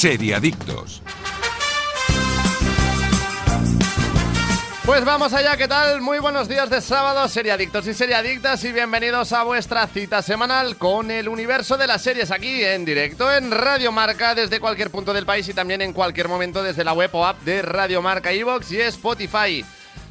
Seriadictos. 0.00 1.02
Pues 4.86 5.04
vamos 5.04 5.34
allá, 5.34 5.58
¿qué 5.58 5.68
tal? 5.68 6.00
Muy 6.00 6.18
buenos 6.20 6.48
días 6.48 6.70
de 6.70 6.80
sábado, 6.80 7.28
seriadictos 7.28 7.86
y 7.86 7.92
seriadictas, 7.92 8.64
y 8.64 8.72
bienvenidos 8.72 9.34
a 9.34 9.42
vuestra 9.42 9.86
cita 9.88 10.22
semanal 10.22 10.78
con 10.78 11.10
el 11.10 11.28
universo 11.28 11.76
de 11.76 11.86
las 11.86 12.00
series 12.00 12.30
aquí 12.30 12.64
en 12.64 12.86
directo 12.86 13.30
en 13.30 13.50
Radio 13.50 13.92
Marca 13.92 14.34
desde 14.34 14.58
cualquier 14.58 14.88
punto 14.90 15.12
del 15.12 15.26
país 15.26 15.46
y 15.50 15.52
también 15.52 15.82
en 15.82 15.92
cualquier 15.92 16.28
momento 16.28 16.62
desde 16.62 16.82
la 16.82 16.94
web 16.94 17.10
o 17.12 17.26
app 17.26 17.42
de 17.42 17.60
Radio 17.60 18.00
Marca, 18.00 18.32
Evox 18.32 18.72
y 18.72 18.80
Spotify. 18.80 19.62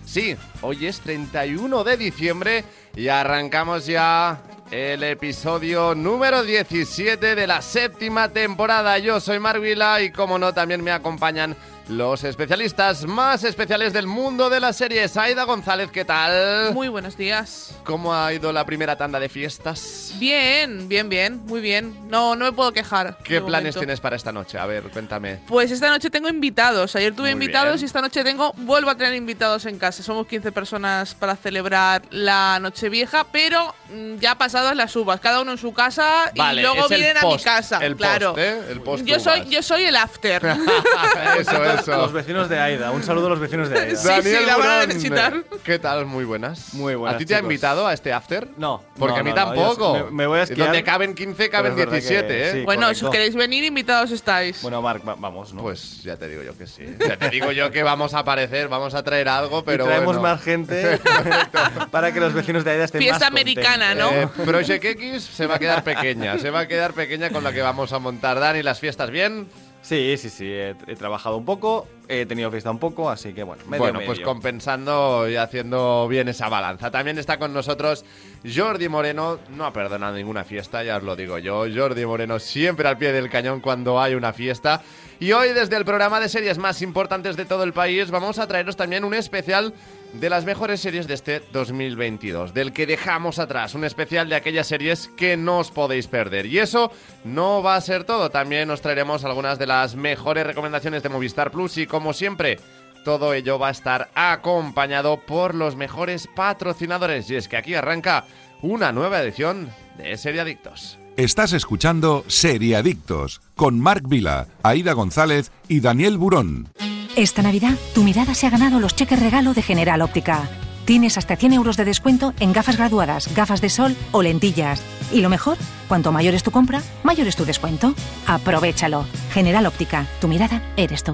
Sí, 0.06 0.36
hoy 0.62 0.86
es 0.86 1.00
31 1.00 1.84
de 1.84 1.98
diciembre 1.98 2.64
y 2.96 3.08
arrancamos 3.08 3.88
ya 3.88 4.40
el 4.72 5.04
episodio 5.04 5.96
número 5.96 6.44
17 6.44 7.36
de 7.36 7.48
la 7.48 7.62
séptima 7.62 8.30
temporada. 8.30 8.98
Yo 9.00 9.20
soy 9.20 9.40
Marvila 9.40 10.02
y 10.02 10.12
como 10.12 10.38
no 10.38 10.54
también 10.54 10.84
me 10.84 10.92
acompañan 10.92 11.56
los 11.90 12.24
especialistas 12.24 13.06
más 13.06 13.44
especiales 13.44 13.94
del 13.94 14.06
mundo 14.06 14.50
de 14.52 14.60
las 14.60 14.78
series. 14.78 15.18
Aida 15.18 15.44
González, 15.46 15.90
¿qué 15.92 16.06
tal? 16.06 16.72
Muy 16.74 16.88
buenos 16.88 17.18
días. 17.18 17.74
¿Cómo 17.84 18.14
ha 18.14 18.32
ido 18.32 18.54
la 18.54 18.64
primera 18.64 18.96
tanda 18.96 19.20
de 19.20 19.28
fiestas? 19.28 20.14
Bien, 20.20 20.88
bien, 20.88 21.10
bien, 21.10 21.44
muy 21.48 21.62
bien. 21.62 22.08
No, 22.08 22.36
no 22.36 22.46
me 22.46 22.52
puedo 22.52 22.72
quejar. 22.72 23.18
¿Qué 23.24 23.42
planes 23.42 23.76
tienes 23.76 24.00
para 24.00 24.16
esta 24.16 24.32
noche? 24.32 24.60
A 24.60 24.68
ver, 24.68 24.84
cuéntame. 24.84 25.40
Pues 25.48 25.72
esta 25.72 25.90
noche 25.90 26.12
tengo 26.12 26.30
invitados. 26.30 26.96
Ayer 26.96 27.16
tuve 27.16 27.34
Muy 27.36 27.44
invitados 27.44 27.74
bien. 27.74 27.82
y 27.82 27.86
esta 27.86 28.02
noche 28.02 28.24
tengo, 28.24 28.54
vuelvo 28.58 28.92
a 28.92 28.96
tener 28.96 29.16
invitados 29.16 29.66
en 29.66 29.80
casa. 29.80 30.04
Somos 30.04 30.28
15 30.28 30.52
personas 30.52 31.16
para 31.16 31.36
celebrar 31.36 32.04
la 32.12 32.60
Nochevieja, 32.62 33.26
pero 33.32 33.74
mm, 33.92 34.18
ya 34.18 34.36
pasadas 34.36 34.76
las 34.76 34.96
uvas, 34.96 35.20
cada 35.20 35.42
uno 35.42 35.54
en 35.54 35.58
su 35.58 35.74
casa 35.74 36.32
Vale, 36.36 36.62
y 36.62 36.64
luego 36.64 36.84
es 36.84 36.90
vienen 36.90 37.18
a 37.18 37.26
mi 37.26 37.38
casa. 37.40 37.80
el 37.84 37.96
claro. 37.96 38.34
post, 38.34 38.40
¿eh? 38.40 38.62
El 38.70 38.82
post 38.82 39.06
yo 39.06 39.20
soy, 39.20 39.46
yo 39.50 39.64
soy 39.64 39.84
el 39.86 39.96
after. 39.96 40.46
eso, 41.40 41.79
eso. 41.82 41.92
Los 41.98 42.14
vecinos 42.14 42.50
de 42.50 42.60
Aida. 42.60 42.92
Un 42.92 43.04
saludo 43.04 43.28
a 43.28 43.30
los 43.32 43.40
vecinos 43.40 43.70
de 43.70 43.80
Aida. 43.80 43.96
Sí, 44.00 44.22
sí, 44.24 44.46
la 44.46 44.58
van 44.58 44.70
a 44.70 44.86
necesitar. 44.86 45.44
¿Qué 45.64 45.80
tal? 45.80 46.06
Muy 46.06 46.26
buenas. 46.26 46.74
Muy 46.74 46.96
buenas, 46.96 47.16
¿A 47.16 47.18
ti 47.18 47.26
te 47.26 47.34
ha 47.36 47.38
chicos. 47.38 47.52
invitado 47.52 47.88
a 47.88 47.94
este 47.94 48.12
after? 48.14 48.48
No, 48.58 48.84
Porque 48.98 49.16
no, 49.16 49.20
a 49.20 49.24
mí 49.24 49.30
no, 49.32 49.36
no, 49.36 49.46
tampoco. 49.46 49.98
yo 49.98 50.06
me- 50.06 50.12
me 50.12 50.28
voy 50.28 50.40
a 50.40 50.44
esquiar. 50.44 50.68
Donde 50.68 50.84
caben 50.84 51.14
15, 51.16 51.50
caben 51.50 51.74
Pero 51.76 51.84
es 51.92 52.02
verdad 52.02 52.08
17, 52.10 52.28
que 52.28 52.50
¿eh? 52.50 52.52
sí. 52.54 52.62
bueno, 52.64 52.88
si 52.90 53.02
correcto. 53.02 53.12
queréis 53.12 53.36
venir, 53.36 53.64
invitados 53.64 54.12
estáis. 54.12 54.62
Bueno, 54.62 54.82
Marc, 54.82 55.08
va- 55.08 55.16
vamos, 55.16 55.54
¿no? 55.54 55.62
Pues 55.62 56.04
ya 56.04 56.16
te 56.18 56.28
digo 56.28 56.44
yo 56.44 56.58
que 56.58 56.68
sí. 56.68 56.86
Ya 57.00 57.18
te 57.18 57.30
digo 57.30 57.52
yo 57.52 57.72
que 57.72 57.84
vamos 57.84 58.14
a 58.14 58.20
aparecer, 58.20 58.68
vamos 58.68 58.94
a 58.94 59.04
traer 59.04 59.30
algo, 59.30 59.64
pero 59.64 59.86
y 59.86 59.88
traemos 59.88 60.18
bueno. 60.18 60.22
más 60.22 60.42
gente 60.42 61.00
para 61.92 62.12
que 62.14 62.20
los 62.20 62.34
vecinos 62.34 62.64
de 62.64 62.72
Aida 62.72 62.86
estén 62.86 63.02
Fiesta 63.02 63.20
más 63.26 63.30
americana, 63.30 63.96
¿no? 63.96 64.10
Eh, 64.12 64.28
Project 64.46 64.84
X 64.86 65.24
se 65.24 65.48
va 65.48 65.56
a 65.56 65.60
quedar 65.60 65.84
pequeña, 65.84 66.38
se 66.40 66.50
va 66.50 66.62
a 66.62 66.68
quedar 66.68 66.94
pequeña 66.94 67.30
con 67.30 67.44
la 67.44 67.52
que 67.54 67.62
vamos 67.62 67.92
a 67.94 68.00
montar. 68.00 68.40
Dani, 68.40 68.64
¿las 68.64 68.80
fiestas 68.80 69.10
bien? 69.12 69.48
Sí, 69.82 70.16
sí, 70.18 70.30
sí. 70.30 70.46
He, 70.46 70.76
he 70.88 70.96
trabajado 70.96 71.38
un 71.38 71.46
poco, 71.46 71.88
he 72.08 72.26
tenido 72.26 72.52
fiesta 72.52 72.70
un 72.70 72.80
poco, 72.80 73.10
así 73.10 73.34
que 73.34 73.44
bueno, 73.44 73.64
medio, 73.66 73.84
bueno, 73.84 74.00
pues 74.06 74.20
compensando 74.20 75.30
y 75.30 75.36
haciendo 75.36 76.08
bien 76.08 76.28
esa 76.28 76.50
balanza. 76.50 76.92
También 76.92 77.18
está 77.18 77.40
con 77.40 77.54
nosotros 77.54 78.04
Jordi 78.44 78.90
Moreno, 78.90 79.40
no 79.50 79.66
ha 79.66 79.72
perdonado 79.74 80.16
ninguna 80.16 80.44
fiesta, 80.44 80.84
ya 80.84 80.98
os 80.98 81.04
lo 81.04 81.16
digo 81.16 81.38
yo. 81.38 81.66
Jordi 81.74 82.06
Moreno 82.06 82.40
siempre 82.40 82.88
al 82.88 82.98
pie 82.98 83.12
del 83.12 83.30
cañón 83.30 83.62
cuando 83.62 84.02
hay 84.02 84.16
una 84.16 84.34
fiesta. 84.34 84.82
Y 85.20 85.34
hoy 85.34 85.50
desde 85.50 85.76
el 85.76 85.86
programa 85.86 86.20
de 86.20 86.30
series 86.30 86.58
más 86.58 86.82
importantes 86.82 87.36
de 87.36 87.46
todo 87.46 87.64
el 87.64 87.74
país 87.74 88.10
vamos 88.10 88.40
a 88.40 88.48
traeros 88.48 88.76
también 88.76 89.04
un 89.04 89.14
especial 89.14 89.74
de 90.14 90.30
las 90.30 90.46
mejores 90.46 90.82
series 90.82 91.08
de 91.08 91.14
este 91.14 91.42
2022, 91.52 92.54
del 92.54 92.74
que 92.74 92.88
dejamos 92.88 93.40
atrás, 93.40 93.76
un 93.76 93.84
especial 93.84 94.30
de 94.30 94.36
aquellas 94.36 94.68
series 94.68 95.08
que 95.16 95.38
no 95.38 95.60
os 95.60 95.72
podéis 95.72 96.08
perder. 96.08 96.46
Y 96.46 96.60
eso 96.60 96.92
no 97.24 97.62
va 97.64 97.76
a 97.76 97.82
ser 97.82 98.04
todo, 98.04 98.30
también 98.30 98.70
os 98.70 98.82
traeremos 98.82 99.24
algunas 99.24 99.60
de 99.60 99.68
las 99.68 99.96
mejores 99.96 100.46
recomendaciones 100.46 101.04
de 101.04 101.10
Movistar 101.10 101.52
Plus 101.52 101.78
y 101.78 101.88
como 101.88 102.14
siempre, 102.14 102.60
todo 103.06 103.34
ello 103.34 103.58
va 103.58 103.70
a 103.70 103.72
estar 103.72 104.10
acompañado 104.14 105.22
por 105.26 105.56
los 105.56 105.76
mejores 105.76 106.28
patrocinadores 106.36 107.30
y 107.30 107.36
es 107.36 107.48
que 107.48 107.58
aquí 107.58 107.76
arranca 107.76 108.26
una 108.62 108.92
nueva 108.92 109.22
edición 109.22 109.70
de 109.98 110.18
Seriadictos. 110.18 110.99
Estás 111.20 111.52
escuchando 111.52 112.24
Seriadictos 112.28 113.42
con 113.58 113.78
Marc 113.82 114.08
Vila, 114.08 114.48
Aida 114.64 114.94
González 114.94 115.52
y 115.68 115.82
Daniel 115.82 116.18
Burón. 116.18 116.70
Esta 117.18 117.42
Navidad, 117.42 117.74
tu 117.94 118.04
mirada 118.04 118.34
se 118.34 118.48
ha 118.48 118.50
ganado 118.50 118.80
los 118.80 118.96
cheques 118.96 119.20
regalo 119.20 119.54
de 119.54 119.62
General 119.62 120.02
Óptica. 120.02 120.48
Tienes 120.86 121.18
hasta 121.18 121.36
100 121.36 121.52
euros 121.52 121.76
de 121.76 121.84
descuento 121.84 122.34
en 122.40 122.54
gafas 122.54 122.78
graduadas, 122.78 123.36
gafas 123.36 123.60
de 123.60 123.68
sol 123.68 123.98
o 124.14 124.22
lentillas. 124.22 124.82
Y 125.12 125.20
lo 125.20 125.28
mejor, 125.28 125.58
cuanto 125.90 126.14
mayor 126.14 126.36
es 126.36 126.44
tu 126.44 126.52
compra, 126.52 126.82
mayor 127.04 127.28
es 127.28 127.36
tu 127.36 127.44
descuento. 127.44 127.96
Aprovechalo. 128.26 129.04
General 129.34 129.66
Óptica, 129.66 130.08
tu 130.22 130.30
mirada 130.30 130.64
eres 130.78 131.04
tú. 131.04 131.14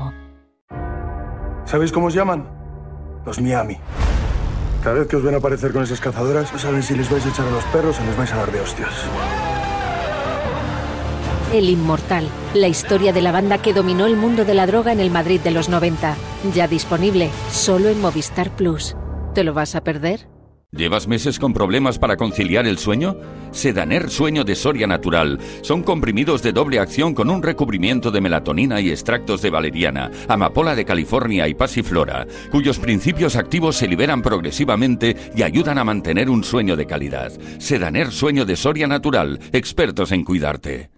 ¿Sabéis 1.66 1.92
cómo 1.92 2.06
os 2.06 2.14
llaman? 2.14 2.48
Los 3.26 3.42
Miami. 3.42 3.80
Cada 4.84 5.00
vez 5.00 5.08
que 5.08 5.16
os 5.16 5.24
ven 5.24 5.34
aparecer 5.34 5.74
con 5.74 5.82
esas 5.82 6.00
cazadoras, 6.00 6.54
no 6.54 6.60
saben 6.60 6.84
si 6.84 6.94
les 6.94 7.10
vais 7.10 7.26
a 7.26 7.30
echar 7.30 7.48
a 7.48 7.50
los 7.50 7.64
perros 7.64 8.00
o 8.00 8.06
les 8.06 8.16
vais 8.16 8.32
a 8.32 8.36
dar 8.36 8.52
de 8.52 8.62
hostias. 8.62 8.94
El 11.56 11.70
Inmortal, 11.70 12.28
la 12.54 12.68
historia 12.68 13.14
de 13.14 13.22
la 13.22 13.32
banda 13.32 13.62
que 13.62 13.72
dominó 13.72 14.08
el 14.08 14.18
mundo 14.18 14.44
de 14.44 14.54
la 14.54 14.68
droga 14.68 14.92
en 14.92 15.00
el 15.00 15.10
Madrid 15.10 15.40
de 15.40 15.52
los 15.52 15.70
90. 15.70 16.18
Ya 16.54 16.68
disponible, 16.68 17.30
solo 17.50 17.88
en 17.88 18.02
Movistar 18.02 18.54
Plus. 18.58 18.94
¿Te 19.34 19.46
lo 19.46 19.54
vas 19.54 19.74
a 19.74 19.82
perder? 19.82 20.28
¿Llevas 20.72 21.08
meses 21.08 21.40
con 21.40 21.54
problemas 21.54 21.98
para 21.98 22.18
conciliar 22.18 22.68
el 22.68 22.78
sueño? 22.78 23.16
Sedaner 23.52 24.10
Sueño 24.10 24.44
de 24.44 24.54
Soria 24.54 24.86
Natural. 24.86 25.40
Son 25.62 25.82
comprimidos 25.82 26.44
de 26.44 26.52
doble 26.52 26.78
acción 26.78 27.14
con 27.14 27.30
un 27.30 27.42
recubrimiento 27.42 28.12
de 28.12 28.20
melatonina 28.20 28.82
y 28.82 28.90
extractos 28.90 29.42
de 29.42 29.50
valeriana, 29.50 30.12
amapola 30.28 30.76
de 30.76 30.84
California 30.84 31.48
y 31.48 31.54
pasiflora, 31.54 32.28
cuyos 32.52 32.80
principios 32.80 33.38
activos 33.38 33.78
se 33.78 33.88
liberan 33.88 34.22
progresivamente 34.22 35.16
y 35.34 35.44
ayudan 35.44 35.78
a 35.78 35.86
mantener 35.86 36.30
un 36.30 36.44
sueño 36.44 36.76
de 36.76 36.86
calidad. 36.86 37.32
Sedaner 37.60 38.12
Sueño 38.12 38.44
de 38.44 38.58
Soria 38.58 38.88
Natural. 38.88 39.40
Expertos 39.54 40.12
en 40.12 40.26
cuidarte. 40.26 40.95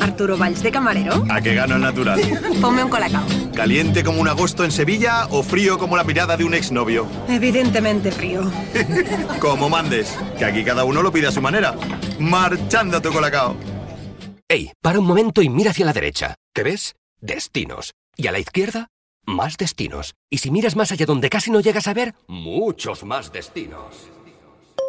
Arturo 0.00 0.36
Valls 0.36 0.62
de 0.62 0.70
camarero. 0.70 1.24
¿A 1.28 1.40
qué 1.40 1.54
gano 1.54 1.76
el 1.76 1.82
natural? 1.82 2.20
Ponme 2.60 2.84
un 2.84 2.90
colacao. 2.90 3.24
¿Caliente 3.54 4.02
como 4.02 4.20
un 4.20 4.28
agosto 4.28 4.64
en 4.64 4.70
Sevilla 4.70 5.26
o 5.30 5.42
frío 5.42 5.78
como 5.78 5.96
la 5.96 6.04
mirada 6.04 6.36
de 6.36 6.44
un 6.44 6.54
exnovio? 6.54 7.06
Evidentemente 7.28 8.10
frío. 8.10 8.50
Como 9.40 9.68
mandes, 9.68 10.16
que 10.38 10.44
aquí 10.44 10.64
cada 10.64 10.84
uno 10.84 11.02
lo 11.02 11.12
pide 11.12 11.26
a 11.26 11.32
su 11.32 11.40
manera. 11.40 11.74
Marchando 12.18 13.00
tu 13.00 13.12
colacao. 13.12 13.56
Ey, 14.48 14.72
para 14.82 14.98
un 14.98 15.06
momento 15.06 15.42
y 15.42 15.48
mira 15.48 15.70
hacia 15.70 15.86
la 15.86 15.92
derecha. 15.92 16.34
¿Qué 16.54 16.62
ves? 16.62 16.94
Destinos. 17.20 17.92
Y 18.16 18.26
a 18.26 18.32
la 18.32 18.38
izquierda, 18.38 18.88
más 19.26 19.56
destinos. 19.56 20.14
Y 20.30 20.38
si 20.38 20.50
miras 20.50 20.76
más 20.76 20.92
allá 20.92 21.06
donde 21.06 21.30
casi 21.30 21.50
no 21.50 21.60
llegas 21.60 21.86
a 21.86 21.94
ver, 21.94 22.14
muchos 22.26 23.04
más 23.04 23.32
destinos. 23.32 24.10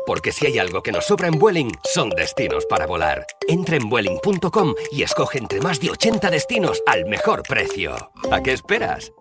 Porque 0.06 0.32
si 0.32 0.48
hay 0.48 0.60
algo 0.60 0.82
que 0.84 0.92
nos 0.92 1.06
sobra 1.06 1.28
en 1.28 1.38
Vueling, 1.38 1.72
son 1.84 2.10
destinos 2.10 2.66
para 2.66 2.88
volar. 2.88 3.26
Entra 3.48 3.78
en 3.78 3.90
Vueling.com 3.90 4.74
y 4.92 5.04
escoge 5.04 5.38
entre 5.38 5.62
más 5.62 5.80
de 5.80 5.92
80 5.92 6.30
destinos 6.30 6.82
al 6.88 7.06
mejor 7.06 7.44
precio. 7.44 8.12
¿A 8.32 8.42
qué 8.42 8.54
esperas? 8.54 9.12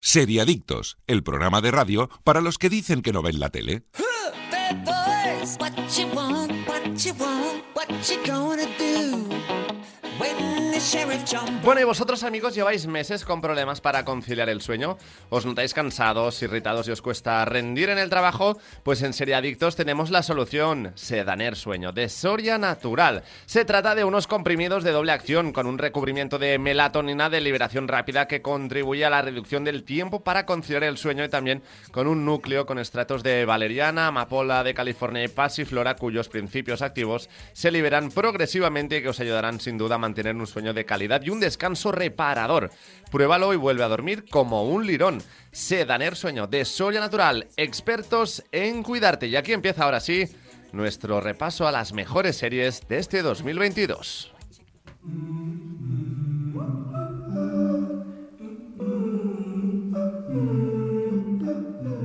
Seriadictos, 0.00 0.98
el 1.06 1.22
programa 1.22 1.60
de 1.60 1.70
radio 1.70 2.08
para 2.22 2.40
los 2.40 2.58
que 2.58 2.68
dicen 2.68 3.02
que 3.02 3.12
no 3.12 3.22
ven 3.22 3.40
la 3.40 3.50
tele. 3.50 3.84
Bueno, 11.64 11.80
y 11.80 11.84
vosotros 11.84 12.22
amigos 12.22 12.54
lleváis 12.54 12.86
meses 12.86 13.24
con 13.24 13.40
problemas 13.40 13.80
para 13.80 14.04
conciliar 14.04 14.48
el 14.48 14.60
sueño. 14.60 14.98
¿Os 15.30 15.44
notáis 15.44 15.74
cansados, 15.74 16.40
irritados 16.42 16.86
y 16.86 16.92
os 16.92 17.02
cuesta 17.02 17.44
rendir 17.44 17.88
en 17.88 17.98
el 17.98 18.08
trabajo? 18.08 18.56
Pues 18.84 19.02
en 19.02 19.12
Seriadictos 19.12 19.74
tenemos 19.74 20.10
la 20.10 20.22
solución. 20.22 20.92
Sedaner 20.94 21.56
Sueño 21.56 21.90
de 21.90 22.08
Soria 22.08 22.56
Natural. 22.58 23.24
Se 23.46 23.64
trata 23.64 23.96
de 23.96 24.04
unos 24.04 24.28
comprimidos 24.28 24.84
de 24.84 24.92
doble 24.92 25.10
acción 25.10 25.52
con 25.52 25.66
un 25.66 25.78
recubrimiento 25.78 26.38
de 26.38 26.56
melatonina 26.60 27.30
de 27.30 27.40
liberación 27.40 27.88
rápida 27.88 28.28
que 28.28 28.42
contribuye 28.42 29.04
a 29.04 29.10
la 29.10 29.22
reducción 29.22 29.64
del 29.64 29.82
tiempo 29.82 30.22
para 30.22 30.46
conciliar 30.46 30.84
el 30.84 30.98
sueño 30.98 31.24
y 31.24 31.28
también 31.28 31.62
con 31.90 32.06
un 32.06 32.24
núcleo 32.24 32.64
con 32.64 32.78
estratos 32.78 33.24
de 33.24 33.44
valeriana, 33.44 34.06
amapola 34.06 34.62
de 34.62 34.74
California 34.74 35.24
y 35.24 35.28
pasiflora 35.28 35.96
cuyos 35.96 36.28
principios 36.28 36.80
activos 36.80 37.28
se 37.54 37.72
liberan 37.72 38.12
progresivamente 38.12 38.98
y 38.98 39.02
que 39.02 39.08
os 39.08 39.18
ayudarán 39.18 39.58
sin 39.58 39.78
duda 39.78 39.96
a 39.96 39.98
mantener 39.98 40.36
un 40.36 40.46
sueño 40.46 40.75
de 40.76 40.86
calidad 40.86 41.22
y 41.22 41.30
un 41.30 41.40
descanso 41.40 41.90
reparador. 41.90 42.70
Pruébalo 43.10 43.52
y 43.52 43.56
vuelve 43.56 43.82
a 43.82 43.88
dormir 43.88 44.26
como 44.30 44.62
un 44.68 44.86
lirón. 44.86 45.20
Sedaner 45.50 46.14
Sueño 46.14 46.46
de 46.46 46.64
Soria 46.64 47.00
Natural, 47.00 47.48
expertos 47.56 48.44
en 48.52 48.84
cuidarte. 48.84 49.26
Y 49.26 49.34
aquí 49.34 49.52
empieza 49.52 49.82
ahora 49.82 49.98
sí 49.98 50.28
nuestro 50.72 51.20
repaso 51.20 51.66
a 51.66 51.72
las 51.72 51.92
mejores 51.92 52.36
series 52.36 52.86
de 52.88 52.98
este 52.98 53.22
2022. 53.22 54.32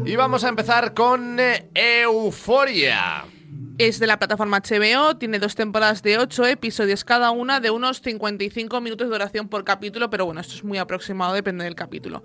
Y 0.06 0.16
vamos 0.16 0.44
a 0.44 0.50
empezar 0.50 0.94
con 0.94 1.40
eh, 1.40 1.70
Euforia. 1.74 3.26
Es 3.82 3.98
de 3.98 4.06
la 4.06 4.20
plataforma 4.20 4.60
HBO, 4.60 5.18
tiene 5.18 5.40
dos 5.40 5.56
temporadas 5.56 6.04
de 6.04 6.20
8 6.20 6.46
episodios 6.46 7.04
cada 7.04 7.32
una, 7.32 7.60
de 7.60 7.72
unos 7.72 8.00
55 8.02 8.80
minutos 8.80 9.08
de 9.08 9.12
duración 9.12 9.48
por 9.48 9.64
capítulo, 9.64 10.12
pero 10.12 10.28
bueno, 10.28 10.40
esto 10.40 10.54
es 10.54 10.64
muy 10.64 10.78
aproximado, 10.78 11.34
depende 11.34 11.64
del 11.64 11.74
capítulo. 11.74 12.24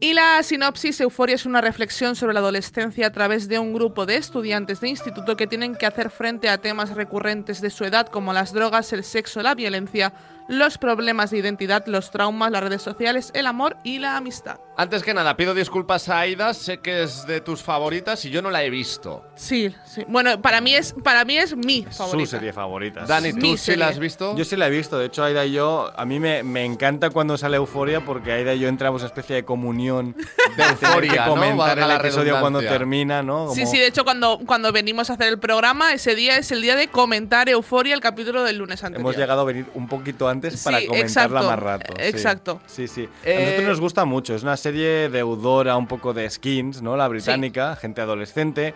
Y 0.00 0.12
la 0.12 0.42
sinopsis, 0.42 1.00
Euforia 1.00 1.36
es 1.36 1.46
una 1.46 1.62
reflexión 1.62 2.14
sobre 2.14 2.34
la 2.34 2.40
adolescencia 2.40 3.06
a 3.06 3.10
través 3.10 3.48
de 3.48 3.58
un 3.58 3.72
grupo 3.72 4.04
de 4.04 4.16
estudiantes 4.16 4.82
de 4.82 4.90
instituto 4.90 5.34
que 5.34 5.46
tienen 5.46 5.76
que 5.76 5.86
hacer 5.86 6.10
frente 6.10 6.50
a 6.50 6.58
temas 6.58 6.94
recurrentes 6.94 7.62
de 7.62 7.70
su 7.70 7.86
edad 7.86 8.08
como 8.08 8.34
las 8.34 8.52
drogas, 8.52 8.92
el 8.92 9.02
sexo, 9.02 9.40
la 9.40 9.54
violencia, 9.54 10.12
los 10.48 10.78
problemas 10.78 11.30
de 11.30 11.38
identidad, 11.38 11.84
los 11.86 12.10
traumas, 12.10 12.50
las 12.50 12.62
redes 12.62 12.82
sociales, 12.82 13.30
el 13.34 13.46
amor 13.46 13.76
y 13.84 13.98
la 13.98 14.16
amistad. 14.16 14.58
Antes 14.76 15.02
que 15.02 15.12
nada, 15.12 15.36
pido 15.36 15.54
disculpas 15.54 16.08
a 16.08 16.20
Aida, 16.20 16.54
sé 16.54 16.78
que 16.78 17.02
es 17.02 17.26
de 17.26 17.40
tus 17.40 17.62
favoritas 17.62 18.24
y 18.24 18.30
yo 18.30 18.42
no 18.42 18.50
la 18.50 18.62
he 18.62 18.70
visto. 18.70 19.26
Sí, 19.34 19.74
sí. 19.84 20.04
Bueno, 20.08 20.40
para 20.40 20.60
mí 20.60 20.74
es, 20.74 20.94
para 21.02 21.24
mí 21.24 21.36
es 21.36 21.56
mi 21.56 21.82
Su 21.90 21.90
favorita. 21.98 22.30
serie 22.30 22.52
favorita. 22.52 23.04
Dani, 23.04 23.32
¿tú 23.32 23.56
sí 23.56 23.74
la 23.76 23.88
has 23.88 23.98
visto? 23.98 24.36
Yo 24.36 24.44
sí 24.44 24.54
la 24.56 24.68
he 24.68 24.70
visto, 24.70 24.96
de 24.98 25.06
hecho 25.06 25.24
Aida 25.24 25.44
y 25.44 25.52
yo, 25.52 25.90
a 25.96 26.04
mí 26.04 26.20
me, 26.20 26.42
me 26.44 26.64
encanta 26.64 27.10
cuando 27.10 27.36
sale 27.36 27.56
Euforia 27.56 28.04
porque 28.04 28.30
Aida 28.32 28.54
y 28.54 28.60
yo 28.60 28.68
entramos 28.68 29.02
en 29.02 29.06
una 29.06 29.08
especie 29.08 29.34
de 29.36 29.44
comunión 29.44 30.14
De 30.56 30.62
euforia, 30.62 31.12
que 31.12 31.18
¿no? 31.18 31.26
comentar 31.28 31.78
Valga 31.80 31.94
el 31.96 32.00
episodio 32.00 32.38
cuando 32.40 32.60
termina, 32.60 33.22
¿no? 33.22 33.52
Sí, 33.52 33.60
Como- 33.62 33.72
sí, 33.72 33.78
de 33.78 33.86
hecho 33.88 34.04
cuando, 34.04 34.38
cuando 34.46 34.70
venimos 34.72 35.10
a 35.10 35.14
hacer 35.14 35.26
el 35.28 35.38
programa, 35.40 35.92
ese 35.92 36.14
día 36.14 36.36
es 36.36 36.52
el 36.52 36.62
día 36.62 36.76
de 36.76 36.86
comentar 36.88 37.48
Euforia, 37.48 37.94
el 37.94 38.00
capítulo 38.00 38.44
del 38.44 38.58
lunes 38.58 38.82
anterior. 38.84 39.00
Hemos 39.00 39.16
llegado 39.16 39.40
a 39.40 39.44
venir 39.44 39.66
un 39.74 39.88
poquito 39.88 40.28
antes 40.28 40.37
para 40.40 40.80
Sí, 40.80 40.86
comentarla 40.86 41.40
exacto, 41.40 41.50
más 41.50 41.58
rato. 41.58 41.94
sí. 41.98 42.02
exacto. 42.08 42.60
Sí, 42.66 42.88
sí. 42.88 43.08
Eh, 43.24 43.36
A 43.36 43.40
nosotros 43.40 43.68
nos 43.68 43.80
gusta 43.80 44.04
mucho. 44.04 44.34
Es 44.34 44.42
una 44.42 44.56
serie 44.56 45.08
deudora 45.08 45.76
un 45.76 45.86
poco 45.86 46.12
de 46.14 46.28
skins, 46.30 46.82
¿no? 46.82 46.96
La 46.96 47.08
británica, 47.08 47.76
gente 47.76 48.00
adolescente, 48.00 48.74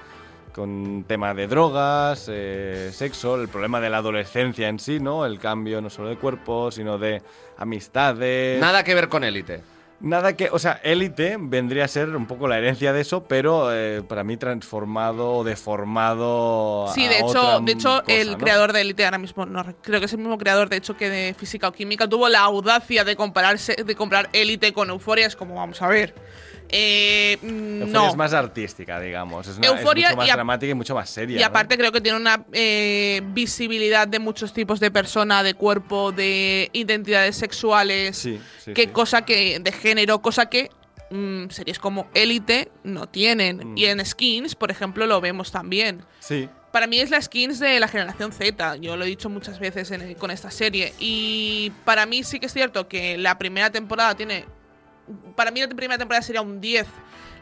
con 0.54 1.04
tema 1.08 1.32
de 1.34 1.46
drogas, 1.46 2.26
eh, 2.30 2.90
sexo, 2.92 3.40
el 3.40 3.48
problema 3.48 3.80
de 3.80 3.88
la 3.90 3.98
adolescencia 3.98 4.68
en 4.68 4.78
sí, 4.78 5.00
¿no? 5.00 5.24
El 5.24 5.38
cambio 5.38 5.80
no 5.80 5.88
solo 5.90 6.08
de 6.10 6.16
cuerpo, 6.16 6.70
sino 6.70 6.98
de 6.98 7.22
amistades. 7.56 8.60
Nada 8.60 8.84
que 8.84 8.94
ver 8.94 9.08
con 9.08 9.24
Élite. 9.24 9.62
Nada 10.02 10.34
que, 10.36 10.48
o 10.50 10.58
sea, 10.58 10.80
Élite 10.82 11.36
vendría 11.38 11.84
a 11.84 11.88
ser 11.88 12.08
un 12.16 12.26
poco 12.26 12.48
la 12.48 12.58
herencia 12.58 12.92
de 12.92 13.02
eso, 13.02 13.22
pero 13.22 13.72
eh, 13.72 14.02
para 14.02 14.24
mí 14.24 14.36
transformado 14.36 15.30
o 15.30 15.44
deformado. 15.44 16.88
Sí, 16.92 17.06
a 17.06 17.08
de 17.08 17.18
hecho, 17.18 17.28
otra 17.28 17.60
de 17.60 17.72
hecho 17.72 18.00
cosa, 18.00 18.04
el 18.08 18.32
¿no? 18.32 18.38
creador 18.38 18.72
de 18.72 18.80
Elite 18.80 19.04
ahora 19.04 19.18
mismo, 19.18 19.46
no, 19.46 19.64
creo 19.80 20.00
que 20.00 20.06
es 20.06 20.12
el 20.12 20.18
mismo 20.18 20.38
creador, 20.38 20.68
de 20.68 20.78
hecho, 20.78 20.96
que 20.96 21.08
de 21.08 21.34
Física 21.34 21.68
o 21.68 21.72
Química, 21.72 22.08
tuvo 22.08 22.28
la 22.28 22.40
audacia 22.40 23.04
de 23.04 23.14
compararse, 23.14 23.76
de 23.76 23.94
comprar 23.94 24.28
Elite 24.32 24.72
con 24.72 24.90
Euforia. 24.90 25.28
Es 25.28 25.36
como, 25.36 25.54
vamos 25.54 25.80
a 25.80 25.86
ver. 25.86 26.14
Eh, 26.72 27.38
Euphoria 27.42 27.86
no. 27.92 28.08
es 28.08 28.16
más 28.16 28.32
artística, 28.32 28.98
digamos. 28.98 29.46
Es, 29.46 29.58
una- 29.58 29.66
es 29.68 29.72
Euforia 29.74 30.08
mucho 30.08 30.16
más 30.16 30.30
a- 30.30 30.34
dramática 30.34 30.70
y 30.70 30.74
mucho 30.74 30.94
más 30.94 31.10
seria. 31.10 31.36
Y 31.36 31.40
¿no? 31.40 31.46
aparte 31.46 31.76
creo 31.76 31.92
que 31.92 32.00
tiene 32.00 32.16
una 32.18 32.44
eh, 32.52 33.20
visibilidad 33.26 34.08
de 34.08 34.18
muchos 34.18 34.52
tipos 34.52 34.80
de 34.80 34.90
persona, 34.90 35.42
de 35.42 35.54
cuerpo, 35.54 36.12
de 36.12 36.70
identidades 36.72 37.36
sexuales, 37.36 38.16
Sí, 38.16 38.40
sí, 38.64 38.72
que 38.72 38.82
sí. 38.84 38.88
cosa 38.88 39.22
que 39.24 39.58
de 39.60 39.72
género, 39.72 40.20
cosa 40.22 40.46
que 40.46 40.70
mm, 41.10 41.50
series 41.50 41.78
como 41.78 42.08
Elite 42.14 42.70
no 42.84 43.06
tienen. 43.08 43.72
Mm. 43.72 43.76
Y 43.78 43.84
en 43.86 44.04
Skins, 44.04 44.54
por 44.54 44.70
ejemplo, 44.70 45.06
lo 45.06 45.20
vemos 45.20 45.52
también. 45.52 46.02
Sí. 46.20 46.48
Para 46.72 46.86
mí 46.86 46.98
es 47.00 47.10
la 47.10 47.20
skins 47.20 47.58
de 47.58 47.78
la 47.80 47.86
generación 47.86 48.32
Z, 48.32 48.76
yo 48.76 48.96
lo 48.96 49.04
he 49.04 49.06
dicho 49.06 49.28
muchas 49.28 49.58
veces 49.58 49.90
en- 49.90 50.14
con 50.14 50.30
esta 50.30 50.50
serie. 50.50 50.94
Y 50.98 51.70
para 51.84 52.06
mí 52.06 52.22
sí 52.24 52.40
que 52.40 52.46
es 52.46 52.52
cierto 52.54 52.88
que 52.88 53.18
la 53.18 53.36
primera 53.36 53.68
temporada 53.68 54.14
tiene. 54.14 54.46
Para 55.36 55.50
mí 55.50 55.60
la 55.60 55.68
primera 55.68 55.98
temporada 55.98 56.22
sería 56.22 56.42
un 56.42 56.60
10. 56.60 56.86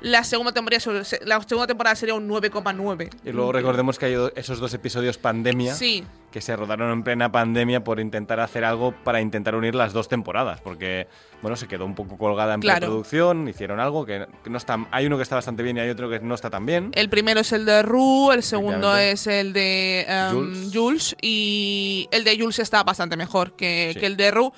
La 0.02 0.24
segunda 0.24 0.52
temporada, 0.52 0.82
la 1.26 1.42
segunda 1.42 1.66
temporada 1.66 1.94
sería 1.94 2.14
un 2.14 2.26
9,9. 2.26 3.10
Y 3.22 3.32
luego 3.32 3.52
recordemos 3.52 3.98
que 3.98 4.06
hay 4.06 4.16
esos 4.34 4.58
dos 4.58 4.72
episodios 4.72 5.18
pandemia 5.18 5.74
Sí. 5.74 6.02
que 6.32 6.40
se 6.40 6.56
rodaron 6.56 6.90
en 6.90 7.02
plena 7.02 7.30
pandemia 7.30 7.84
por 7.84 8.00
intentar 8.00 8.40
hacer 8.40 8.64
algo 8.64 8.94
para 9.04 9.20
intentar 9.20 9.54
unir 9.54 9.74
las 9.74 9.92
dos 9.92 10.08
temporadas, 10.08 10.62
porque 10.62 11.06
bueno, 11.42 11.54
se 11.54 11.68
quedó 11.68 11.84
un 11.84 11.94
poco 11.94 12.16
colgada 12.16 12.54
en 12.54 12.60
Claro. 12.62 12.78
preproducción, 12.80 13.46
hicieron 13.46 13.78
algo 13.78 14.06
que, 14.06 14.26
no 14.46 14.56
está, 14.56 14.78
hay 14.90 15.04
uno 15.04 15.18
que 15.18 15.22
está 15.22 15.34
bastante 15.34 15.62
bien 15.62 15.76
y 15.76 15.80
hay 15.80 15.90
otro 15.90 16.08
que 16.08 16.18
no 16.20 16.34
está 16.34 16.48
tan 16.48 16.64
bien. 16.64 16.92
El 16.94 17.10
primero 17.10 17.40
es 17.40 17.52
el 17.52 17.66
de 17.66 17.82
Rue, 17.82 18.32
el 18.34 18.42
segundo 18.42 18.96
es 18.96 19.26
el 19.26 19.52
de 19.52 20.06
em, 20.08 20.32
Jules. 20.32 20.70
Jules. 20.72 21.16
y 21.20 22.08
el 22.10 22.24
de 22.24 22.38
Jules 22.38 22.58
está 22.58 22.82
bastante 22.84 23.18
mejor 23.18 23.52
que, 23.54 23.90
Sí. 23.92 24.00
que 24.00 24.06
el 24.06 24.16
de 24.16 24.30
Rue. 24.30 24.50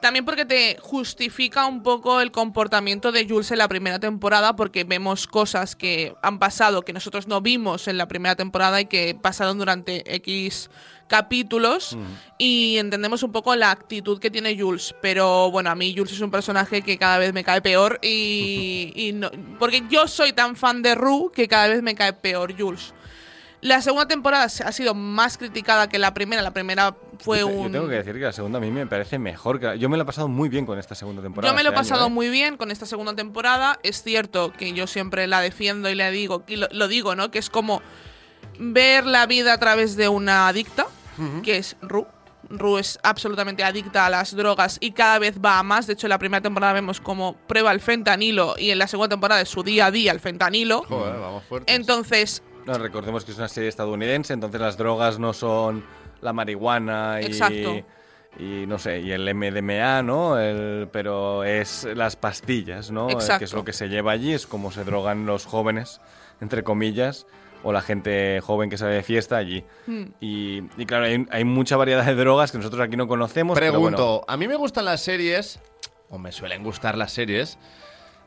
También 0.00 0.24
porque 0.24 0.46
te 0.46 0.78
justifica 0.80 1.66
un 1.66 1.82
poco 1.82 2.22
el 2.22 2.30
comportamiento 2.30 3.12
de 3.12 3.28
Jules 3.28 3.50
en 3.50 3.58
la 3.58 3.68
primera 3.68 3.98
temporada, 3.98 4.56
porque 4.56 4.84
vemos 4.84 5.26
cosas 5.26 5.76
que 5.76 6.14
han 6.22 6.38
pasado 6.38 6.82
que 6.82 6.94
nosotros 6.94 7.28
no 7.28 7.42
vimos 7.42 7.86
en 7.86 7.98
la 7.98 8.08
primera 8.08 8.34
temporada 8.34 8.80
y 8.80 8.86
que 8.86 9.14
pasaron 9.14 9.58
durante 9.58 10.14
X 10.16 10.70
capítulos 11.06 11.98
y 12.38 12.78
entendemos 12.78 13.22
un 13.24 13.32
poco 13.32 13.54
la 13.56 13.72
actitud 13.72 14.18
que 14.18 14.30
tiene 14.30 14.58
Jules. 14.58 14.94
Pero 15.02 15.50
bueno, 15.50 15.68
a 15.68 15.74
mí 15.74 15.92
Jules 15.94 16.12
es 16.12 16.20
un 16.20 16.30
personaje 16.30 16.80
que 16.80 16.96
cada 16.96 17.18
vez 17.18 17.34
me 17.34 17.44
cae 17.44 17.60
peor 17.60 17.98
y, 18.00 18.92
y 18.96 19.12
no, 19.12 19.30
porque 19.58 19.82
yo 19.90 20.08
soy 20.08 20.32
tan 20.32 20.56
fan 20.56 20.80
de 20.80 20.94
Rue 20.94 21.30
que 21.32 21.46
cada 21.46 21.68
vez 21.68 21.82
me 21.82 21.94
cae 21.94 22.14
peor 22.14 22.54
Jules. 22.58 22.94
La 23.60 23.82
segunda 23.82 24.08
temporada 24.08 24.44
ha 24.44 24.72
sido 24.72 24.94
más 24.94 25.36
criticada 25.36 25.88
que 25.88 25.98
la 25.98 26.14
primera. 26.14 26.40
La 26.40 26.52
primera 26.52 26.96
fue 27.22 27.40
yo, 27.40 27.46
te- 27.46 27.52
un... 27.54 27.62
yo 27.66 27.70
tengo 27.72 27.88
que 27.88 27.94
decir 27.96 28.14
que 28.14 28.20
la 28.20 28.32
segunda 28.32 28.58
a 28.58 28.60
mí 28.60 28.70
me 28.70 28.86
parece 28.86 29.18
mejor. 29.18 29.60
Que 29.60 29.66
la- 29.66 29.74
yo 29.76 29.88
me 29.88 29.96
lo 29.96 30.02
he 30.02 30.06
pasado 30.06 30.28
muy 30.28 30.48
bien 30.48 30.66
con 30.66 30.78
esta 30.78 30.94
segunda 30.94 31.22
temporada. 31.22 31.52
Yo 31.52 31.56
me 31.56 31.62
lo 31.62 31.70
he 31.70 31.72
este 31.72 31.78
año, 31.80 31.88
pasado 31.88 32.06
¿eh? 32.06 32.10
muy 32.10 32.28
bien 32.30 32.56
con 32.56 32.70
esta 32.70 32.86
segunda 32.86 33.14
temporada. 33.14 33.78
Es 33.82 34.02
cierto 34.02 34.52
que 34.52 34.72
yo 34.72 34.86
siempre 34.86 35.26
la 35.26 35.40
defiendo 35.40 35.88
y 35.90 35.94
le 35.94 36.10
digo, 36.10 36.44
y 36.48 36.56
lo, 36.56 36.68
lo 36.72 36.88
digo, 36.88 37.14
¿no? 37.14 37.30
Que 37.30 37.38
es 37.38 37.50
como 37.50 37.82
ver 38.58 39.06
la 39.06 39.26
vida 39.26 39.52
a 39.54 39.58
través 39.58 39.96
de 39.96 40.08
una 40.08 40.48
adicta, 40.48 40.86
que 41.42 41.56
es 41.58 41.76
Ru. 41.82 42.06
Ru 42.48 42.78
es 42.78 42.98
absolutamente 43.04 43.62
adicta 43.62 44.06
a 44.06 44.10
las 44.10 44.34
drogas 44.34 44.78
y 44.80 44.90
cada 44.92 45.18
vez 45.20 45.36
va 45.44 45.58
a 45.58 45.62
más. 45.62 45.86
De 45.86 45.92
hecho, 45.92 46.06
en 46.06 46.10
la 46.10 46.18
primera 46.18 46.40
temporada 46.40 46.72
vemos 46.72 47.00
como 47.00 47.34
prueba 47.46 47.70
el 47.70 47.80
fentanilo 47.80 48.54
y 48.58 48.70
en 48.70 48.78
la 48.78 48.88
segunda 48.88 49.08
temporada 49.10 49.40
es 49.40 49.48
su 49.48 49.62
día 49.62 49.86
a 49.86 49.90
día 49.90 50.10
el 50.10 50.18
fentanilo. 50.20 50.82
Joder, 50.88 51.20
vamos 51.20 51.44
fuerte. 51.44 51.72
Entonces, 51.72 52.42
No, 52.66 52.74
recordemos 52.74 53.24
que 53.24 53.30
es 53.32 53.38
una 53.38 53.48
serie 53.48 53.68
estadounidense, 53.68 54.32
entonces 54.32 54.60
las 54.60 54.76
drogas 54.76 55.18
no 55.18 55.32
son 55.32 55.84
la 56.20 56.32
marihuana 56.32 57.18
y, 57.22 57.26
Exacto. 57.26 57.82
y 58.38 58.66
no 58.66 58.78
sé, 58.78 59.00
y 59.00 59.12
el 59.12 59.32
MDMA, 59.34 60.02
¿no? 60.02 60.38
El- 60.38 60.88
pero 60.92 61.44
es 61.44 61.86
las 61.94 62.16
pastillas, 62.16 62.90
¿no? 62.90 63.08
Eh, 63.08 63.12
Exacto. 63.14 63.38
Que 63.40 63.44
es 63.46 63.52
lo 63.52 63.64
que 63.64 63.72
se 63.72 63.88
lleva 63.88 64.12
allí, 64.12 64.32
es 64.32 64.46
como 64.46 64.70
se 64.70 64.84
drogan 64.84 65.26
los 65.26 65.46
jóvenes, 65.46 66.00
entre 66.40 66.62
comillas, 66.62 67.26
o 67.62 67.72
la 67.72 67.82
gente 67.82 68.40
joven 68.40 68.70
que 68.70 68.78
sale 68.78 68.94
de 68.94 69.02
fiesta 69.02 69.36
allí. 69.36 69.64
Hmm. 69.86 70.04
Y, 70.20 70.62
y 70.78 70.86
claro, 70.86 71.04
hay, 71.04 71.26
hay 71.30 71.44
mucha 71.44 71.76
variedad 71.76 72.04
de 72.06 72.14
drogas 72.14 72.52
que 72.52 72.58
nosotros 72.58 72.80
aquí 72.80 72.96
no 72.96 73.06
conocemos. 73.08 73.58
pero 73.58 73.72
Pregunto, 73.72 74.06
bueno. 74.06 74.24
a 74.28 74.36
mí 74.36 74.48
me 74.48 74.56
gustan 74.56 74.84
las 74.86 75.02
series, 75.02 75.58
o 76.08 76.18
me 76.18 76.32
suelen 76.32 76.62
gustar 76.64 76.96
las 76.96 77.12
series, 77.12 77.58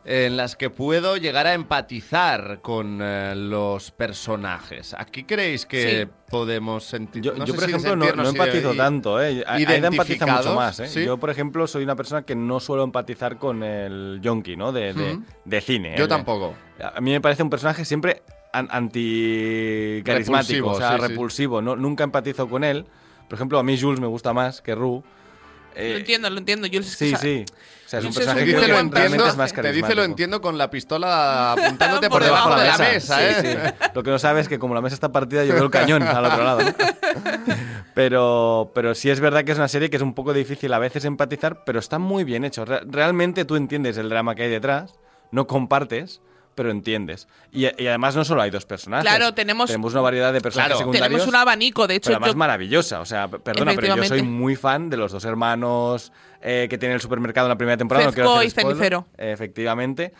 en 0.05 0.35
las 0.35 0.55
que 0.57 0.69
puedo 0.69 1.15
llegar 1.17 1.47
a 1.47 1.53
empatizar 1.53 2.59
con 2.61 2.99
eh, 3.01 3.33
los 3.35 3.91
personajes. 3.91 4.93
¿Aquí 4.97 5.23
creéis 5.23 5.65
que 5.65 6.03
Sí. 6.05 6.11
podemos 6.29 6.83
sentir? 6.83 7.21
Yo, 7.23 7.33
no 7.33 7.45
yo, 7.45 7.53
sé 7.53 7.59
por 7.59 7.63
si 7.63 7.69
ejemplo, 7.75 7.95
no, 7.95 8.29
empatizo 8.29 8.73
tanto, 8.73 9.21
¿eh? 9.21 9.43
Aida 9.47 9.75
empatiza 9.75 10.25
mucho 10.27 10.55
más, 10.55 10.79
¿eh? 10.81 10.87
¿sí? 10.87 11.05
Yo, 11.05 11.17
por 11.17 11.29
ejemplo, 11.29 11.65
soy 11.67 11.83
una 11.83 11.95
persona 11.95 12.23
que 12.23 12.35
no 12.35 12.59
suelo 12.59 12.83
empatizar 12.83 13.37
con 13.37 13.63
el 13.63 14.19
yonki, 14.21 14.57
¿no? 14.57 14.71
De, 14.73 14.93
de, 15.45 15.61
cine. 15.61 15.95
Yo 15.97 16.05
¿eh? 16.05 16.07
tampoco. 16.07 16.53
A 16.81 16.99
mí 16.99 17.11
me 17.11 17.21
parece 17.21 17.43
un 17.43 17.49
personaje 17.49 17.85
siempre 17.85 18.23
an- 18.51 18.67
anti-carismático, 18.71 20.67
Repulsivo, 20.67 20.71
o 20.71 20.77
sea, 20.77 20.91
sí, 20.97 21.01
sí. 21.01 21.07
repulsivo. 21.07 21.61
No, 21.61 21.75
nunca 21.75 22.03
empatizo 22.03 22.47
con 22.49 22.63
él. 22.63 22.85
Por 23.29 23.35
ejemplo, 23.37 23.57
a 23.59 23.63
mí 23.63 23.79
Jules 23.79 23.99
me 23.99 24.07
gusta 24.07 24.33
más 24.33 24.61
que 24.61 24.75
Rue. 24.75 25.01
Eh, 25.75 25.91
lo 25.93 25.97
entiendo, 25.97 26.29
lo 26.29 26.37
entiendo. 26.37 26.69
Que 26.69 26.83
Sí, 26.83 27.13
sí. 27.15 27.45
O 27.85 27.89
sea, 27.93 27.99
es 27.99 28.05
un 28.05 28.13
personaje 28.13 28.45
que 28.45 28.51
lo 28.53 28.59
que 28.61 28.65
buen 28.71 28.85
entiendo, 28.87 28.95
realmente 28.97 29.29
es 29.29 29.37
más 29.37 29.53
te 29.53 29.71
dice 29.71 29.93
lo 29.93 30.03
entiendo 30.03 30.41
con 30.41 30.57
la 30.57 30.69
pistola 30.71 31.51
apuntándote 31.51 32.09
por, 32.09 32.19
Por 32.19 32.23
debajo, 32.23 32.49
debajo 32.49 32.59
de 32.59 32.65
de 32.65 32.71
la 32.71 32.77
la 32.87 32.93
mesa, 32.93 33.17
Sí, 33.17 33.23
¿eh? 33.47 33.73
sí. 33.79 33.89
Lo 33.93 34.01
que 34.03 34.09
no 34.09 34.17
sabes 34.17 34.41
es 34.43 34.49
que 34.49 34.57
como 34.57 34.73
la 34.73 34.81
mesa 34.81 34.95
está 34.95 35.11
partida, 35.11 35.43
yo 35.45 35.53
veo 35.53 35.63
el 35.65 35.69
cañón 35.69 36.01
al 36.03 36.25
otro 36.25 36.43
lado. 36.43 36.61
¿no? 36.63 36.73
Pero, 37.93 38.71
pero 38.73 38.95
sí 38.95 39.11
es 39.11 39.19
verdad 39.19 39.43
que 39.43 39.51
es 39.51 39.57
una 39.59 39.67
serie 39.67 39.89
que 39.91 39.97
es 39.97 40.01
un 40.01 40.15
poco 40.15 40.33
difícil 40.33 40.73
a 40.73 40.79
veces 40.79 41.05
empatizar, 41.05 41.63
pero 41.63 41.77
está 41.77 41.99
muy 41.99 42.23
bien 42.23 42.43
hecho. 42.43 42.65
Re- 42.65 42.81
realmente 42.87 43.45
tú 43.45 43.55
entiendes 43.55 43.97
el 43.97 44.09
drama 44.09 44.33
que 44.33 44.41
hay 44.43 44.49
detrás, 44.49 44.95
no 45.29 45.45
compartes, 45.45 46.19
pero 46.55 46.71
entiendes. 46.71 47.27
Y, 47.51 47.65
y 47.81 47.87
además 47.87 48.15
no 48.15 48.23
solo 48.25 48.41
hay 48.41 48.49
dos 48.51 48.65
personajes. 48.65 49.09
Claro, 49.09 49.33
tenemos- 49.33 49.69
una 49.75 50.01
variedad 50.01 50.31
de 50.33 50.41
personajes 50.41 50.69
Claro. 50.71 50.79
secundarios. 50.79 51.07
Tenemos 51.09 51.27
un 51.27 51.35
abanico, 51.35 51.87
de 51.87 51.95
hecho. 51.95 52.05
Pero 52.09 52.17
además 52.17 52.31
yo- 52.31 52.37
maravillosa, 52.37 52.99
o 53.01 53.05
sea, 53.05 53.27
perdona, 53.27 53.73
pero 53.75 53.95
yo 53.95 54.03
soy 54.05 54.21
muy 54.21 54.55
fan 54.55 54.89
de 54.89 54.97
los 54.97 55.11
dos 55.11 55.25
hermanos 55.25 56.11
eh, 56.41 56.67
que 56.69 56.77
tienen 56.77 56.95
el 56.95 57.01
supermercado 57.01 57.47
en 57.47 57.49
la 57.51 57.57
primera 57.57 57.77
temporada. 57.77 58.05
no 58.05 58.11
Fezco 58.11 58.21
quiero 58.27 58.37
hacer 58.39 58.47
y. 58.47 58.51
Cenicero. 58.51 59.07
Efectivamente, 59.17 60.13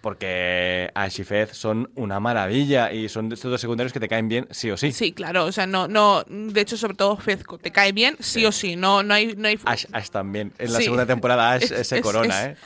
porque 0.00 0.90
Ash 0.94 1.20
y 1.20 1.24
Fez 1.24 1.50
son 1.56 1.90
una 1.96 2.20
maravilla 2.20 2.92
y 2.92 3.08
son 3.08 3.28
de 3.28 3.34
estos 3.34 3.50
dos 3.50 3.60
secundarios 3.60 3.92
que 3.92 4.00
te 4.00 4.08
caen 4.08 4.28
bien 4.28 4.46
sí 4.50 4.70
o 4.70 4.76
sí. 4.76 4.92
Sí, 4.92 5.12
claro, 5.12 5.44
o 5.44 5.52
sea, 5.52 5.66
no, 5.66 5.88
no, 5.88 6.24
de 6.28 6.60
hecho, 6.60 6.76
sobre 6.76 6.94
todo 6.94 7.16
Fezco, 7.16 7.58
te 7.58 7.70
cae 7.72 7.92
bien, 7.92 8.16
sí, 8.20 8.46
o 8.46 8.52
sí, 8.52 8.76
no, 8.76 9.02
no 9.02 9.14
hay, 9.14 9.34
no 9.36 9.48
hay 9.48 9.58
Ash, 9.64 9.86
Ash 9.92 10.08
también. 10.10 10.52
En 10.58 10.72
la 10.72 10.78
Sí. 10.78 10.84
segunda 10.84 11.06
temporada 11.06 11.52
Ash 11.52 11.62
Es- 11.72 11.88
se 11.88 11.96
es- 11.96 12.02
corona, 12.02 12.46
es- 12.46 12.56
¿eh? 12.58 12.60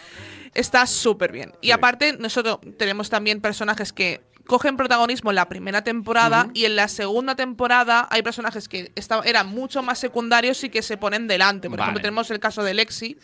Está 0.55 0.87
súper 0.87 1.33
bien. 1.33 1.53
Y 1.61 1.71
aparte, 1.71 2.17
nosotros 2.19 2.59
tenemos 2.77 3.11
también 3.11 3.41
personajes 3.41 3.93
que 3.93 4.21
cogen 4.47 4.77
protagonismo 4.77 5.31
en 5.31 5.37
la 5.37 5.49
primera 5.49 5.85
temporada 5.85 6.49
y 6.53 6.65
en 6.65 6.77
la 6.77 6.89
segunda 6.89 7.37
temporada 7.37 8.09
hay 8.11 8.23
personajes 8.23 8.69
que 8.69 8.93
estaban, 8.97 9.27
eran 9.27 9.49
mucho 9.49 9.83
más 9.83 9.99
secundarios 9.99 10.63
y 10.65 10.69
que 10.69 10.83
se 10.83 10.97
ponen 10.97 11.29
delante. 11.29 11.69
Por 11.69 11.79
Vale. 11.79 11.91
ejemplo, 11.91 12.03
tenemos 12.03 12.31
el 12.31 12.41
caso 12.41 12.63
de 12.65 12.75
Lexi, 12.75 13.17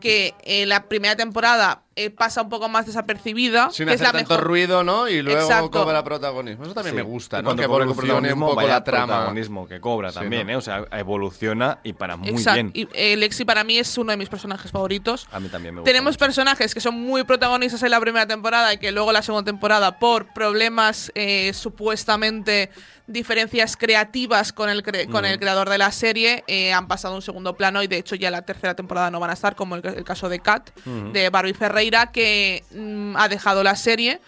que 0.00 0.34
en 0.42 0.68
la 0.68 0.88
primera 0.88 1.16
temporada 1.16 1.82
eh, 2.04 2.10
pasa 2.10 2.42
un 2.42 2.48
poco 2.48 2.68
más 2.68 2.86
desapercibida. 2.86 3.70
Sin 3.70 3.86
que 3.86 3.94
es 3.94 4.00
hacer 4.00 4.12
la 4.14 4.18
tanto 4.20 4.34
mejor. 4.34 4.46
ruido, 4.46 4.84
¿no? 4.84 5.08
Y 5.08 5.22
luego 5.22 5.40
Exacto. 5.40 5.70
cobra 5.70 6.02
protagonismo. 6.04 6.64
Eso 6.64 6.74
también 6.74 6.94
Sí. 6.94 7.02
me 7.02 7.02
gusta, 7.02 7.38
¿no? 7.38 7.44
cuando 7.46 7.62
Que 7.62 7.68
cobra 7.68 7.84
evolucione 7.84 8.10
un 8.10 8.16
protagonismo, 8.20 8.48
poco 8.48 8.62
la 8.66 8.84
trama. 8.84 9.06
protagonismo 9.06 9.68
que 9.68 9.80
cobra 9.80 10.10
Sí, 10.10 10.14
también, 10.18 10.46
¿no? 10.46 10.52
¿eh? 10.52 10.56
O 10.56 10.60
sea, 10.60 10.84
evoluciona 10.92 11.78
y 11.82 11.92
para 11.92 12.16
muy 12.16 12.30
Exacto. 12.30 12.54
bien. 12.54 12.70
Y 12.74 12.88
eh, 12.92 13.16
Lexi 13.16 13.44
para 13.44 13.64
mí 13.64 13.78
es 13.78 13.96
uno 13.98 14.10
de 14.12 14.16
mis 14.16 14.28
personajes 14.28 14.70
favoritos. 14.70 15.26
A 15.32 15.40
mí 15.40 15.48
también 15.48 15.74
me 15.74 15.80
gusta. 15.80 15.90
Tenemos 15.90 16.16
personajes 16.16 16.74
que 16.74 16.80
son 16.80 16.94
muy 16.94 17.24
protagonistas 17.24 17.82
en 17.82 17.90
la 17.90 18.00
primera 18.00 18.26
temporada 18.26 18.72
y 18.72 18.78
que 18.78 18.92
luego 18.92 19.10
en 19.10 19.14
la 19.14 19.22
segunda 19.22 19.44
temporada, 19.44 19.98
por 19.98 20.32
problemas 20.32 21.12
eh, 21.14 21.52
supuestamente 21.54 22.70
diferencias 23.12 23.76
creativas 23.76 24.52
con 24.52 24.68
el, 24.70 24.82
cre- 24.82 25.10
con 25.10 25.22
Mm. 25.22 25.26
el 25.26 25.38
creador 25.38 25.68
de 25.68 25.78
la 25.78 25.90
serie, 25.92 26.44
eh, 26.46 26.72
han 26.72 26.88
pasado 26.88 27.14
a 27.14 27.16
un 27.16 27.22
segundo 27.22 27.56
plano 27.56 27.82
y 27.82 27.86
de 27.86 27.96
hecho 27.98 28.14
ya 28.14 28.30
la 28.30 28.42
tercera 28.42 28.74
temporada 28.74 29.10
no 29.10 29.20
van 29.20 29.30
a 29.30 29.34
estar, 29.34 29.54
como 29.56 29.76
el, 29.76 29.84
el 29.86 30.04
caso 30.04 30.28
de 30.28 30.40
Kat, 30.40 30.70
Ujú. 30.86 31.12
de 31.12 31.28
Barbie 31.30 31.54
Ferreira, 31.54 32.10
que 32.12 32.64
mm, 32.72 33.16
ha 33.16 33.28
dejado 33.28 33.62
la 33.62 33.76
serie. 33.76 34.20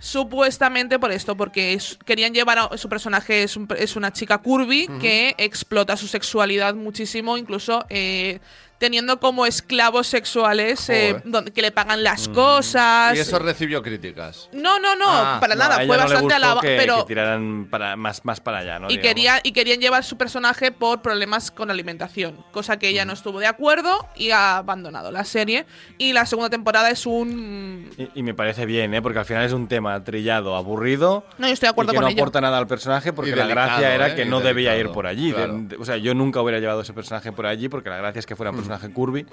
Supuestamente 0.00 0.98
por 0.98 1.12
esto, 1.12 1.36
porque 1.36 1.72
es- 1.74 1.96
querían 2.04 2.34
llevar 2.34 2.58
a 2.58 2.76
su 2.76 2.88
personaje, 2.88 3.44
es, 3.44 3.56
un- 3.56 3.68
es 3.78 3.94
una 3.96 4.12
chica 4.12 4.38
curvy 4.38 4.88
que 5.00 5.34
explota 5.38 5.96
su 5.96 6.08
sexualidad 6.08 6.74
muchísimo, 6.74 7.36
incluso 7.38 7.86
eh, 7.88 8.40
teniendo 8.84 9.18
como 9.18 9.46
esclavos 9.46 10.06
sexuales 10.06 10.90
eh, 10.90 11.16
donde, 11.24 11.52
que 11.52 11.62
le 11.62 11.70
pagan 11.72 12.02
las 12.04 12.28
cosas. 12.28 13.16
Y 13.16 13.18
eso 13.20 13.38
recibió 13.38 13.82
críticas. 13.82 14.50
No, 14.52 14.78
no, 14.78 14.94
no, 14.94 15.06
Ah, 15.08 15.38
para 15.40 15.54
nada, 15.54 15.76
fue 15.86 15.96
bastante 15.96 16.34
alabado, 16.34 16.60
que, 16.60 16.76
pero 16.78 16.98
que 16.98 17.04
tiraran 17.08 17.66
para, 17.70 17.96
más, 17.96 18.22
más 18.26 18.40
para 18.40 18.58
allá, 18.58 18.78
¿no? 18.78 18.90
y, 18.90 18.98
quería, 18.98 19.40
y 19.42 19.52
querían 19.52 19.80
llevar 19.80 20.04
su 20.04 20.18
personaje 20.18 20.70
por 20.70 21.00
problemas 21.00 21.50
con 21.50 21.70
alimentación, 21.70 22.44
cosa 22.52 22.78
que 22.78 22.88
ella 22.90 23.06
no 23.06 23.14
estuvo 23.14 23.40
de 23.40 23.46
acuerdo 23.46 24.06
y 24.16 24.32
ha 24.32 24.58
abandonado 24.58 25.10
la 25.10 25.24
serie. 25.24 25.64
Y 25.96 26.12
la 26.12 26.26
segunda 26.26 26.50
temporada 26.50 26.90
es 26.90 27.06
un... 27.06 27.90
Y, 27.96 28.10
y 28.20 28.22
me 28.22 28.34
parece 28.34 28.66
bien, 28.66 28.92
¿eh? 28.92 29.00
Porque 29.00 29.18
al 29.18 29.24
final 29.24 29.44
es 29.46 29.52
un 29.52 29.66
tema 29.66 30.04
trillado, 30.04 30.56
aburrido. 30.56 31.24
No, 31.38 31.46
yo 31.46 31.54
estoy 31.54 31.68
de 31.68 31.70
acuerdo 31.70 31.92
y 31.92 31.94
que 31.94 32.00
con 32.02 32.10
no 32.14 32.20
aporta 32.20 32.40
nada 32.42 32.58
al 32.58 32.66
personaje 32.66 33.12
porque 33.14 33.34
la 33.34 33.46
gracia 33.46 33.94
era 33.94 34.08
¿eh? 34.08 34.14
que 34.14 34.22
Y 34.24 34.28
no 34.28 34.40
debía 34.40 34.76
ir 34.76 34.90
por 34.90 35.06
allí. 35.06 35.28
De- 35.28 35.34
claro. 35.36 35.54
de- 35.58 35.76
o 35.76 35.84
sea, 35.86 35.96
yo 35.96 36.12
nunca 36.14 36.42
hubiera 36.42 36.58
llevado 36.58 36.82
ese 36.82 36.92
personaje 36.92 37.32
por 37.32 37.46
allí 37.46 37.68
porque 37.68 37.88
la 37.88 37.96
gracia 37.96 38.18
es 38.18 38.26
que 38.26 38.34
fuera 38.36 38.50
Mm. 38.50 38.54
un 38.54 38.60
personaje 38.60 38.73
curvy 38.92 39.26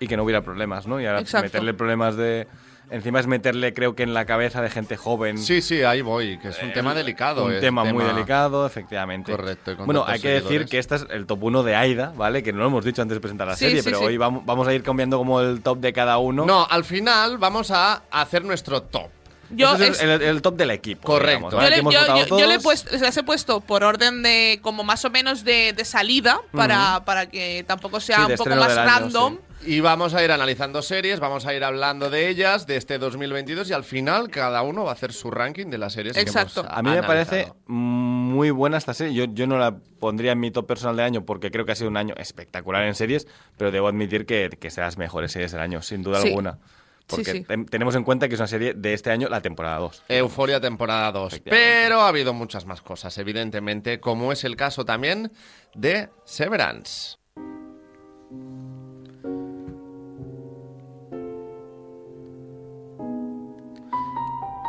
y 0.00 0.06
que 0.06 0.16
no 0.16 0.24
hubiera 0.24 0.42
problemas, 0.42 0.86
¿no? 0.86 1.00
Y 1.00 1.06
ahora 1.06 1.20
Exacto. 1.20 1.46
meterle 1.46 1.74
problemas 1.74 2.16
de... 2.16 2.46
Encima 2.88 3.18
es 3.18 3.26
meterle, 3.26 3.74
creo 3.74 3.96
que 3.96 4.04
en 4.04 4.14
la 4.14 4.26
cabeza 4.26 4.62
de 4.62 4.70
gente 4.70 4.96
joven. 4.96 5.38
Sí, 5.38 5.60
sí, 5.60 5.82
ahí 5.82 6.02
voy, 6.02 6.38
que 6.38 6.50
es 6.50 6.62
un 6.62 6.68
Eh, 6.68 6.72
tema 6.72 6.94
delicado. 6.94 7.46
Un 7.46 7.54
es 7.54 7.60
tema 7.60 7.82
muy 7.82 8.04
delicado, 8.04 8.64
efectivamente. 8.64 9.32
Correcto, 9.32 9.74
Bueno, 9.84 10.04
hay 10.06 10.20
que 10.20 10.28
decir 10.28 10.66
que 10.66 10.78
este 10.78 10.94
es 10.94 11.06
el 11.10 11.26
top 11.26 11.42
1 11.42 11.64
de 11.64 11.74
Aida, 11.74 12.12
¿vale? 12.16 12.44
Que 12.44 12.52
no 12.52 12.60
lo 12.60 12.66
hemos 12.68 12.84
dicho 12.84 13.02
antes 13.02 13.16
de 13.16 13.20
presentar 13.20 13.48
la 13.48 13.56
Sí, 13.56 13.64
serie, 13.64 13.82
sí, 13.82 13.86
pero 13.86 13.98
sí. 13.98 14.04
hoy 14.04 14.16
vamos, 14.18 14.46
vamos 14.46 14.68
a 14.68 14.72
ir 14.72 14.84
cambiando 14.84 15.18
como 15.18 15.40
el 15.40 15.62
top 15.62 15.78
de 15.80 15.92
cada 15.92 16.18
uno. 16.18 16.46
No, 16.46 16.64
al 16.70 16.84
final 16.84 17.38
vamos 17.38 17.72
a 17.72 18.02
hacer 18.08 18.44
nuestro 18.44 18.82
top. 18.82 19.10
Yo, 19.50 19.72
Este 19.72 19.88
es 19.88 19.90
es- 19.96 20.00
el, 20.02 20.22
el 20.22 20.42
top 20.42 20.56
del 20.56 20.70
equipo. 20.72 21.02
Correcto. 21.06 21.50
digamos, 21.50 21.52
yo 21.52 21.56
¿vale? 21.58 21.68
le, 21.70 21.74
Que 21.76 21.80
hemos 21.80 21.94
yo- 21.94 22.00
votado 22.00 22.26
yo- 22.26 22.38
yo 22.38 22.46
le 22.46 22.54
he 22.54 22.60
puesto, 22.60 22.96
las 22.98 23.16
he 23.16 23.22
puesto 23.22 23.60
por 23.60 23.84
orden 23.84 24.22
de 24.22 24.58
como 24.62 24.82
más 24.84 25.04
o 25.04 25.10
menos 25.10 25.44
de, 25.44 25.72
de 25.72 25.84
salida 25.84 26.40
para, 26.52 27.04
para 27.04 27.26
que 27.28 27.64
tampoco 27.66 28.00
sea 28.00 28.26
Sí, 28.26 28.32
un 28.32 28.36
poco 28.38 28.50
más 28.50 28.76
año, 28.76 28.84
random. 28.86 29.38
Y 29.64 29.80
vamos 29.80 30.14
a 30.14 30.22
ir 30.22 30.30
analizando 30.30 30.80
series, 30.80 31.18
vamos 31.18 31.44
a 31.46 31.52
ir 31.54 31.64
hablando 31.64 32.08
de 32.08 32.28
ellas, 32.28 32.66
de 32.68 32.76
este 32.76 32.98
2022 32.98 33.68
y 33.70 33.72
al 33.72 33.82
final 33.82 34.28
cada 34.30 34.62
uno 34.62 34.84
va 34.84 34.90
a 34.90 34.92
hacer 34.92 35.12
su 35.12 35.30
ranking 35.30 35.66
de 35.70 35.78
las 35.78 35.94
series 35.94 36.16
Exacto. 36.16 36.62
que 36.62 36.68
hemos 36.68 36.78
A 36.78 36.82
mí 36.82 36.90
me 36.90 37.02
parece 37.02 37.52
muy 37.66 38.50
buena 38.50 38.76
esta 38.76 38.94
serie. 38.94 39.14
Yo, 39.14 39.24
yo 39.32 39.46
no 39.46 39.58
la 39.58 39.76
pondría 39.98 40.32
en 40.32 40.40
mi 40.40 40.50
top 40.52 40.66
personal 40.66 40.96
de 40.96 41.02
año 41.02 41.24
porque 41.24 41.50
creo 41.50 41.64
que 41.64 41.72
ha 41.72 41.74
sido 41.74 41.88
un 41.90 41.96
año 41.96 42.14
espectacular 42.16 42.84
en 42.84 42.94
series, 42.94 43.26
pero 43.56 43.70
debo 43.72 43.88
admitir 43.88 44.24
que, 44.26 44.50
que 44.60 44.70
será 44.70 44.86
las 44.86 44.98
mejores 44.98 45.32
series 45.32 45.50
del 45.52 45.60
año, 45.62 45.82
sin 45.82 46.02
duda 46.02 46.20
Sí. 46.20 46.28
alguna. 46.28 46.58
Porque 47.06 47.32
sí. 47.32 47.44
ten- 47.44 47.66
tenemos 47.66 47.94
en 47.94 48.02
cuenta 48.04 48.28
que 48.28 48.34
es 48.34 48.40
una 48.40 48.48
serie 48.48 48.74
de 48.74 48.92
este 48.94 49.10
año, 49.10 49.28
la 49.28 49.40
temporada 49.40 49.78
2. 49.78 50.02
Euforia 50.08 50.60
temporada 50.60 51.12
2. 51.12 51.32
Efectivamente. 51.34 51.66
Pero 51.84 52.00
ha 52.00 52.08
habido 52.08 52.32
muchas 52.34 52.66
más 52.66 52.82
cosas, 52.82 53.16
evidentemente, 53.18 54.00
como 54.00 54.32
es 54.32 54.44
el 54.44 54.56
caso 54.56 54.84
también 54.84 55.30
de 55.74 56.08
Severance. 56.24 57.16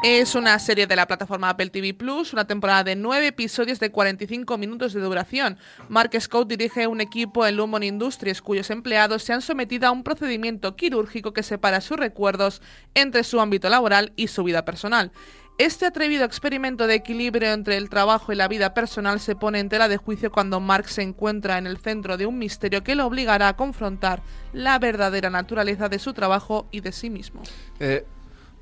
Es 0.04 0.36
una 0.36 0.60
serie 0.60 0.86
de 0.86 0.96
la 0.96 1.08
plataforma 1.08 1.50
Apple 1.50 1.72
TV 1.72 1.94
Plus, 1.96 2.32
una 2.32 2.46
temporada 2.46 2.84
de 2.84 2.96
nueve 2.96 3.28
episodios 3.28 3.80
de 3.80 3.90
45 3.90 4.56
minutos 4.60 4.94
de 4.94 5.02
duración. 5.02 5.58
Mark 5.90 6.12
Scott 6.22 6.48
dirige 6.48 6.86
un 6.86 7.02
equipo 7.02 7.48
en 7.48 7.58
Lumon 7.58 7.82
Industries 7.82 8.44
cuyos 8.44 8.70
empleados 8.70 9.24
se 9.24 9.34
han 9.34 9.42
sometido 9.42 9.88
a 9.88 9.92
un 9.92 10.04
procedimiento 10.04 10.76
quirúrgico 10.76 11.34
que 11.34 11.42
separa 11.42 11.82
sus 11.82 11.98
recuerdos 11.98 12.62
entre 12.94 13.24
su 13.24 13.42
ámbito 13.42 13.70
laboral 13.70 14.14
y 14.16 14.28
su 14.28 14.44
vida 14.44 14.66
personal. 14.66 15.12
Este 15.58 15.88
atrevido 15.88 16.24
experimento 16.24 16.86
de 16.86 16.94
equilibrio 16.94 17.52
entre 17.52 17.78
el 17.78 17.90
trabajo 17.90 18.32
y 18.32 18.36
la 18.36 18.48
vida 18.48 18.76
personal 18.76 19.20
se 19.20 19.36
pone 19.36 19.60
en 19.60 19.70
tela 19.70 19.88
de 19.88 19.98
juicio 19.98 20.32
cuando 20.32 20.60
Mark 20.60 20.88
se 20.88 21.02
encuentra 21.02 21.58
en 21.58 21.66
el 21.66 21.80
centro 21.80 22.18
de 22.18 22.28
un 22.28 22.38
misterio 22.38 22.84
que 22.84 22.94
lo 22.94 23.08
obligará 23.08 23.48
a 23.48 23.56
confrontar 23.56 24.22
la 24.54 24.78
verdadera 24.78 25.32
naturaleza 25.32 25.90
de 25.90 25.98
su 25.98 26.14
trabajo 26.14 26.68
y 26.72 26.82
de 26.82 26.92
sí 26.92 27.10
mismo. 27.10 27.42
Eh, 27.80 28.06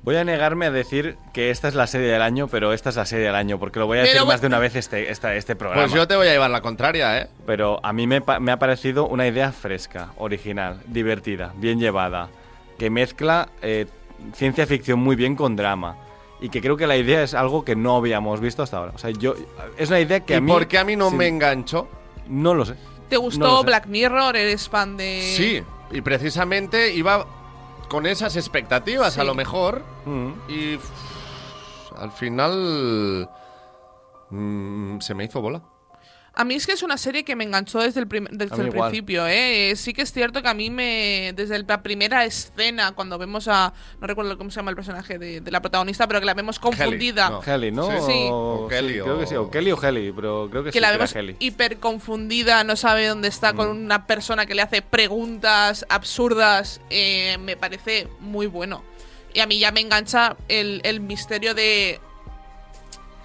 Voy 0.06 0.14
a 0.14 0.22
negarme 0.22 0.66
a 0.66 0.70
decir 0.70 1.18
que 1.32 1.50
esta 1.50 1.66
es 1.66 1.74
la 1.74 1.88
serie 1.88 2.06
del 2.06 2.22
año, 2.22 2.46
pero 2.46 2.72
esta 2.72 2.90
es 2.90 2.96
la 2.96 3.04
serie 3.06 3.26
del 3.26 3.34
año, 3.34 3.58
porque 3.58 3.80
lo 3.80 3.86
voy 3.88 3.98
a 3.98 4.02
decir 4.02 4.24
más 4.24 4.40
de 4.40 4.46
una 4.46 4.60
vez 4.60 4.76
este, 4.76 5.10
este 5.10 5.56
programa. 5.56 5.82
pues 5.82 5.92
yo 5.92 6.06
te 6.06 6.14
voy 6.14 6.28
a 6.28 6.30
llevar 6.30 6.48
la 6.48 6.60
contraria, 6.60 7.18
¿eh? 7.18 7.28
Pero 7.44 7.80
a 7.82 7.92
mí 7.92 8.06
me, 8.06 8.22
ha 8.24 8.58
parecido 8.60 9.08
una 9.08 9.26
idea 9.26 9.50
fresca, 9.50 10.12
original, 10.16 10.80
divertida, 10.86 11.52
bien 11.56 11.80
llevada, 11.80 12.28
que 12.78 12.88
mezcla 12.88 13.48
eh, 13.62 13.86
ciencia 14.32 14.64
ficción 14.68 15.00
muy 15.00 15.16
bien 15.16 15.34
con 15.34 15.56
drama. 15.56 15.96
Y 16.40 16.50
que 16.50 16.60
creo 16.60 16.76
que 16.76 16.86
la 16.86 16.96
idea 16.96 17.24
es 17.24 17.34
algo 17.34 17.64
que 17.64 17.74
no 17.74 17.96
habíamos 17.96 18.40
visto 18.40 18.62
hasta 18.62 18.76
ahora. 18.76 18.92
O 18.94 18.98
sea, 18.98 19.10
yo. 19.10 19.34
Es 19.76 19.88
una 19.88 19.98
idea 19.98 20.20
que 20.20 20.34
¿Y 20.34 20.36
a 20.36 20.40
mí. 20.40 20.52
por 20.52 20.68
qué 20.68 20.78
a 20.78 20.84
mí 20.84 20.94
no 20.94 21.10
sí, 21.10 21.16
me 21.16 21.26
enganchó? 21.26 21.88
No 22.28 22.54
lo 22.54 22.64
sé. 22.64 22.74
¿Te 23.08 23.16
No 23.16 23.22
gustó. 23.22 23.64
Black 23.64 23.86
Mirror? 23.86 24.36
¿Eres 24.36 24.68
fan 24.68 24.96
de...? 24.96 25.34
Sí, 25.36 25.64
y 25.90 26.00
precisamente 26.00 26.94
iba 26.94 27.26
con 27.88 28.06
esas 28.06 28.36
expectativas 28.36 29.14
Sí. 29.14 29.20
a 29.20 29.24
lo 29.24 29.34
mejor 29.34 29.82
Mm. 30.04 30.30
y 30.48 30.78
al 31.96 32.10
final 32.12 33.28
mm, 34.30 34.98
se 35.00 35.14
me 35.14 35.24
hizo 35.24 35.40
bola. 35.40 35.62
A 36.38 36.44
mí 36.44 36.54
es 36.54 36.66
que 36.66 36.72
es 36.72 36.82
una 36.82 36.98
serie 36.98 37.24
que 37.24 37.34
me 37.34 37.44
enganchó 37.44 37.80
desde 37.80 37.98
el, 38.00 38.06
prim- 38.06 38.28
desde 38.30 38.62
el 38.62 38.68
principio, 38.70 39.26
¿eh? 39.26 39.72
Sí 39.74 39.94
que 39.94 40.02
es 40.02 40.12
cierto 40.12 40.42
que 40.42 40.48
a 40.48 40.54
mí 40.54 40.68
me... 40.68 41.32
Desde 41.34 41.58
la 41.62 41.82
primera 41.82 42.26
escena, 42.26 42.92
cuando 42.92 43.16
vemos 43.16 43.48
a... 43.48 43.72
No 44.00 44.06
recuerdo 44.06 44.36
cómo 44.36 44.50
se 44.50 44.56
llama 44.56 44.70
el 44.70 44.76
personaje 44.76 45.18
de, 45.18 45.40
de 45.40 45.50
la 45.50 45.60
protagonista, 45.62 46.06
pero 46.06 46.20
que 46.20 46.26
la 46.26 46.34
vemos 46.34 46.58
confundida. 46.58 47.30
no. 47.30 47.42
Heli, 47.42 47.72
¿no? 47.72 47.86
Sí. 48.06 48.28
O 48.30 48.68
Kelly, 48.68 49.00
creo 49.00 49.18
que 49.18 49.26
sí. 49.26 49.34
o- 49.34 49.44
O 49.44 49.50
Kelly 49.50 49.72
o 49.72 49.82
Heli, 49.82 50.12
pero 50.12 50.48
creo 50.50 50.62
que, 50.62 50.68
que 50.68 50.72
sí 50.74 50.80
la 50.80 50.88
que 50.90 50.94
era 50.96 51.06
vemos 51.14 51.36
hiper 51.38 51.78
confundida, 51.78 52.64
no 52.64 52.76
sabe 52.76 53.06
dónde 53.06 53.28
está, 53.28 53.54
con 53.54 53.68
Mm. 53.80 53.84
una 53.86 54.06
persona 54.06 54.44
que 54.44 54.54
le 54.54 54.60
hace 54.62 54.82
preguntas 54.82 55.86
absurdas, 55.88 56.80
eh, 56.90 57.38
me 57.40 57.56
parece 57.56 58.08
muy 58.20 58.46
bueno. 58.46 58.84
Y 59.32 59.40
a 59.40 59.46
mí 59.46 59.58
ya 59.58 59.70
me 59.72 59.80
engancha 59.80 60.36
el, 60.48 60.80
el 60.84 61.00
misterio 61.00 61.54
de... 61.54 61.98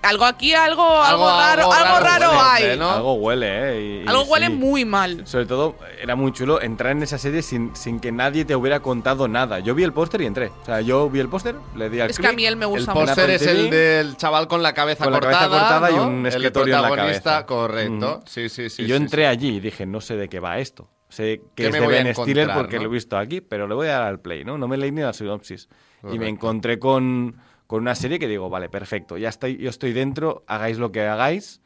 Algo 0.03 0.25
aquí, 0.25 0.53
algo, 0.55 0.81
algo, 0.99 1.27
raro, 1.27 1.71
algo 1.71 1.99
raro, 1.99 2.29
huele, 2.31 2.71
hay. 2.71 2.77
¿no? 2.79 2.89
Algo 2.89 3.13
huele, 3.13 3.47
¿eh? 3.49 3.81
Y- 3.81 4.03
y 4.03 4.07
Algo 4.07 4.23
huele 4.23 4.47
sí. 4.47 4.53
muy 4.53 4.83
mal. 4.83 5.27
Sobre 5.27 5.45
todo, 5.45 5.75
era 6.01 6.15
muy 6.15 6.31
chulo 6.31 6.59
entrar 6.59 6.93
en 6.93 7.03
esa 7.03 7.19
serie 7.19 7.43
sin, 7.43 7.75
sin 7.75 7.99
que 7.99 8.11
nadie 8.11 8.43
te 8.43 8.55
hubiera 8.55 8.79
contado 8.79 9.27
nada. 9.27 9.59
Yo 9.59 9.75
vi 9.75 9.83
el 9.83 9.93
póster 9.93 10.21
y 10.21 10.25
entré. 10.25 10.47
O 10.47 10.65
sea, 10.65 10.81
yo 10.81 11.07
vi 11.09 11.19
el 11.19 11.29
póster, 11.29 11.55
le 11.75 11.89
di 11.91 11.99
al 11.99 12.09
Es 12.09 12.17
que 12.17 12.23
clic, 12.23 12.33
a 12.33 12.35
mí 12.35 12.45
él 12.47 12.55
me 12.55 12.65
gusta 12.65 12.93
El 12.93 12.97
mucho. 12.99 13.07
póster 13.13 13.29
es 13.29 13.45
el 13.45 13.69
del 13.69 14.17
chaval 14.17 14.47
con 14.47 14.63
la 14.63 14.73
cabeza 14.73 15.03
con 15.03 15.13
la 15.13 15.19
cortada, 15.19 15.47
cabeza 15.47 15.59
cortada 15.79 15.91
y 15.91 15.93
un 15.99 16.19
El 16.21 16.25
escritorio 16.25 16.75
en 16.77 16.81
la 16.81 16.95
cabeza. 16.95 17.45
correcto. 17.45 18.21
Sí, 18.25 18.49
sí, 18.49 18.69
sí. 18.71 18.81
y 18.83 18.87
yo 18.87 18.97
sí, 18.97 19.03
entré 19.03 19.21
sí. 19.23 19.27
allí 19.27 19.47
y 19.57 19.59
dije, 19.59 19.85
no 19.85 20.01
sé 20.01 20.15
de 20.15 20.27
qué 20.29 20.39
va 20.39 20.57
esto. 20.57 20.89
Sé 21.09 21.41
que 21.55 21.63
¿Qué 21.63 21.67
es 21.67 21.73
de 21.73 21.79
Ben 21.87 22.15
Stiller 22.15 22.49
porque 22.55 22.77
no? 22.77 22.83
lo 22.85 22.89
he 22.89 22.93
visto 22.93 23.17
aquí, 23.17 23.41
pero 23.41 23.67
le 23.67 23.75
voy 23.75 23.87
a 23.87 23.99
dar 23.99 24.03
al 24.03 24.19
play, 24.19 24.45
¿no? 24.45 24.57
No 24.57 24.67
me 24.67 24.77
leí 24.77 24.91
ni 24.91 25.01
la 25.01 25.13
sinopsis. 25.13 25.67
Y 26.11 26.17
me 26.17 26.27
encontré 26.27 26.79
con, 26.79 27.35
con 27.71 27.83
una 27.83 27.95
serie 27.95 28.19
que 28.19 28.27
digo, 28.27 28.49
vale, 28.49 28.67
perfecto, 28.67 29.17
ya 29.17 29.29
estoy, 29.29 29.55
yo 29.55 29.69
estoy 29.69 29.93
dentro, 29.93 30.43
hagáis 30.45 30.77
lo 30.77 30.91
que 30.91 31.07
hagáis. 31.07 31.61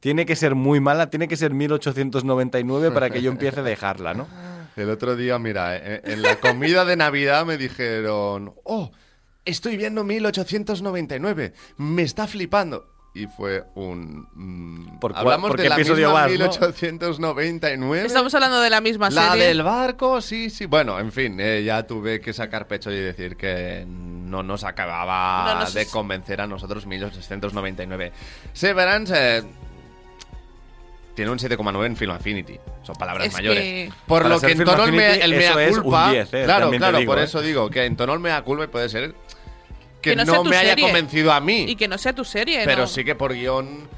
Tiene 0.00 0.24
que 0.24 0.34
ser 0.34 0.54
muy 0.54 0.80
mala, 0.80 1.10
tiene 1.10 1.28
que 1.28 1.36
ser 1.36 1.52
1899 1.52 2.90
para 2.92 3.10
que 3.10 3.20
yo 3.20 3.30
empiece 3.30 3.60
a 3.60 3.62
dejarla, 3.62 4.14
¿no? 4.14 4.26
El 4.74 4.88
otro 4.88 5.16
día, 5.16 5.38
mira, 5.38 5.76
eh, 5.76 6.00
en 6.04 6.22
la 6.22 6.36
comida 6.40 6.86
de 6.86 6.96
Navidad 6.96 7.44
me 7.44 7.58
dijeron, 7.58 8.54
oh, 8.64 8.90
estoy 9.44 9.76
viendo 9.76 10.02
1899, 10.02 11.52
me 11.76 12.02
está 12.04 12.26
flipando. 12.26 12.88
Y 13.12 13.26
fue 13.26 13.64
un... 13.74 14.28
mm, 14.34 14.98
¿Por 15.00 15.10
cuál- 15.12 15.24
hablamos 15.24 15.48
por 15.50 15.56
de 15.58 15.64
qué 15.64 15.68
la 15.68 15.74
episodio 15.74 16.06
misma 16.08 16.12
vas, 16.12 16.30
no? 16.30 16.38
1899. 16.38 18.06
Estamos 18.06 18.32
hablando 18.34 18.60
de 18.60 18.70
la 18.70 18.80
misma 18.80 19.10
La 19.10 19.30
serie. 19.32 19.46
del 19.48 19.62
barco, 19.64 20.20
sí, 20.20 20.48
sí. 20.48 20.66
Bueno, 20.66 20.98
en 21.00 21.10
fin, 21.10 21.36
eh, 21.40 21.64
ya 21.64 21.82
tuve 21.86 22.20
que 22.20 22.32
sacar 22.32 22.68
pecho 22.68 22.90
y 22.92 23.00
decir 23.00 23.36
que 23.36 23.84
no 23.86 24.44
nos 24.44 24.62
acababa 24.62 25.54
No 25.54 25.60
nos- 25.60 25.74
de 25.74 25.86
convencer 25.86 26.40
a 26.40 26.46
nosotros 26.46 26.86
1899. 26.86 28.12
Severance 28.52 29.12
eh, 29.16 29.42
tiene 31.14 31.32
un 31.32 31.38
7,9 31.38 31.86
en 31.86 31.96
Film 31.96 32.12
Affinity. 32.12 32.58
Son 32.82 32.94
palabras 32.94 33.26
Es 33.26 33.32
mayores. 33.32 33.60
que- 33.60 33.92
Por 34.06 34.22
Para 34.22 34.34
lo 34.36 34.40
que 34.40 34.52
en 34.52 34.64
tono 34.64 34.84
el, 34.84 34.92
mea, 34.92 35.14
el 35.16 35.82
culpa. 35.82 36.12
10, 36.12 36.32
eh, 36.32 36.42
claro, 36.44 36.70
claro, 36.70 36.98
digo, 36.98 37.10
por 37.12 37.18
eh. 37.18 37.24
eso 37.24 37.42
digo 37.42 37.68
que 37.68 37.84
en 37.84 37.96
tono 37.96 38.14
el 38.14 38.20
mea 38.20 38.40
culpa 38.42 38.68
puede 38.68 38.88
ser 38.88 39.14
que, 40.00 40.10
Que 40.10 40.16
no 40.16 40.24
no, 40.24 40.32
sea 40.32 40.42
tu 40.42 40.48
me 40.50 40.56
haya 40.56 40.70
serie. 40.70 40.84
convencido 40.84 41.32
a 41.32 41.40
mí. 41.40 41.64
Y 41.68 41.76
que 41.76 41.88
no 41.88 41.98
sea 41.98 42.12
tu 42.14 42.24
serie, 42.24 42.62
pero 42.64 42.82
¿no? 42.82 42.86
sí 42.86 43.04
que 43.04 43.14
por 43.14 43.32
guion. 43.34 43.88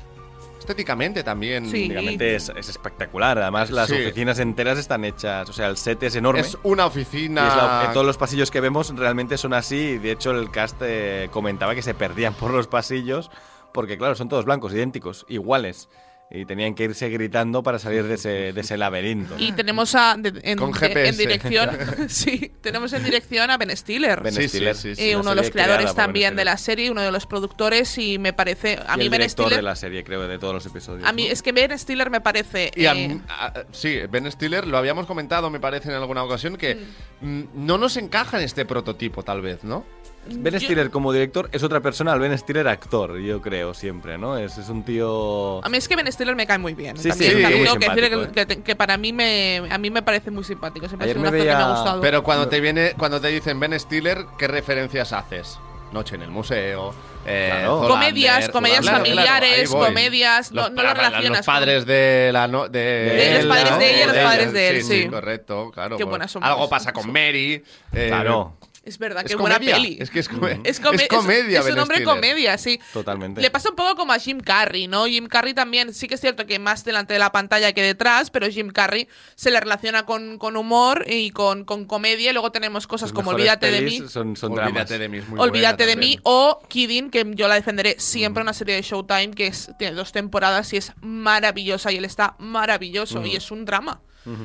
Estéticamente 0.59 1.25
también. 1.25 1.65
Sí. 1.69 1.87
Prácticamente 1.87 2.37
es, 2.37 2.49
es 2.57 2.69
espectacular. 2.69 3.37
Además, 3.39 3.71
las 3.71 3.89
Sí. 3.89 3.95
oficinas 3.97 4.39
enteras 4.39 4.79
están 4.79 5.05
hechas. 5.05 5.49
O 5.49 5.53
sea, 5.53 5.67
el 5.67 5.77
set 5.77 6.01
es 6.05 6.15
enorme. 6.15 6.41
Es 6.41 6.57
una 6.63 6.85
Y 6.85 6.87
oficina. 6.87 7.49
es 7.49 7.57
la- 7.57 7.85
eh, 7.87 7.89
todos 7.93 8.07
los 8.07 8.17
pasillos 8.17 8.51
que 8.53 8.61
vemos 8.61 8.95
realmente 8.97 9.37
son 9.39 9.55
así. 9.55 9.99
De 9.99 10.13
hecho, 10.13 10.31
el 10.31 10.53
cast 10.53 10.77
eh, 10.83 11.29
comentaba 11.33 11.75
que 11.75 11.83
se 11.83 11.95
perdían 11.95 12.35
por 12.41 12.53
los 12.53 12.69
pasillos 12.69 13.29
porque, 13.73 13.99
claro, 13.99 14.15
son 14.15 14.29
todos 14.29 14.45
blancos, 14.45 14.73
idénticos, 14.73 15.27
iguales. 15.29 15.89
Y 16.35 16.47
tenían 16.47 16.75
que 16.75 16.85
irse 16.85 17.11
gritando 17.11 17.63
para 17.63 17.79
salir 17.79 18.05
de 18.05 18.15
ese, 18.15 18.53
de 18.55 18.61
ese 18.63 18.79
laberinto. 18.79 19.35
Y 19.39 19.53
tenemos 19.53 19.95
a, 19.95 20.17
de- 20.19 20.41
en, 20.43 20.57
Con 20.59 20.73
de- 20.73 20.79
GPS. 20.79 21.09
en 21.11 21.17
dirección, 21.19 21.71
sí, 22.09 22.51
tenemos 22.63 22.91
en 22.95 23.05
dirección 23.05 23.51
a 23.51 23.59
Ben 23.59 23.77
Stiller. 23.77 24.23
Ben 24.23 24.33
Sí, 24.33 24.49
Stiller, 24.49 24.75
sí, 24.75 24.95
sí. 24.97 25.11
eh, 25.11 25.17
uno 25.17 25.31
de 25.31 25.37
los 25.37 25.51
creadores 25.51 25.95
también 25.95 26.35
de 26.35 26.47
la 26.47 26.57
serie, 26.57 26.91
uno 26.91 27.03
de 27.03 27.13
los 27.13 27.27
productores 27.27 27.99
y 27.99 28.19
me 28.19 28.33
parece 28.33 28.79
a 28.87 28.95
Y 28.95 28.99
mí 28.99 29.05
el 29.05 29.11
Ben 29.11 29.21
director 29.21 29.45
Stiller 29.47 29.57
de 29.59 29.63
la 29.63 29.77
serie, 29.77 30.05
creo, 30.05 30.27
de 30.27 30.39
todos 30.39 30.55
los 30.55 30.65
episodios. 30.65 31.07
a 31.07 31.13
mí 31.13 31.27
¿no? 31.27 31.33
es 31.33 31.43
que 31.43 31.53
Ben 31.53 31.79
Stiller 31.79 32.09
me 32.09 32.23
parece 32.23 32.71
Y 32.75 32.87
a 32.87 32.95
eh, 32.95 33.21
a- 33.29 33.65
sí, 33.73 33.99
Ben 34.11 34.31
Stiller, 34.33 34.67
lo 34.67 34.79
habíamos 34.79 35.05
comentado, 35.05 35.51
me 35.51 35.61
parece, 35.61 35.91
en 35.91 35.97
alguna 35.97 36.25
ocasión, 36.25 36.57
que 36.57 36.77
Mm. 37.21 37.27
mm, 37.41 37.49
no 37.67 37.77
nos 37.77 37.99
encaja 37.99 38.39
en 38.39 38.45
este 38.45 38.65
prototipo, 38.65 39.23
tal 39.23 39.43
vez, 39.43 39.65
¿no? 39.65 39.85
Ben 40.27 40.53
yo- 40.55 40.61
Stiller 40.61 40.91
como 40.91 41.13
director 41.13 41.49
es 41.53 41.63
otra 41.65 41.81
persona 41.81 42.13
al 42.13 42.21
Ben 42.21 42.37
Stiller 42.39 42.69
actor, 42.69 43.19
yo 43.19 43.41
creo, 43.43 43.75
siempre, 43.75 44.19
¿no? 44.19 44.39
Es, 44.39 44.57
es 44.57 44.69
un 44.69 44.85
tío... 44.85 45.65
a 45.65 45.69
mí 45.69 45.77
es 45.79 45.89
que 45.89 45.97
Ben 45.97 46.11
Stiller 46.13 46.37
me 46.37 46.47
cae 46.47 46.59
muy 46.59 46.75
bien. 46.75 46.97
Sí, 46.97 47.09
también, 47.09 47.33
sí, 47.37 47.43
también 47.43 47.65
tengo 47.65 47.79
que 47.79 47.89
decir 47.89 48.33
que, 48.33 48.47
que- 48.47 48.63
que 48.63 48.77
para 48.77 48.97
mí 48.97 49.13
me 49.13 49.63
a 49.71 49.79
mí 49.79 49.91
me 49.91 50.03
parece 50.03 50.31
muy 50.31 50.45
simpático. 50.45 50.87
Siempre 50.87 51.05
ha 51.05 51.11
Ayer 51.11 51.17
sido 51.17 51.27
un 51.29 51.33
me 51.35 51.41
actor 51.41 51.53
que 51.53 51.57
me 51.59 51.63
ha 51.65 51.75
gustado. 51.77 52.01
Pero 52.01 52.23
cuando 52.23 52.49
te 52.49 52.61
viene, 52.61 52.93
cuando 52.97 53.21
te 53.21 53.29
dicen 53.29 53.59
Ben 53.59 53.79
Stiller, 53.79 54.25
¿qué 54.39 54.47
referencias 54.49 55.13
haces? 55.13 55.59
Noche 55.93 56.15
en 56.15 56.23
el 56.23 56.31
museo, 56.31 56.95
eh, 57.27 57.49
Claro. 57.53 57.87
Comedias, 57.89 58.49
comedias 58.49 58.81
Claro, 58.81 58.99
familiares, 58.99 59.71
comedias, 59.71 60.51
no- 60.53 60.63
Los 60.63 60.71
no 60.73 60.83
lo 60.85 60.95
relacionas 60.95 61.39
Los 61.39 61.47
padres 61.47 61.85
de 61.85 62.31
la 62.33 62.49
no- 62.49 62.69
de, 62.69 62.79
De 62.81 63.35
los 63.43 63.47
padres 63.47 63.79
de 63.79 63.91
ella 63.95 64.05
y 64.05 64.07
los 64.07 64.17
padres 64.17 64.53
de 64.55 64.69
él, 64.71 64.83
sí. 64.85 65.07
correcto, 65.09 65.71
claro. 65.75 65.97
Qué 65.99 66.05
pues, 66.05 66.11
buenas 66.11 66.31
son 66.31 66.43
Algo 66.45 66.69
pasa 66.71 66.93
con 66.95 67.13
Mary. 67.13 67.63
eh, 67.93 68.07
Claro, 68.09 68.57
es 68.85 68.99
verdad, 68.99 69.23
es 69.25 69.31
qué 69.31 69.37
buena 69.37 69.59
peli. 69.61 69.97
Es 70.01 70.11
que 70.11 70.19
es, 70.19 70.29
Es, 70.65 70.81
come- 70.81 71.03
es 71.05 71.09
comedia, 71.09 71.61
es, 71.61 71.67
es 71.67 71.73
un 71.73 71.79
hombre 71.79 71.99
Stiller. 71.99 72.15
comedia, 72.15 72.59
sí. 72.59 72.81
totalmente. 72.93 73.41
Le 73.41 73.51
pasa 73.51 73.71
un 73.71 73.77
poco 73.77 73.95
como 73.95 74.13
a 74.13 74.19
Jim 74.19 74.41
Carrey, 74.41 74.89
¿no? 74.89 75.05
Jim 75.07 75.27
Carrey 75.29 75.55
también, 75.55 75.95
sí 75.95 76.09
que 76.09 76.15
es 76.17 76.21
cierto 76.21 76.47
que 76.47 76.59
más 76.59 76.85
delante 76.85 77.13
de 77.13 77.19
la 77.21 77.31
pantalla 77.33 77.73
que 77.73 77.83
detrás, 77.83 78.31
pero 78.31 78.49
Jim 78.49 78.71
Carrey 78.71 79.07
se 79.37 79.51
le 79.51 79.61
relaciona 79.61 80.05
con, 80.05 80.37
con 80.39 80.57
humor 80.57 81.05
y 81.09 81.31
con, 81.31 81.65
con 81.65 81.85
comedia. 81.85 82.31
Y 82.31 82.33
luego 82.33 82.51
tenemos 82.53 82.87
cosas 82.87 83.13
como 83.13 83.31
Olvídate 83.31 83.71
de 83.71 83.83
mí. 83.83 84.03
Son, 84.09 84.37
son 84.37 84.53
Olvídate 84.53 84.73
dramas. 84.73 84.89
de 84.89 85.09
mí. 85.09 85.19
es 85.19 85.29
muy 85.29 85.39
Olvídate 85.41 85.85
buena 85.85 86.01
de 86.01 86.07
mí 86.07 86.19
o 86.25 86.61
Kidding, 86.69 87.11
que 87.11 87.25
yo 87.35 87.47
la 87.49 87.55
defenderé 87.55 87.97
siempre, 87.99 88.43
una 88.43 88.53
serie 88.53 88.75
de 88.75 88.83
Showtime 88.83 89.31
que 89.31 89.47
es, 89.47 89.71
tiene 89.79 89.95
dos 89.95 90.11
temporadas 90.13 90.73
y 90.73 90.79
es 90.79 90.93
maravillosa 91.01 91.93
y 91.93 91.99
él 91.99 92.05
está 92.05 92.35
maravilloso 92.39 93.25
y 93.25 93.37
es 93.37 93.51
un 93.51 93.65
drama. 93.65 94.01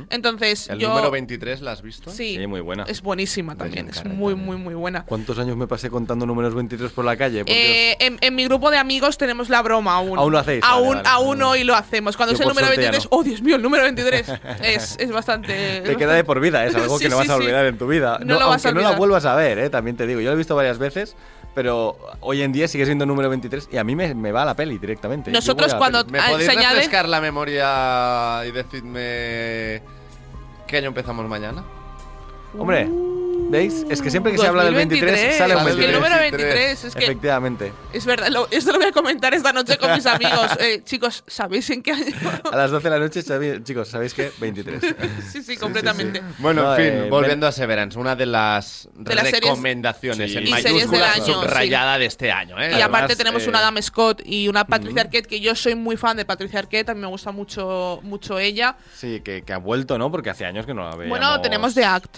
Entonces 0.09 0.69
El 0.69 0.79
yo... 0.79 0.89
número 0.89 1.11
23, 1.11 1.61
¿la 1.61 1.71
has 1.71 1.81
visto? 1.81 2.09
Sí, 2.11 2.35
Sí, 2.37 2.47
muy 2.47 2.61
buena. 2.61 2.83
Es 2.83 3.01
buenísima 3.01 3.55
también, 3.55 3.89
es 3.89 4.03
muy, 4.05 4.33
también. 4.33 4.45
muy, 4.45 4.57
muy 4.57 4.73
buena. 4.73 5.03
¿Cuántos 5.05 5.37
años 5.39 5.55
me 5.57 5.67
pasé 5.67 5.89
contando 5.89 6.25
números 6.25 6.55
23 6.55 6.91
por 6.91 7.05
la 7.05 7.15
calle? 7.17 7.45
Por. 7.45 7.53
Eh, 7.53 7.95
en, 7.99 8.17
en 8.21 8.35
mi 8.35 8.45
grupo 8.45 8.71
de 8.71 8.77
amigos 8.77 9.17
tenemos 9.17 9.49
la 9.49 9.61
broma 9.61 9.95
aún. 9.95 10.17
Aún 10.17 10.31
lo 10.31 10.39
hacéis, 10.39 10.61
vale, 10.61 10.73
Aún, 10.73 10.95
vale. 10.95 11.09
aún 11.09 11.41
hoy 11.41 11.63
lo 11.63 11.75
hacemos. 11.75 12.17
Cuando 12.17 12.33
Yo 12.33 12.35
es 12.35 12.41
el 12.41 12.47
número 12.47 12.67
suerte 12.67 12.81
ya 12.83 12.91
23, 12.91 13.11
no. 13.11 13.17
oh 13.17 13.23
Dios 13.23 13.41
mío, 13.41 13.55
el 13.55 13.61
número 13.61 13.83
23 13.83 14.27
es, 14.63 14.97
es 14.99 15.11
bastante. 15.11 15.81
Te 15.81 15.95
queda 15.95 16.13
de 16.13 16.23
por 16.23 16.39
vida, 16.39 16.65
es 16.65 16.75
algo 16.75 16.97
Sí, 16.97 17.05
que 17.05 17.09
no 17.09 17.17
vas 17.17 17.25
sí, 17.27 17.31
a 17.31 17.35
sí. 17.35 17.41
olvidar 17.41 17.65
en 17.65 17.77
tu 17.77 17.87
vida. 17.87 18.19
No 18.23 18.39
lo 18.39 18.47
vas 18.47 18.65
a 18.65 18.69
aunque 18.69 18.83
no 18.83 18.89
la 18.89 18.95
vuelvas 18.97 19.25
a 19.25 19.35
ver, 19.35 19.59
eh, 19.59 19.69
también 19.69 19.95
te 19.97 20.07
digo. 20.07 20.19
Yo 20.21 20.27
lo 20.29 20.33
he 20.33 20.37
visto 20.37 20.55
varias 20.55 20.77
veces, 20.77 21.15
pero 21.57 21.97
hoy 22.19 22.43
en 22.43 22.51
día 22.51 22.67
sigue 22.67 22.85
siendo 22.85 23.07
número 23.07 23.29
23 23.29 23.69
y 23.71 23.77
a 23.77 23.83
mí 23.83 23.95
me, 23.95 24.13
me 24.13 24.31
va 24.31 24.45
la 24.45 24.55
peli 24.55 24.77
directamente. 24.77 25.31
Nosotros 25.31 25.73
cuando- 25.73 26.05
peli. 26.05 26.19
¿Me 26.19 26.29
podéis 26.29 26.51
se 26.51 26.55
añade- 26.55 26.75
refrescar 26.75 27.09
la 27.09 27.19
memoria 27.19 28.45
y 28.47 28.51
decidme 28.51 29.81
qué 30.67 30.77
año 30.77 30.89
empezamos 30.89 31.27
mañana? 31.27 31.63
Hombre, 32.59 32.87
¿veis? 33.49 33.85
Es 33.89 34.01
que 34.01 34.09
siempre 34.11 34.31
que 34.31 34.37
se 34.37 34.47
habla 34.47 34.63
del 34.65 34.73
23 34.75 35.37
sale 35.37 35.55
un 35.55 35.61
Es 35.61 35.75
que 35.75 35.85
el 35.85 35.91
23. 35.91 35.95
número 35.95 36.15
23 36.19 36.83
es 36.85 36.95
que 36.95 37.03
Efectivamente. 37.05 37.71
es 37.93 38.05
verdad. 38.05 38.27
lo- 38.29 38.47
esto 38.51 38.71
lo 38.71 38.79
voy 38.79 38.87
a 38.87 38.91
comentar 38.91 39.33
esta 39.33 39.53
noche 39.53 39.77
con 39.77 39.93
mis 39.93 40.05
amigos. 40.05 40.47
Eh, 40.59 40.81
chicos, 40.83 41.23
¿sabéis 41.27 41.69
en 41.69 41.81
qué 41.83 41.91
año? 41.91 42.05
A 42.51 42.55
las 42.55 42.71
12 42.71 42.89
de 42.89 42.89
la 42.89 42.99
noche, 42.99 43.23
chicos, 43.63 43.87
¿sabéis 43.89 44.13
qué? 44.13 44.31
23. 44.39 44.81
sí, 45.31 45.43
sí, 45.43 45.55
completamente. 45.55 46.21
Bueno, 46.39 46.63
No, 46.63 46.75
en 46.75 46.77
fin, 46.77 47.03
eh, 47.05 47.09
volviendo 47.09 47.45
a 47.47 47.51
Severance, 47.51 47.97
una 47.97 48.15
de 48.15 48.25
las 48.25 48.89
las 48.97 49.15
series- 49.27 49.31
recomendaciones 49.41 50.31
Sí. 50.31 50.37
en 50.39 50.49
mayúsculas 50.49 51.15
año, 51.17 51.25
subrayada 51.25 51.97
de 51.99 52.05
este 52.07 52.31
año. 52.31 52.59
¿eh? 52.59 52.71
Y 52.77 52.81
aparte 52.81 53.13
Además, 53.13 53.17
tenemos 53.17 53.43
eh, 53.45 53.49
una 53.49 53.59
Adam 53.59 53.81
Scott 53.81 54.21
y 54.25 54.47
una 54.47 54.65
Patricia 54.65 55.01
Arquette, 55.01 55.27
que 55.27 55.39
yo 55.39 55.55
soy 55.55 55.75
muy 55.75 55.95
fan 55.95 56.17
de 56.17 56.25
Patricia 56.25 56.59
Arquette, 56.59 56.89
a 56.89 56.93
mí 56.93 57.01
me 57.01 57.07
gusta 57.07 57.31
mucho, 57.31 57.99
mucho 58.03 58.39
ella. 58.39 58.75
Sí, 58.95 59.21
que, 59.23 59.43
que 59.43 59.53
ha 59.53 59.57
vuelto, 59.57 59.97
¿no? 59.97 60.11
Porque 60.11 60.29
hace 60.31 60.45
años 60.45 60.65
que 60.65 60.73
no 60.73 60.83
la 60.89 60.95
veíamos. 60.95 61.09
Bueno, 61.19 61.39
tenemos 61.41 61.73
The 61.75 61.85
Act. 61.85 62.17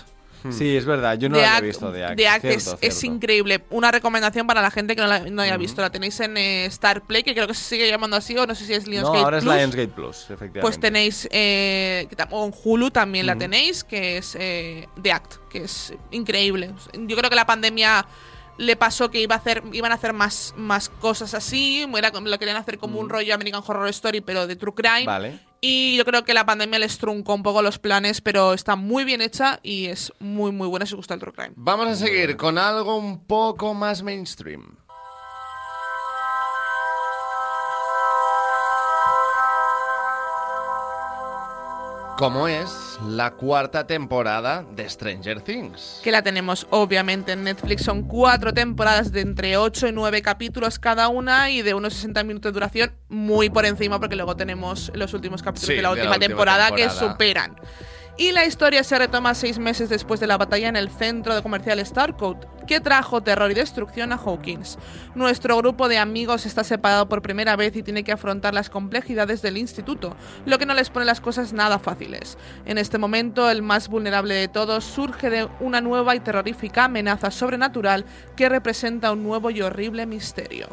Sí, 0.52 0.78
es 0.78 0.86
verdad, 0.86 1.18
yo 1.18 1.28
no 1.30 1.36
The 1.36 1.42
la 1.42 1.56
Act, 1.56 1.64
he 1.64 1.68
visto 1.68 1.92
de 1.92 2.06
Act. 2.06 2.18
The 2.18 2.28
Act 2.28 2.42
cierto, 2.42 2.78
es, 2.82 3.04
increíble. 3.04 3.64
Una 3.70 3.92
recomendación 3.92 4.48
para 4.48 4.62
la 4.62 4.72
gente 4.72 4.96
que 4.96 5.02
no 5.02 5.08
la 5.08 5.20
no 5.20 5.42
haya 5.42 5.58
visto. 5.58 5.82
La 5.82 5.90
tenéis 5.90 6.20
en 6.22 6.38
eh, 6.38 6.66
Star 6.66 7.02
Play, 7.02 7.24
que 7.24 7.34
creo 7.34 7.48
que 7.48 7.54
se 7.54 7.64
sigue 7.64 7.90
llamando 7.90 8.16
así, 8.16 8.38
o 8.38 8.48
no 8.48 8.56
sé 8.56 8.66
si 8.66 8.74
es 8.74 8.86
No, 8.86 8.92
Lionsgate 8.92 9.20
ahora 9.20 9.38
es 9.38 9.44
Plus. 9.44 9.56
Lionsgate 9.56 9.88
Plus, 9.90 10.18
efectivamente. 10.24 10.62
Pues 10.62 10.80
tenéis, 10.80 11.28
eh, 11.32 12.08
o 12.30 12.46
en 12.46 12.54
Hulu 12.64 12.92
también 12.92 13.26
la 13.26 13.38
tenéis, 13.38 13.84
que 13.84 14.18
es 14.18 14.36
eh, 14.40 14.88
The 15.02 15.12
Act, 15.12 15.36
que 15.50 15.64
es 15.64 15.94
increíble. 16.12 16.74
Yo 16.94 17.18
creo 17.18 17.30
que 17.30 17.36
la 17.36 17.46
pandemia 17.46 18.06
le 18.58 18.76
pasó 18.76 19.10
que 19.10 19.22
iba 19.22 19.36
a 19.36 19.38
hacer, 19.38 19.64
iban 19.72 19.92
a 19.92 19.96
hacer 19.96 20.14
más, 20.14 20.54
más 20.58 20.90
cosas 20.90 21.34
así, 21.34 21.86
era, 21.98 22.12
lo 22.12 22.40
querían 22.40 22.58
hacer 22.58 22.78
como 22.78 23.00
un 23.00 23.10
rollo 23.10 23.34
American 23.34 23.64
Horror 23.66 23.88
Story, 23.90 24.22
pero 24.22 24.48
de 24.48 24.56
True 24.56 24.74
Crime. 24.74 25.06
Vale. 25.06 25.49
Y 25.62 25.98
yo 25.98 26.06
creo 26.06 26.24
que 26.24 26.34
la 26.34 26.46
pandemia 26.46 26.80
les 26.80 26.98
truncó 26.98 27.34
un 27.34 27.44
poco 27.44 27.62
los 27.62 27.80
planes, 27.80 28.22
pero 28.22 28.54
está 28.54 28.76
muy 28.76 29.04
bien 29.04 29.22
hecha 29.22 29.60
y 29.62 29.88
es 29.88 30.14
muy, 30.20 30.52
muy 30.52 30.68
buena 30.68 30.86
si 30.86 30.94
os 30.94 30.98
gusta 30.98 31.14
el 31.14 31.20
True 31.20 31.34
Crime. 31.34 31.54
Vamos 31.56 31.88
a 31.88 31.96
seguir 31.96 32.38
con 32.38 32.58
algo 32.58 32.96
un 32.96 33.26
poco 33.26 33.74
más 33.74 34.02
mainstream. 34.02 34.78
Como 42.20 42.50
es 42.50 43.00
la 43.08 43.32
cuarta 43.32 43.88
temporada 43.88 44.66
de 44.76 44.90
Stranger 44.90 45.40
Things. 45.40 46.02
que 46.04 46.12
la 46.12 46.22
tenemos 46.22 46.68
obviamente 46.70 47.32
en 47.32 47.46
Netflix. 47.46 47.84
Son 47.84 48.04
cuatro 48.04 48.54
temporadas 48.54 49.14
de 49.14 49.22
entre 49.22 49.56
8 49.56 49.88
y 49.88 49.92
9 49.94 50.22
capítulos 50.22 50.80
cada 50.80 51.08
una 51.08 51.50
y 51.50 51.62
de 51.62 51.74
unos 51.74 51.94
60 51.94 52.26
minutos 52.26 52.52
de 52.52 52.54
duración, 52.56 52.92
muy 53.08 53.50
por 53.50 53.66
encima, 53.66 54.02
porque 54.02 54.18
luego 54.18 54.36
tenemos 54.36 54.92
los 54.96 55.14
últimos 55.14 55.42
capítulos 55.42 55.70
Sí, 55.70 55.76
de 55.78 55.82
la 55.82 55.92
de 55.92 55.96
la 55.96 56.10
última, 56.10 56.20
temporada, 56.20 56.72
que 56.76 56.90
superan. 56.90 57.56
Y 58.20 58.34
la 58.34 58.46
historia 58.46 58.84
se 58.84 59.00
retoma 59.00 59.34
seis 59.34 59.60
meses 59.60 59.88
después 59.88 60.20
de 60.20 60.28
la 60.28 60.38
batalla 60.38 60.68
en 60.68 60.76
el 60.76 60.90
centro 60.90 61.34
de 61.34 61.42
comercial 61.42 61.80
Starcoat, 61.86 62.66
que 62.66 62.82
trajo 62.82 63.24
terror 63.24 63.50
y 63.50 63.54
destrucción 63.54 64.12
a 64.12 64.18
Hawkins. 64.18 64.78
Nuestro 65.16 65.56
grupo 65.56 65.88
de 65.88 66.00
amigos 66.00 66.46
está 66.46 66.66
separado 66.66 67.08
por 67.08 67.22
primera 67.22 67.56
vez 67.56 67.78
y 67.78 67.82
tiene 67.82 68.04
que 68.04 68.12
afrontar 68.12 68.54
las 68.54 68.70
complejidades 68.70 69.42
del 69.42 69.58
instituto, 69.58 70.18
lo 70.46 70.58
que 70.58 70.66
no 70.66 70.74
les 70.74 70.90
pone 70.90 71.06
las 71.06 71.22
cosas 71.22 71.54
nada 71.54 71.80
fáciles. 71.80 72.38
En 72.66 72.78
este 72.78 72.98
momento, 72.98 73.50
el 73.50 73.62
más 73.62 73.88
vulnerable 73.88 74.34
de 74.34 74.50
todos 74.50 74.84
surge 74.84 75.30
de 75.30 75.48
una 75.62 75.80
nueva 75.80 76.14
y 76.14 76.20
terrorífica 76.20 76.84
amenaza 76.84 77.32
sobrenatural 77.32 78.04
que 78.36 78.50
representa 78.50 79.14
un 79.14 79.24
nuevo 79.24 79.50
y 79.50 79.62
horrible 79.62 80.06
misterio. 80.06 80.68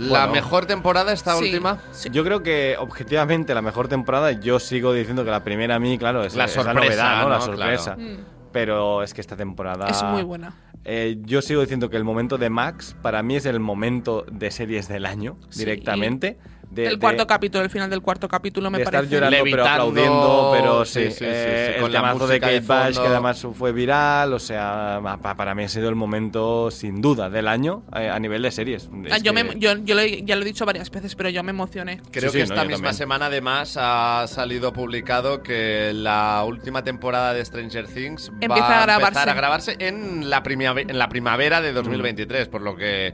La 0.00 0.26
Bueno. 0.26 0.32
mejor 0.32 0.66
temporada 0.66 1.12
esta 1.12 1.36
Sí, 1.36 1.44
última. 1.44 1.78
sí. 1.92 2.08
Yo 2.10 2.24
creo 2.24 2.42
que 2.42 2.76
objetivamente 2.78 3.54
la 3.54 3.60
mejor 3.62 3.86
temporada, 3.88 4.32
yo 4.32 4.58
sigo 4.58 4.92
diciendo 4.94 5.24
que 5.24 5.30
la 5.30 5.44
primera 5.44 5.74
a 5.74 5.78
mí, 5.78 5.98
claro, 5.98 6.24
es 6.24 6.34
La 6.34 6.46
es 6.46 6.52
sorpresa, 6.52 6.74
novedad, 6.80 7.22
¿no? 7.22 7.28
La 7.28 7.38
¿no? 7.38 7.44
sorpresa. 7.44 7.96
Mm. 7.96 8.16
Pero 8.52 9.02
es 9.02 9.12
que 9.14 9.20
esta 9.20 9.36
temporada. 9.36 9.86
Es 9.88 10.02
muy 10.02 10.22
buena. 10.22 10.54
Eh, 10.84 11.18
yo 11.26 11.42
sigo 11.42 11.60
diciendo 11.60 11.90
que 11.90 11.96
el 11.98 12.04
momento 12.04 12.38
de 12.38 12.48
Max 12.48 12.96
para 13.02 13.22
mí 13.22 13.36
es 13.36 13.44
el 13.44 13.60
momento 13.60 14.24
de 14.32 14.50
series 14.50 14.88
del 14.88 15.04
año 15.06 15.36
Sí. 15.50 15.60
directamente. 15.60 16.38
De- 16.70 16.86
el 16.86 16.92
de- 16.94 16.98
cuarto 16.98 17.26
capítulo, 17.26 17.64
el 17.64 17.70
final 17.70 17.90
del 17.90 18.00
cuarto 18.00 18.28
capítulo 18.28 18.70
me 18.70 18.78
de 18.78 18.84
estar 18.84 18.94
parece. 18.94 19.14
llorando 19.14 19.36
pero 19.36 19.44
Levitando, 19.44 19.70
aplaudiendo, 19.70 20.50
pero 20.54 20.84
sí, 20.84 21.04
sí, 21.04 21.10
sí, 21.10 21.18
sí, 21.18 21.24
eh, 21.26 21.72
sí, 21.74 21.80
con 21.80 21.86
el 21.88 21.92
la 21.92 22.00
de 22.08 22.14
música 22.14 22.32
de 22.32 22.40
Kate 22.40 22.60
Bush, 22.88 22.98
que 23.00 23.06
además 23.08 23.46
fue 23.58 23.72
viral, 23.72 24.32
o 24.32 24.38
sea, 24.38 25.00
pa- 25.20 25.34
para 25.34 25.54
mí 25.54 25.64
ha 25.64 25.68
sido 25.68 25.88
el 25.88 25.96
momento 25.96 26.70
sin 26.70 27.00
duda 27.00 27.28
del 27.30 27.48
año 27.48 27.82
eh, 27.96 28.08
a 28.08 28.18
nivel 28.18 28.42
de 28.42 28.50
series. 28.50 28.88
Ah, 29.10 29.18
yo, 29.18 29.34
que- 29.34 29.44
me- 29.44 29.58
yo, 29.58 29.76
yo 29.78 29.94
lo 29.94 30.00
he- 30.00 30.22
ya 30.24 30.36
lo 30.36 30.42
he 30.42 30.44
dicho 30.44 30.64
varias 30.64 30.90
veces, 30.90 31.14
pero 31.16 31.28
yo 31.28 31.42
me 31.42 31.50
emocioné. 31.50 32.00
Creo 32.10 32.30
Sí, 32.30 32.38
que 32.38 32.44
sí, 32.44 32.48
no, 32.48 32.54
esta 32.54 32.62
yo 32.62 32.68
misma 32.68 32.76
también. 32.88 32.94
semana 32.94 33.26
además 33.26 33.76
ha 33.78 34.24
salido 34.28 34.72
publicado 34.72 35.42
que 35.42 35.92
la 35.94 36.44
última 36.46 36.84
temporada 36.84 37.34
de 37.34 37.44
Stranger 37.44 37.86
Things 37.88 38.28
Empieza 38.40 38.54
va 38.68 38.78
a 38.78 38.82
grabarse. 38.82 39.06
empezar 39.08 39.28
a 39.28 39.34
grabarse 39.34 39.76
en 39.80 40.30
la, 40.30 40.42
en 40.46 40.98
la 40.98 41.08
primavera 41.08 41.60
de 41.60 41.72
2023, 41.72 42.48
por 42.48 42.62
lo 42.62 42.76
que 42.76 43.12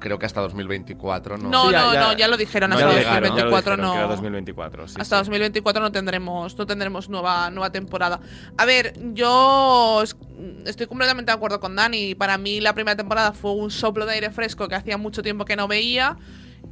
creo 0.00 0.18
que 0.18 0.26
hasta 0.26 0.40
2024 0.40 1.38
no. 1.38 1.48
No, 1.48 1.66
Sí, 1.66 1.72
ya- 1.72 1.80
no, 1.82 1.94
ya- 1.94 2.00
no, 2.00 2.12
ya 2.14 2.28
lo 2.28 2.36
dijeron. 2.36 2.70
no 2.70 2.76
hasta 2.76 2.88
lo 2.88 2.92
dijeron, 2.94 3.14
ya 3.36 3.44
lo 3.44 3.50
2024 3.50 3.76
dijeron, 3.76 3.92
que 3.92 3.98
era 3.98 4.06
no. 4.06 4.12
2024, 4.12 4.88
sí, 4.88 4.96
hasta 4.98 5.16
sí. 5.16 5.20
2024 5.20 5.82
no 5.82 5.92
tendremos, 5.92 6.58
no 6.58 6.66
tendremos 6.66 7.08
nueva, 7.08 7.50
nueva 7.50 7.70
temporada. 7.70 8.20
A 8.56 8.64
ver, 8.64 8.94
yo 9.14 10.00
es- 10.02 10.16
estoy 10.66 10.86
completamente 10.86 11.30
de 11.30 11.36
acuerdo 11.36 11.60
con 11.60 11.76
Dani. 11.76 12.14
Para 12.14 12.38
mí 12.38 12.60
la 12.60 12.74
primera 12.74 12.96
temporada 12.96 13.32
fue 13.32 13.52
un 13.52 13.70
soplo 13.70 14.06
de 14.06 14.14
aire 14.14 14.30
fresco 14.30 14.66
que 14.68 14.74
hacía 14.74 14.96
mucho 14.98 15.22
tiempo 15.22 15.44
que 15.44 15.54
no 15.56 15.68
veía. 15.68 16.16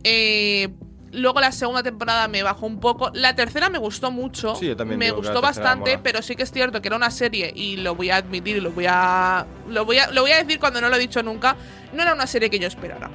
Eh, 0.04 0.68
luego 1.12 1.40
la 1.40 1.52
segunda 1.52 1.82
temporada 1.82 2.28
me 2.28 2.42
bajó 2.42 2.66
un 2.66 2.80
poco. 2.80 3.10
La 3.14 3.34
tercera 3.34 3.68
me 3.70 3.78
gustó 3.78 4.10
mucho. 4.10 4.54
Sí, 4.56 4.66
yo 4.66 4.76
también 4.76 4.98
me 4.98 5.10
gustó 5.10 5.40
bastante, 5.40 5.90
mola. 5.92 6.02
pero 6.02 6.22
sí 6.22 6.36
que 6.36 6.42
es 6.42 6.50
cierto 6.52 6.80
que 6.82 6.88
era 6.88 6.96
una 6.96 7.10
serie 7.10 7.52
y 7.54 7.76
lo 7.76 7.94
voy 7.94 8.10
a 8.10 8.16
admitir 8.16 8.62
lo 8.62 8.70
voy 8.72 8.86
a 8.88 9.46
lo 9.68 9.84
voy 9.84 9.98
a 9.98 10.10
lo 10.10 10.22
voy 10.22 10.32
a 10.32 10.38
decir 10.42 10.58
cuando 10.60 10.80
no 10.80 10.88
lo 10.88 10.96
he 10.96 10.98
dicho 10.98 11.22
nunca. 11.22 11.56
No 11.92 12.02
era 12.02 12.12
una 12.14 12.26
serie 12.26 12.50
que 12.50 12.58
yo 12.58 12.66
esperara. 12.68 13.10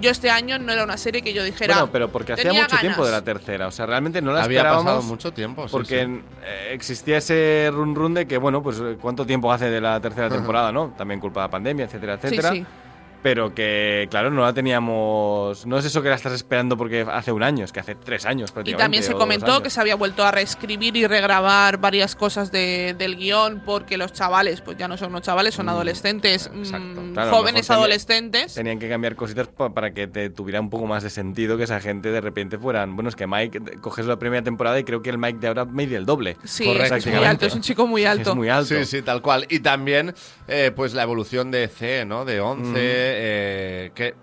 Yo 0.00 0.10
este 0.10 0.28
año 0.30 0.58
no 0.58 0.70
era 0.70 0.84
una 0.84 0.98
serie 0.98 1.22
que 1.22 1.32
yo 1.32 1.42
dijera. 1.42 1.74
Bueno, 1.76 1.90
pero 1.90 2.08
porque 2.12 2.34
hacía 2.34 2.52
mucho 2.52 2.76
tiempo 2.78 3.04
de 3.06 3.10
la 3.10 3.20
ganas. 3.20 3.24
tercera, 3.24 3.66
o 3.68 3.70
sea, 3.70 3.86
realmente 3.86 4.20
no 4.20 4.32
la 4.32 4.42
Había 4.44 4.58
esperábamos. 4.58 4.84
pasado 4.84 5.02
mucho 5.02 5.32
tiempo, 5.32 5.66
sí, 5.66 5.72
porque 5.72 6.04
sí. 6.04 6.20
eh, 6.44 6.68
existía 6.74 7.16
ese 7.16 7.70
run 7.72 7.94
run 7.94 8.12
de 8.12 8.26
que, 8.26 8.36
bueno, 8.36 8.62
pues 8.62 8.78
eh, 8.80 8.98
cuánto 9.00 9.24
tiempo 9.24 9.50
hace 9.50 9.70
de 9.70 9.80
la 9.80 9.98
tercera 9.98 10.28
temporada, 10.28 10.70
¿no? 10.72 10.92
También 10.98 11.20
culpa 11.20 11.40
de 11.40 11.46
la 11.46 11.50
pandemia, 11.50 11.86
etcétera, 11.86 12.18
Sí, 12.20 12.26
etcétera. 12.26 12.52
sí. 12.52 12.66
Pero 13.22 13.52
que, 13.54 14.06
claro, 14.10 14.30
no 14.30 14.42
la 14.42 14.52
teníamos. 14.52 15.66
No 15.66 15.76
es 15.78 15.84
eso 15.84 16.02
que 16.02 16.08
la 16.08 16.14
estás 16.14 16.32
esperando 16.32 16.76
porque 16.76 17.04
hace 17.10 17.32
un 17.32 17.42
año, 17.42 17.64
es 17.64 17.72
que 17.72 17.80
hace 17.80 17.94
tres 17.96 18.24
años 18.26 18.50
Y 18.50 18.52
prácticamente. 18.54 18.82
también 18.84 19.02
se 19.02 19.12
comentó 19.14 19.62
que 19.62 19.70
se 19.70 19.80
había 19.80 19.96
vuelto 19.96 20.24
a 20.24 20.30
reescribir 20.30 20.96
y 20.96 21.06
regrabar 21.06 21.78
varias 21.78 22.14
cosas 22.14 22.52
de- 22.52 22.94
del 22.96 23.16
guion 23.16 23.62
porque 23.64 23.96
los 23.98 24.12
chavales, 24.12 24.60
pues 24.60 24.76
ya 24.76 24.86
no 24.86 24.96
son 24.96 25.10
unos 25.10 25.22
chavales, 25.22 25.54
son 25.54 25.68
adolescentes, 25.68 26.48
mm, 26.52 26.62
Claro, 27.12 27.20
a 27.22 27.24
lo 27.32 27.36
jóvenes 27.38 27.68
adolescentes. 27.70 28.54
Tenían 28.54 28.78
que 28.78 28.88
cambiar 28.88 29.16
cositas 29.16 29.48
pa- 29.48 29.70
para 29.74 29.92
que 29.92 30.06
te 30.06 30.30
tuviera 30.30 30.60
un 30.60 30.70
poco 30.70 30.86
más 30.86 31.02
de 31.02 31.10
sentido 31.10 31.56
que 31.56 31.64
esa 31.64 31.80
gente 31.80 32.10
de 32.12 32.20
repente 32.20 32.56
fueran. 32.56 32.94
Bueno, 32.94 33.08
es 33.08 33.16
que 33.16 33.26
Mike, 33.26 33.78
coges 33.80 34.06
la 34.06 34.18
primera 34.18 34.42
temporada 34.44 34.78
y 34.78 34.84
creo 34.84 35.02
que 35.02 35.10
el 35.10 35.18
Mike 35.18 35.38
de 35.40 35.48
ahora 35.48 35.64
media 35.64 35.98
el 35.98 36.06
doble. 36.06 36.36
Sí, 36.44 36.68
es 36.70 37.06
muy 37.06 37.24
alto, 37.24 37.46
es 37.46 37.54
un 37.54 37.62
chico 37.62 37.86
muy 37.86 38.04
alto. 38.04 38.30
Es 38.30 38.36
muy 38.36 38.48
alto. 38.48 38.74
Sí, 38.76 38.84
sí, 38.84 39.02
tal 39.02 39.22
cual. 39.22 39.44
Y 39.48 39.58
también, 39.60 40.14
eh, 40.46 40.70
pues 40.74 40.94
la 40.94 41.02
evolución 41.02 41.50
de 41.50 41.66
C, 41.68 42.04
¿no? 42.04 42.24
De 42.24 42.40
11, 42.40 42.68
Mm. 42.68 43.07
Eh, 43.16 43.90
que... 43.94 44.14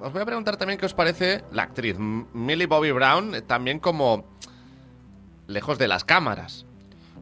Os 0.00 0.12
voy 0.12 0.22
a 0.22 0.26
preguntar 0.26 0.56
también 0.56 0.78
qué 0.78 0.86
os 0.86 0.92
parece 0.94 1.44
la 1.52 1.62
actriz 1.62 1.96
Millie 1.98 2.66
Bobby 2.66 2.90
Brown, 2.90 3.34
eh, 3.36 3.42
también 3.42 3.78
como 3.78 4.26
lejos 5.46 5.78
de 5.78 5.88
las 5.88 6.04
cámaras. 6.04 6.66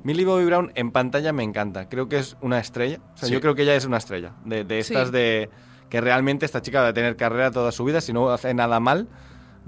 Millie 0.05 0.25
Bobby 0.25 0.45
Brown 0.47 0.73
en 0.75 0.91
pantalla 0.91 1.33
me 1.33 1.43
encanta. 1.45 1.89
Creo 1.89 2.09
que 2.09 2.19
es 2.19 2.37
una 2.41 2.59
estrella. 2.59 2.99
O 3.15 3.17
sea, 3.19 3.29
Sí. 3.29 3.35
yo 3.35 3.41
creo 3.41 3.55
que 3.55 3.63
ella 3.63 3.77
es 3.77 3.85
una 3.85 3.99
estrella. 3.99 4.33
De, 4.45 4.65
de 4.65 4.79
estas 4.81 5.09
Sí. 5.09 5.13
de 5.13 5.51
que 5.91 6.01
realmente 6.01 6.47
esta 6.47 6.61
chica 6.63 6.81
va 6.81 6.89
a 6.89 6.93
tener 6.95 7.17
carrera 7.17 7.51
toda 7.51 7.71
su 7.71 7.85
vida. 7.85 8.01
Si 8.01 8.13
no 8.13 8.31
hace 8.31 8.53
nada 8.55 8.81
mal, 8.81 9.09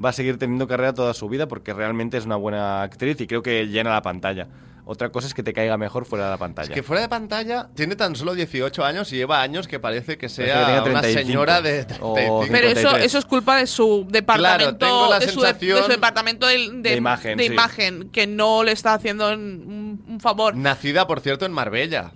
va 0.03 0.09
a 0.09 0.13
seguir 0.13 0.39
teniendo 0.39 0.67
carrera 0.67 0.93
toda 0.93 1.15
su 1.15 1.29
vida 1.29 1.47
porque 1.47 1.73
realmente 1.73 2.17
es 2.17 2.27
una 2.27 2.37
buena 2.37 2.83
actriz 2.83 3.21
y 3.21 3.27
creo 3.27 3.43
que 3.43 3.69
llena 3.69 3.91
la 3.91 4.03
pantalla. 4.03 4.49
Otra 4.87 5.09
cosa 5.11 5.27
es 5.27 5.33
que 5.35 5.43
te 5.43 5.55
caiga 5.55 5.79
mejor 5.79 6.05
fuera 6.05 6.27
de 6.27 6.31
la 6.33 6.37
pantalla. 6.37 6.75
Que 6.75 6.83
fuera 6.83 7.01
de 7.01 7.09
pantalla 7.09 7.71
tiene 7.75 7.97
tan 7.97 8.15
solo 8.17 8.35
18 8.35 8.85
años 8.85 9.11
y 9.13 9.17
lleva 9.17 9.41
años 9.41 9.67
que 9.67 9.81
parece 9.81 10.19
que 10.19 10.25
que 10.25 10.29
sea 10.29 10.67
tenga 10.67 10.83
una 10.85 11.01
35. 11.01 11.27
señora 11.27 11.63
de 11.63 11.87
O 12.01 12.15
35. 12.15 12.47
Pero 12.53 12.67
eso, 12.69 12.75
53. 12.81 13.05
eso 13.07 13.19
es 13.19 13.25
culpa 13.25 13.57
de 13.57 13.67
su 13.67 14.07
departamento, 14.11 14.77
tengo 14.77 15.09
la 15.09 15.19
de, 15.19 15.29
su, 15.29 15.41
de- 15.41 15.47
sensación- 15.49 15.77
de 15.79 15.83
su 15.85 15.91
departamento 15.91 16.47
de, 16.47 16.59
de- 16.59 16.91
De 16.91 16.97
imagen, 16.97 17.39
de 17.39 17.47
sí. 17.47 17.53
imagen, 17.53 18.11
que 18.11 18.27
no 18.27 18.63
le 18.63 18.73
está 18.73 18.93
haciendo 18.95 19.33
un, 19.33 20.05
un 20.07 20.21
favor. 20.21 20.55
Nacida, 20.55 21.07
por 21.07 21.21
cierto, 21.21 21.47
en 21.47 21.53
Marbella. 21.53 22.13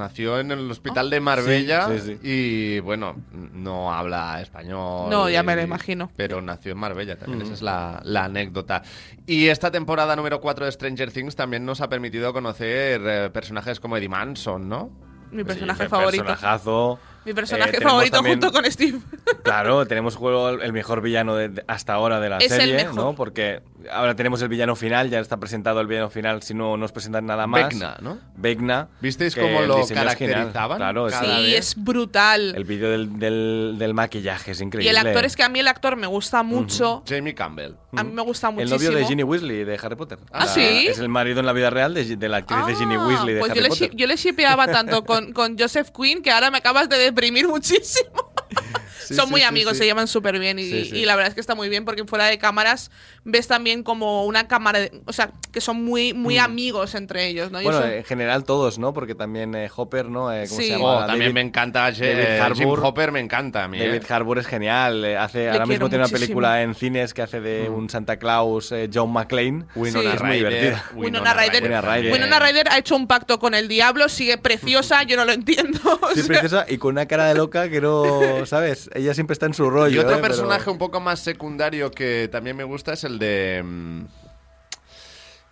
Nació 0.00 0.40
en 0.40 0.50
el 0.50 0.70
hospital 0.70 1.10
de 1.10 1.20
Marbella 1.20 1.86
Sí, 1.88 1.98
sí, 2.00 2.06
sí. 2.06 2.18
y, 2.22 2.80
bueno, 2.80 3.14
no 3.32 3.92
habla 3.92 4.40
español. 4.40 5.10
No, 5.10 5.28
ya 5.28 5.42
me 5.42 5.54
lo 5.54 5.62
imagino. 5.62 6.10
Pero 6.16 6.40
nació 6.40 6.72
en 6.72 6.78
Marbella 6.78 7.16
también, 7.18 7.40
Mm. 7.40 7.42
esa 7.42 7.52
es 7.54 7.62
la, 7.62 8.00
la 8.02 8.24
anécdota. 8.24 8.82
Y 9.26 9.48
esta 9.48 9.70
temporada 9.70 10.16
número 10.16 10.40
4 10.40 10.64
de 10.64 10.72
Stranger 10.72 11.12
Things 11.12 11.36
también 11.36 11.64
nos 11.64 11.80
ha 11.82 11.88
permitido 11.88 12.32
conocer 12.32 13.00
eh, 13.04 13.30
personajes 13.30 13.78
como 13.78 13.96
Eddie 13.98 14.08
Manson, 14.08 14.68
¿no? 14.68 14.90
Mi 15.30 15.44
personaje 15.44 15.84
Sí, 15.84 15.88
favorito. 15.88 16.24
Personajazo. 16.24 16.98
Mi 17.24 17.34
personaje 17.34 17.70
Eh, 17.70 17.72
tenemos 17.74 17.92
favorito 17.92 18.16
también- 18.16 18.40
junto 18.40 18.52
con 18.52 18.72
Steve. 18.72 18.98
Claro, 19.44 19.86
tenemos 19.86 20.16
juego 20.16 20.48
el 20.48 20.72
mejor 20.72 21.02
villano 21.02 21.36
de, 21.36 21.50
de- 21.50 21.64
hasta 21.68 21.92
ahora 21.92 22.18
de 22.18 22.30
la 22.30 22.38
Es 22.38 22.50
el 22.50 22.60
serie, 22.60 22.74
mejor. 22.76 22.94
¿no? 22.96 23.14
Porque 23.14 23.60
ahora 23.90 24.14
tenemos 24.16 24.42
el 24.42 24.48
villano 24.48 24.74
final, 24.76 25.08
ya 25.10 25.20
está 25.20 25.38
presentado 25.38 25.80
el 25.80 25.86
villano 25.86 26.10
final, 26.10 26.42
si 26.42 26.54
no 26.54 26.76
nos 26.76 26.92
presentan 26.92 27.26
nada 27.26 27.46
más. 27.46 27.68
Vecna, 27.68 27.96
¿no? 28.00 28.18
Vecna. 28.36 28.88
¿Visteis 29.00 29.34
cómo 29.34 29.60
el 29.60 29.68
lo 29.68 29.86
caracterizaban? 29.86 30.78
Claro, 30.78 31.06
Cada 31.08 31.36
sí. 31.38 31.42
Vez. 31.44 31.54
es 31.58 31.74
brutal. 31.76 32.54
El 32.56 32.64
vídeo 32.64 32.90
del, 32.90 33.18
del, 33.18 33.76
del 33.78 33.94
maquillaje 33.94 34.50
es 34.52 34.60
y 34.60 34.64
increíble. 34.64 34.90
el 34.90 34.96
actor 35.06 35.24
es 35.24 35.36
que 35.36 35.42
a 35.42 35.48
mí 35.48 35.60
el 35.60 35.68
actor 35.68 35.96
me 35.96 36.06
gusta 36.06 36.42
mucho. 36.42 37.02
Jamie 37.08 37.34
Campbell. 37.34 37.72
A 37.96 38.04
mí 38.04 38.12
me 38.12 38.22
gusta 38.22 38.48
El 38.48 38.54
muchísimo. 38.54 38.76
novio 38.78 38.92
de 38.92 39.04
Ginny 39.06 39.22
Weasley 39.22 39.64
de 39.64 39.78
Harry 39.82 39.96
Potter. 39.96 40.18
¿Ah, 40.32 40.46
sí? 40.46 40.86
Es 40.88 40.98
el 40.98 41.08
marido 41.08 41.40
en 41.40 41.46
la 41.46 41.52
vida 41.52 41.70
real 41.70 41.94
de, 41.94 42.16
de 42.16 42.28
la 42.28 42.38
actriz 42.38 42.64
de 42.66 42.74
Ginny 42.76 42.94
Ah, 42.96 43.06
Weasley 43.06 43.34
de 43.34 43.40
pues 43.40 43.50
Harry 43.50 43.58
yo 43.60 43.62
le, 43.64 43.68
Potter. 43.70 43.90
shi- 43.90 43.96
yo 43.96 44.06
le 44.06 44.16
shipeaba 44.16 44.66
tanto 44.68 45.04
con, 45.04 45.32
con 45.32 45.58
Joseph 45.58 45.88
Quinn 45.90 46.22
que 46.22 46.30
ahora 46.30 46.50
me 46.50 46.58
acabas 46.58 46.88
de 46.88 46.98
deprimir 46.98 47.48
muchísimo. 47.48 48.10
Sí, 49.10 49.16
Son 49.16 49.26
sí, 49.26 49.30
muy 49.32 49.42
amigos, 49.42 49.72
sí. 49.74 49.80
se 49.80 49.84
llevan 49.86 50.06
súper 50.08 50.38
bien 50.38 50.58
y, 50.58 50.64
Sí, 50.64 50.84
sí. 50.86 50.96
y 50.98 51.04
la 51.04 51.16
verdad 51.16 51.28
es 51.30 51.34
que 51.34 51.40
está 51.40 51.54
muy 51.54 51.68
bien 51.68 51.84
porque 51.84 52.04
fuera 52.04 52.26
de 52.26 52.38
cámaras 52.38 52.90
ves 53.24 53.46
también 53.48 53.82
como 53.82 54.24
una 54.24 54.46
cámara, 54.48 54.78
de- 54.78 54.92
o 55.04 55.12
sea, 55.12 55.32
que 55.52 55.60
son 55.60 55.84
muy 55.84 56.14
muy 56.14 56.38
amigos 56.38 56.94
entre 56.94 57.26
ellos, 57.26 57.50
¿no? 57.50 57.60
Mm. 57.60 57.64
Bueno, 57.64 57.84
en 57.84 58.04
general 58.04 58.44
todos, 58.44 58.78
¿no? 58.78 58.92
Porque 58.94 59.14
también 59.14 59.54
eh, 59.54 59.68
Hopper, 59.74 60.06
¿no? 60.06 60.32
Eh, 60.32 60.46
¿Cómo 60.48 60.60
Sí. 60.60 60.68
se 60.68 60.76
Oh, 60.76 60.78
llama? 60.78 61.06
también 61.06 61.18
David- 61.32 61.34
me 61.34 61.40
encanta 61.40 61.80
David 61.90 62.02
eh, 62.02 62.40
Jim 62.54 62.68
Harbour. 62.68 62.80
Hopper, 62.84 63.12
me 63.12 63.20
encanta 63.20 63.64
a 63.64 63.68
mí. 63.68 63.78
David 63.78 63.94
¿eh? 64.02 64.06
Harbour 64.08 64.38
es 64.38 64.46
genial. 64.46 65.04
eh, 65.04 65.16
Hace, 65.16 65.38
Le 65.44 65.50
ahora 65.50 65.66
mismo 65.66 65.88
tiene 65.88 66.04
una 66.04 66.12
película 66.12 66.62
en 66.62 66.74
cines 66.74 67.12
que 67.14 67.22
hace 67.22 67.40
de 67.40 67.68
un 67.68 67.90
Santa 67.90 68.18
Claus, 68.18 68.70
eh, 68.72 68.88
John 68.92 69.12
McClane. 69.12 69.64
Winona 69.74 70.10
Sí. 70.10 70.16
Es 70.16 70.22
muy 70.22 70.30
Ryder. 70.38 70.48
divertida. 70.52 70.84
Winona 70.94 71.34
Ryder. 71.34 71.62
Winona 71.64 71.80
Ryder. 71.80 72.12
Winona 72.12 72.38
Ryder 72.38 72.68
ha 72.70 72.78
hecho 72.78 72.96
un 72.96 73.06
pacto 73.06 73.38
con 73.38 73.54
el 73.54 73.66
diablo, 73.68 74.08
sigue 74.08 74.38
preciosa, 74.38 75.02
yo 75.02 75.16
no 75.16 75.24
lo 75.24 75.32
entiendo. 75.32 75.78
o 76.02 76.08
Sí, 76.14 76.20
sea, 76.20 76.26
preciosa 76.26 76.66
y 76.68 76.78
con 76.78 76.92
una 76.92 77.06
cara 77.06 77.26
de 77.26 77.34
loca 77.34 77.68
que 77.68 77.80
no, 77.80 78.20
¿sabes? 78.46 78.88
Ella 79.00 79.14
siempre 79.14 79.32
está 79.34 79.46
en 79.46 79.54
su 79.54 79.68
rollo. 79.70 79.94
Y 79.94 79.98
otro 79.98 80.12
¿eh? 80.12 80.18
Pero- 80.20 80.28
personaje 80.34 80.70
un 80.70 80.78
poco 80.78 81.00
más 81.00 81.20
secundario 81.20 81.90
que 81.90 82.28
también 82.30 82.56
me 82.56 82.64
gusta 82.64 82.92
es 82.92 83.04
el 83.04 83.18
de. 83.18 83.62
mm, 83.64 84.04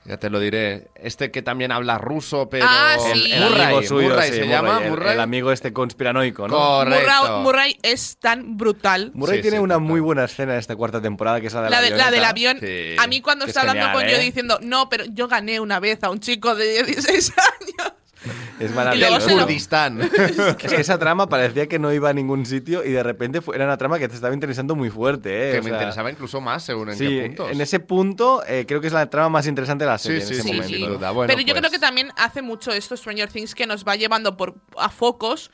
Ya 0.04 0.16
te 0.16 0.30
lo 0.30 0.40
diré. 0.40 0.88
Este 0.94 1.30
que 1.30 1.42
también 1.42 1.70
habla 1.70 1.98
ruso, 1.98 2.48
pero. 2.48 2.64
Ah, 2.66 2.96
El, 3.12 3.20
sí. 3.24 3.30
el 3.32 3.42
Murray, 3.44 3.62
amigo 3.62 3.82
suyo, 3.82 4.08
Murray 4.08 4.28
sí, 4.30 4.34
se 4.36 4.40
Murray, 4.44 4.50
llama. 4.54 4.80
el, 4.82 4.90
Murray. 4.90 5.12
el 5.14 5.20
amigo 5.20 5.52
este 5.52 5.72
conspiranoico, 5.74 6.48
¿no? 6.48 6.56
Correcto. 6.56 7.40
Murray, 7.42 7.78
es 7.82 8.16
tan 8.18 8.56
brutal. 8.56 9.10
Murray 9.12 9.36
Sí, 9.38 9.42
tiene 9.42 9.58
sí, 9.58 9.62
una 9.62 9.78
muy 9.78 10.00
buena 10.00 10.24
escena 10.24 10.54
en 10.54 10.60
esta 10.60 10.76
cuarta 10.76 11.02
temporada, 11.02 11.42
que 11.42 11.48
es 11.48 11.52
la 11.52 11.62
de 11.64 11.70
La, 11.70 11.82
de- 11.82 11.90
la 11.90 12.10
del 12.10 12.24
avión. 12.24 12.58
Sí. 12.58 12.96
A 12.98 13.06
mí 13.06 13.20
cuando 13.20 13.44
Que 13.44 13.50
está 13.50 13.60
es 13.60 13.68
hablando 13.68 13.86
genial, 13.86 14.02
con 14.02 14.10
yo 14.10 14.16
¿eh? 14.16 14.24
diciendo, 14.24 14.58
no, 14.62 14.88
pero 14.88 15.04
yo 15.12 15.28
gané 15.28 15.60
una 15.60 15.78
vez 15.78 16.02
a 16.02 16.08
un 16.10 16.20
chico 16.20 16.54
de 16.54 16.84
16 16.84 17.32
años. 17.36 17.57
Es 18.60 18.74
maravilloso. 18.74 19.28
lo- 19.30 19.38
Kurdistán. 19.42 20.00
Es 20.58 20.72
que 20.72 20.76
esa 20.80 20.98
trama 20.98 21.28
parecía 21.28 21.66
que 21.68 21.78
no 21.78 21.92
iba 21.92 22.08
a 22.10 22.12
ningún 22.12 22.44
sitio 22.46 22.84
y 22.84 22.90
de 22.92 23.02
repente 23.02 23.40
fue- 23.40 23.56
era 23.56 23.64
una 23.64 23.76
trama 23.76 23.98
que 23.98 24.08
te 24.08 24.14
estaba 24.14 24.34
interesando 24.34 24.74
muy 24.74 24.90
fuerte, 24.90 25.50
¿eh? 25.50 25.52
que 25.52 25.58
O 25.60 25.62
me 25.62 25.68
sea, 25.70 25.78
interesaba 25.78 26.10
incluso 26.10 26.40
más, 26.40 26.62
según 26.64 26.90
en 26.90 26.96
Sí, 26.96 27.06
qué 27.08 27.22
puntos. 27.26 27.50
en 27.52 27.60
ese 27.60 27.80
punto 27.80 28.42
eh, 28.46 28.64
creo 28.66 28.80
que 28.80 28.88
es 28.88 28.92
la 28.92 29.08
trama 29.08 29.28
más 29.28 29.46
interesante 29.46 29.84
de 29.84 29.90
la 29.90 29.98
serie 29.98 30.20
sí, 30.20 30.34
en 30.34 30.40
ese 30.40 30.42
sí, 30.42 30.78
momento. 30.84 31.14
Bueno, 31.14 31.28
pero 31.32 31.40
yo 31.40 31.54
pues- 31.54 31.60
creo 31.60 31.70
que 31.70 31.78
también 31.78 32.10
hace 32.16 32.42
mucho 32.42 32.72
esto 32.72 32.96
Stranger 32.96 33.28
Things 33.30 33.54
que 33.54 33.66
nos 33.66 33.84
va 33.86 33.96
llevando 33.96 34.36
por 34.36 34.54
a 34.76 34.88
focos. 34.88 35.50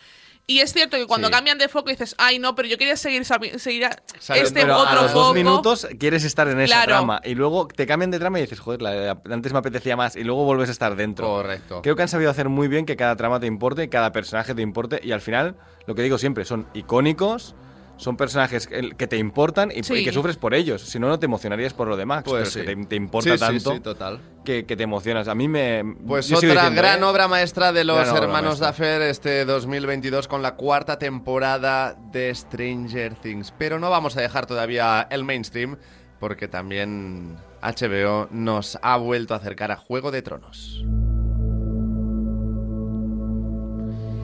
Y 0.47 0.59
es 0.59 0.75
cierto 0.75 0.99
que 0.99 1.07
cuando 1.07 1.29
Sí. 1.29 1.33
cambian 1.33 1.57
de 1.57 1.69
foco 1.69 1.89
dices, 1.89 2.15
ay 2.19 2.39
no, 2.39 2.55
pero 2.55 2.69
yo 2.69 2.77
quería 2.77 2.97
seguir, 2.97 3.25
seguir 3.25 3.87
a- 3.87 3.97
Sabes, 4.19 4.43
este 4.45 4.61
Pero 4.61 4.77
otro 4.77 4.91
a 4.91 5.03
los 5.03 5.13
foco. 5.13 5.25
dos 5.25 5.35
minutos 5.35 5.89
quieres 5.99 6.23
estar 6.25 6.47
en 6.49 6.61
esa 6.61 6.75
Claro. 6.77 6.89
trama 6.91 7.21
y 7.25 7.35
luego 7.35 7.67
te 7.67 7.87
cambian 7.87 8.11
de 8.11 8.19
trama 8.19 8.39
y 8.39 8.43
dices, 8.43 8.61
joder, 8.61 8.83
la- 8.83 9.19
antes 9.31 9.53
me 9.55 9.59
apetecía 9.61 9.97
más 9.97 10.17
y 10.17 10.23
luego 10.23 10.45
vuelves 10.45 10.69
a 10.69 10.73
estar 10.73 10.97
dentro. 10.97 11.27
Correcto. 11.27 11.81
Creo 11.83 11.97
que 11.97 12.03
han 12.03 12.09
sabido 12.09 12.31
hacer 12.31 12.51
muy 12.51 12.69
bien 12.69 12.85
que 12.85 12.95
cada 12.97 13.17
trama 13.17 13.41
te 13.41 13.47
importe, 13.47 13.89
cada 13.89 14.13
personaje 14.13 14.55
te 14.55 14.61
importe 14.61 15.01
y 15.03 15.13
al 15.13 15.23
final, 15.23 15.57
lo 15.87 15.95
que 15.95 16.03
digo 16.03 16.19
siempre, 16.19 16.45
son 16.45 16.67
icónicos, 16.75 17.55
son 17.97 18.17
personajes 18.17 18.67
que 18.67 19.07
te 19.07 19.17
importan 19.17 19.71
y, 19.75 19.83
Sí. 19.85 19.95
y 19.95 20.05
que 20.05 20.13
sufres 20.13 20.37
por 20.37 20.55
ellos. 20.55 20.83
Si 20.83 20.99
no, 20.99 21.09
no 21.09 21.19
te 21.19 21.27
emocionarías 21.27 21.73
por 21.75 21.87
lo 21.89 21.97
demás. 21.97 22.25
Pues 22.25 22.33
pero 22.35 22.43
es 22.45 22.53
sí. 22.53 22.61
que 22.61 22.67
te, 22.67 22.87
te 22.87 22.97
importa 22.97 23.31
Sí, 23.31 23.37
sí, 23.37 23.41
tanto 23.41 23.73
sí, 23.75 23.81
total. 23.81 24.21
Que, 24.45 24.67
que 24.67 24.77
te 24.77 24.83
emocionas. 24.83 25.29
A 25.29 25.35
mí 25.35 25.47
me... 25.49 25.85
Pues 26.07 26.31
otra 26.33 26.49
diciendo, 26.49 26.77
gran 26.83 27.01
¿eh? 27.01 27.05
obra 27.05 27.29
maestra 27.29 27.73
de 27.73 27.85
los 27.85 27.97
Gran 27.97 28.17
hermanos. 28.17 28.59
Duffer 28.59 29.03
este 29.03 29.45
2022 29.45 30.27
con 30.29 30.43
la 30.43 30.57
cuarta 30.57 30.99
temporada 30.99 31.97
de 32.13 32.35
Stranger 32.35 33.15
Things. 33.15 33.53
Pero 33.57 33.79
no 33.79 33.91
vamos 33.91 34.17
a 34.17 34.21
dejar 34.21 34.47
todavía 34.47 35.07
el 35.11 35.25
mainstream 35.25 35.77
porque 36.19 36.49
también 36.49 37.37
HBO 37.63 38.29
nos 38.31 38.79
ha 38.83 38.97
vuelto 38.97 39.35
a 39.35 39.37
acercar 39.39 39.71
a 39.71 39.77
Juego 39.77 40.11
de 40.11 40.23
Tronos. 40.23 40.85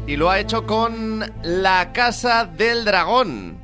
Y 0.06 0.16
lo 0.16 0.28
ha 0.28 0.40
hecho 0.40 0.66
con 0.66 1.24
La 1.44 1.92
Casa 1.92 2.44
del 2.44 2.84
Dragón. 2.84 3.59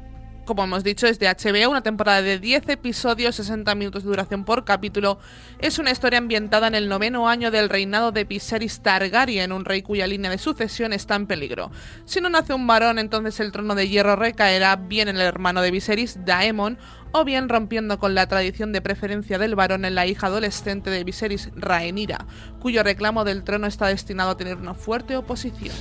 Como 0.46 0.62
hemos 0.62 0.84
dicho, 0.84 1.08
es 1.08 1.18
de 1.18 1.26
HBO, 1.26 1.70
una 1.70 1.82
temporada 1.82 2.22
de 2.22 2.38
10 2.38 2.68
episodios, 2.68 3.34
60 3.34 3.74
minutos 3.74 4.04
de 4.04 4.10
duración 4.10 4.44
por 4.44 4.64
capítulo. 4.64 5.18
Es 5.58 5.80
una 5.80 5.90
historia 5.90 6.18
ambientada 6.18 6.68
en 6.68 6.76
el 6.76 6.88
noveno 6.88 7.28
año 7.28 7.50
del 7.50 7.68
reinado 7.68 8.12
de 8.12 8.22
Viserys 8.22 8.78
Targaryen, 8.80 9.50
un 9.50 9.64
rey 9.64 9.82
cuya 9.82 10.06
línea 10.06 10.30
de 10.30 10.38
sucesión 10.38 10.92
está 10.92 11.16
en 11.16 11.26
peligro. 11.26 11.72
Si 12.04 12.20
no 12.20 12.30
nace 12.30 12.54
un 12.54 12.64
varón, 12.64 13.00
entonces 13.00 13.40
el 13.40 13.50
trono 13.50 13.74
de 13.74 13.88
hierro 13.88 14.14
recaerá 14.14 14.76
bien 14.76 15.08
en 15.08 15.16
el 15.16 15.22
hermano 15.22 15.62
de 15.62 15.72
Viserys, 15.72 16.24
Daemon, 16.24 16.78
o 17.10 17.24
bien 17.24 17.48
rompiendo 17.48 17.98
con 17.98 18.14
la 18.14 18.28
tradición 18.28 18.72
de 18.72 18.80
preferencia 18.80 19.40
del 19.40 19.56
varón 19.56 19.84
en 19.84 19.96
la 19.96 20.06
hija 20.06 20.28
adolescente 20.28 20.90
de 20.90 21.02
Viserys, 21.02 21.50
Rhaenyra, 21.56 22.24
cuyo 22.60 22.84
reclamo 22.84 23.24
del 23.24 23.42
trono 23.42 23.66
está 23.66 23.88
destinado 23.88 24.30
a 24.30 24.36
tener 24.36 24.58
una 24.58 24.74
fuerte 24.74 25.16
oposición. 25.16 25.74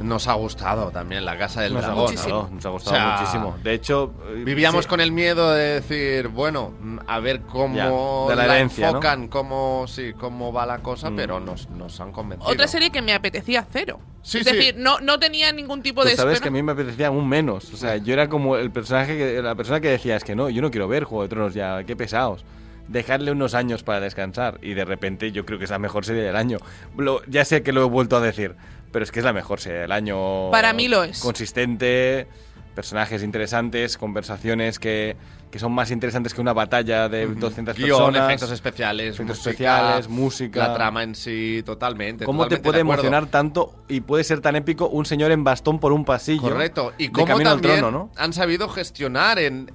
Nos 0.00 0.28
ha 0.28 0.34
gustado 0.34 0.90
también 0.90 1.24
la 1.24 1.36
Casa 1.36 1.60
del 1.62 1.72
Nos 1.74 1.82
Dragón. 1.82 2.14
nos 2.14 2.64
ha 2.66 2.68
gustado 2.68 2.74
O 2.76 2.78
sea, 2.78 3.16
muchísimo. 3.18 3.56
De 3.64 3.74
hecho, 3.74 4.14
eh, 4.28 4.42
Vivíamos 4.44 4.84
sí, 4.84 4.88
con 4.88 5.00
el 5.00 5.10
miedo 5.10 5.52
de 5.52 5.80
decir, 5.80 6.28
bueno, 6.28 6.72
mm, 6.80 6.98
a 7.06 7.18
ver 7.18 7.40
cómo 7.42 8.26
Ya, 8.28 8.36
de 8.36 8.46
la 8.48 8.58
enfocan, 8.60 9.26
cómo, 9.28 9.86
sí, 9.88 10.12
cómo 10.18 10.52
va 10.52 10.66
la 10.66 10.78
cosa, 10.78 11.10
Mm. 11.10 11.16
pero 11.16 11.40
nos, 11.40 11.68
nos 11.70 12.00
han 12.00 12.12
convencido. 12.12 12.50
Otra 12.52 12.68
serie 12.68 12.90
que 12.90 13.02
me 13.02 13.12
apetecía 13.12 13.66
cero. 13.72 13.98
Sí, 14.22 14.38
es 14.38 14.46
sí. 14.46 14.52
decir, 14.54 14.74
no, 14.78 15.00
no 15.00 15.18
tenía 15.18 15.52
ningún 15.52 15.82
tipo 15.82 16.04
de 16.04 16.14
sabes 16.14 16.34
espera. 16.34 16.42
que 16.44 16.48
a 16.48 16.52
mí 16.52 16.62
me 16.62 16.72
apetecía 16.72 17.08
aún 17.08 17.28
menos. 17.28 17.72
O 17.72 17.76
sea, 17.76 17.96
yo 17.96 18.12
era 18.12 18.28
como 18.28 18.56
el 18.56 18.70
personaje, 18.70 19.16
que, 19.18 19.42
la 19.42 19.54
persona 19.56 19.80
que 19.80 19.88
decía, 19.88 20.14
es 20.16 20.22
que 20.24 20.36
no, 20.36 20.48
yo 20.48 20.62
no 20.62 20.70
quiero 20.70 20.86
ver 20.86 21.04
Juego 21.04 21.22
de 21.24 21.28
Tronos 21.28 21.54
ya, 21.54 21.82
qué 21.84 21.96
pesados. 21.96 22.44
Dejarle 22.86 23.32
unos 23.32 23.54
años 23.54 23.82
para 23.82 24.00
descansar 24.00 24.58
y 24.62 24.72
de 24.74 24.84
repente 24.84 25.30
yo 25.32 25.44
creo 25.44 25.58
que 25.58 25.64
es 25.64 25.70
la 25.70 25.78
mejor 25.78 26.04
serie 26.06 26.22
del 26.22 26.36
año. 26.36 26.58
Lo- 26.96 27.22
ya 27.26 27.44
sé 27.44 27.62
que 27.62 27.72
lo 27.72 27.82
he 27.82 27.88
vuelto 27.88 28.16
a 28.16 28.20
decir, 28.20 28.54
pero 28.92 29.04
es 29.04 29.12
que 29.12 29.20
es 29.20 29.24
la 29.24 29.32
mejor 29.32 29.60
serie 29.60 29.80
del 29.80 29.92
año. 29.92 30.50
Para 30.50 30.72
mí 30.72 30.88
lo 30.88 31.04
es. 31.04 31.20
Consistente, 31.20 32.26
personajes 32.74 33.22
interesantes, 33.22 33.98
conversaciones 33.98 34.78
que, 34.78 35.16
que 35.50 35.58
son 35.58 35.72
más 35.72 35.90
interesantes 35.90 36.32
que 36.34 36.40
una 36.40 36.52
batalla 36.52 37.08
de 37.08 37.26
200 37.26 37.76
Guión, 37.76 37.98
personas. 37.98 38.28
efectos 38.28 38.50
especiales, 38.52 39.14
efectos 39.14 39.38
música, 39.38 39.50
especiales, 39.50 40.08
música. 40.08 40.68
La 40.68 40.74
trama 40.74 41.02
en 41.02 41.14
sí, 41.14 41.62
totalmente. 41.64 42.24
¿Cómo 42.24 42.46
te 42.46 42.58
puede 42.58 42.80
emocionar 42.80 43.26
tanto 43.26 43.74
y 43.88 44.00
puede 44.00 44.24
ser 44.24 44.40
tan 44.40 44.56
épico 44.56 44.88
un 44.88 45.06
señor 45.06 45.32
en 45.32 45.44
bastón 45.44 45.80
por 45.80 45.92
un 45.92 46.04
pasillo? 46.04 46.42
Correcto. 46.42 46.92
Y 46.98 47.08
de 47.08 47.12
cómo 47.12 47.40
también 47.40 47.80
trono, 47.80 47.90
¿no? 47.90 48.10
han 48.16 48.32
sabido 48.32 48.68
gestionar 48.68 49.38
en, 49.38 49.70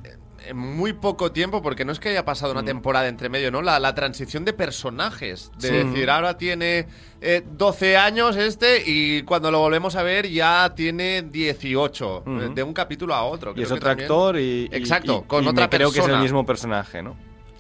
en 0.47 0.58
muy 0.58 0.93
poco 0.93 1.32
tiempo, 1.32 1.62
porque 1.62 1.86
no 1.86 1.91
es 1.91 1.99
que 1.99 2.10
haya 2.10 2.25
pasado 2.25 2.51
una 2.51 2.63
temporada 2.65 3.08
entre 3.08 3.29
medio, 3.29 3.51
¿no? 3.51 3.62
La, 3.62 3.79
la 3.79 3.93
transición 3.95 4.45
de 4.45 4.53
personajes. 4.53 5.51
De 5.60 5.67
Sí. 5.69 5.73
decir, 5.75 6.10
ahora 6.10 6.38
tiene 6.38 6.88
eh, 7.21 7.41
12 7.51 7.97
años 7.97 8.36
este 8.36 8.84
y 8.86 9.23
cuando 9.23 9.49
lo 9.51 9.60
volvemos 9.60 9.95
a 9.95 10.03
ver 10.03 10.29
ya 10.29 10.73
tiene 10.75 11.21
18. 11.23 12.19
Ujú. 12.25 12.39
eh, 12.41 12.49
De 12.53 12.63
un 12.63 12.73
capítulo 12.73 13.13
a 13.15 13.23
otro. 13.23 13.53
Y 13.56 13.62
es 13.62 13.67
que 13.69 13.73
otro 13.75 13.89
también- 13.89 14.06
actor 14.10 14.38
y, 14.39 14.69
Exacto, 14.71 15.21
y- 15.23 15.27
con 15.27 15.43
y 15.43 15.47
otra 15.47 15.65
me 15.65 15.69
creo 15.69 15.89
que 15.91 15.99
es 15.99 16.06
el 16.06 16.12
persona. 16.12 16.23
mismo 16.23 16.45
personaje, 16.45 17.01
¿no? 17.01 17.15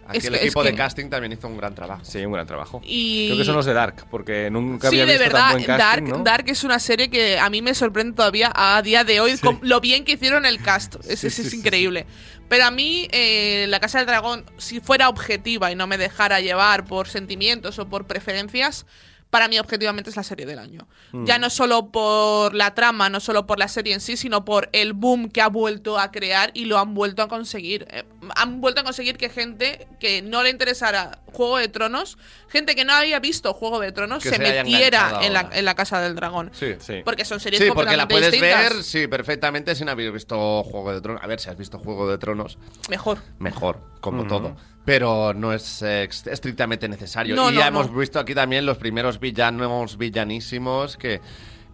Aquí 0.07 0.17
Es 0.17 0.25
el 0.25 0.31
que- 0.31 0.37
es 0.37 0.43
equipo 0.43 0.61
que- 0.63 0.71
de 0.71 0.75
casting 0.75 1.09
también 1.09 1.31
hizo 1.33 1.47
un 1.47 1.57
gran 1.57 1.73
trabajo. 1.73 2.03
Sí, 2.03 2.25
un 2.25 2.33
gran 2.33 2.45
trabajo. 2.45 2.81
Y- 2.83 3.27
Creo 3.27 3.37
que 3.37 3.45
son 3.45 3.55
los 3.55 3.65
de 3.65 3.73
Dark, 3.73 4.05
porque 4.11 4.49
nunca 4.51 4.89
Sí, 4.89 4.95
había 4.99 5.05
de 5.05 5.13
visto 5.13 5.23
verdad, 5.25 5.39
tan 5.39 5.51
buen 5.53 5.63
casting, 5.65 5.77
Dark, 6.03 6.03
¿no? 6.19 6.23
Dark 6.23 6.45
es 6.49 6.63
una 6.63 6.79
serie 6.79 7.09
que 7.09 7.39
a 7.39 7.49
mí 7.49 7.61
me 7.61 7.73
sorprende 7.73 8.15
todavía 8.15 8.51
a 8.53 8.81
día 8.81 9.03
de 9.03 9.19
hoy 9.21 9.37
con 9.37 9.59
lo 9.61 9.79
bien 9.79 10.03
que 10.03 10.13
hicieron 10.13 10.45
el 10.45 10.61
cast. 10.61 10.95
Es, 11.07 11.19
Sí, 11.21 11.27
es- 11.27 11.33
sí, 11.35 11.41
es 11.43 11.49
sí, 11.51 11.57
increíble. 11.57 12.05
Pero 12.49 12.65
a 12.65 12.71
mí, 12.71 13.07
eh, 13.11 13.65
La 13.69 13.79
Casa 13.79 13.97
del 13.99 14.07
Dragón, 14.07 14.45
si 14.57 14.79
fuera 14.81 15.07
objetiva 15.09 15.71
y 15.71 15.75
no 15.75 15.87
me 15.87 15.97
dejara 15.97 16.39
llevar 16.41 16.85
por 16.85 17.07
sentimientos 17.07 17.79
o 17.79 17.87
por 17.87 18.05
preferencias, 18.05 18.85
para 19.33 19.47
mí 19.47 19.57
objetivamente 19.57 20.11
es 20.11 20.15
la 20.15 20.21
serie 20.21 20.45
del 20.45 20.59
año. 20.59 20.87
Mm. 21.11 21.25
Ya 21.25 21.39
no 21.39 21.49
solo 21.49 21.89
por 21.89 22.53
la 22.53 22.75
trama, 22.75 23.09
no 23.09 23.19
solo 23.19 23.47
por 23.47 23.57
la 23.57 23.67
serie 23.67 23.95
en 23.95 23.99
sí, 23.99 24.15
sino 24.15 24.45
por 24.45 24.69
el 24.73 24.93
boom 24.93 25.27
que 25.31 25.41
ha 25.41 25.47
vuelto 25.47 25.97
a 25.97 26.11
crear 26.11 26.51
y 26.53 26.65
lo 26.65 26.77
han 26.77 26.93
vuelto 26.93 27.23
a 27.23 27.27
conseguir. 27.27 27.87
Eh, 27.89 28.03
han 28.35 28.61
vuelto 28.61 28.81
a 28.81 28.83
conseguir 28.83 29.17
que 29.17 29.29
gente 29.29 29.87
que 29.99 30.21
no 30.21 30.43
le 30.43 30.51
interesara 30.51 31.22
Juego 31.33 31.57
de 31.57 31.67
Tronos, 31.67 32.17
gente 32.47 32.75
que 32.75 32.85
no 32.85 32.93
había 32.93 33.19
visto 33.19 33.53
Juego 33.53 33.79
de 33.79 33.91
Tronos, 33.91 34.23
Que 34.23 34.29
se, 34.29 34.39
metiera 34.39 35.19
en 35.23 35.33
la, 35.33 35.41
ahora. 35.41 35.57
en 35.57 35.65
la 35.65 35.75
Casa 35.75 35.99
del 35.99 36.15
Dragón. 36.15 36.51
Sí, 36.53 36.75
sí. 36.79 37.01
Porque 37.03 37.25
son 37.25 37.39
series 37.41 37.61
Sí, 37.61 37.69
porque 37.73 37.97
la 37.97 38.07
puedes 38.07 38.31
distintas. 38.31 38.73
ver, 38.73 38.83
sí, 38.83 39.07
perfectamente 39.07 39.75
sin 39.75 39.89
haber 39.89 40.11
visto 40.11 40.63
Juego 40.63 40.93
de 40.93 41.01
Tronos. 41.01 41.21
A 41.23 41.27
ver, 41.27 41.39
si 41.39 41.49
has 41.49 41.57
visto 41.57 41.79
Juego 41.79 42.07
de 42.09 42.17
Tronos, 42.17 42.57
Mejor. 42.89 43.17
mejor, 43.39 43.81
como 43.99 44.25
todo. 44.27 44.55
Pero 44.85 45.33
no 45.33 45.53
es 45.53 45.81
eh, 45.81 46.03
estrictamente 46.25 46.87
necesario. 46.89 47.35
No, 47.35 47.49
y 47.49 47.53
no, 47.55 47.59
ya 47.59 47.71
no. 47.71 47.81
hemos 47.81 47.95
visto 47.95 48.19
aquí 48.19 48.35
también 48.35 48.65
los 48.65 48.77
primeros 48.77 49.19
villanos 49.19 49.97
villanísimos 49.97 50.97
que, 50.97 51.21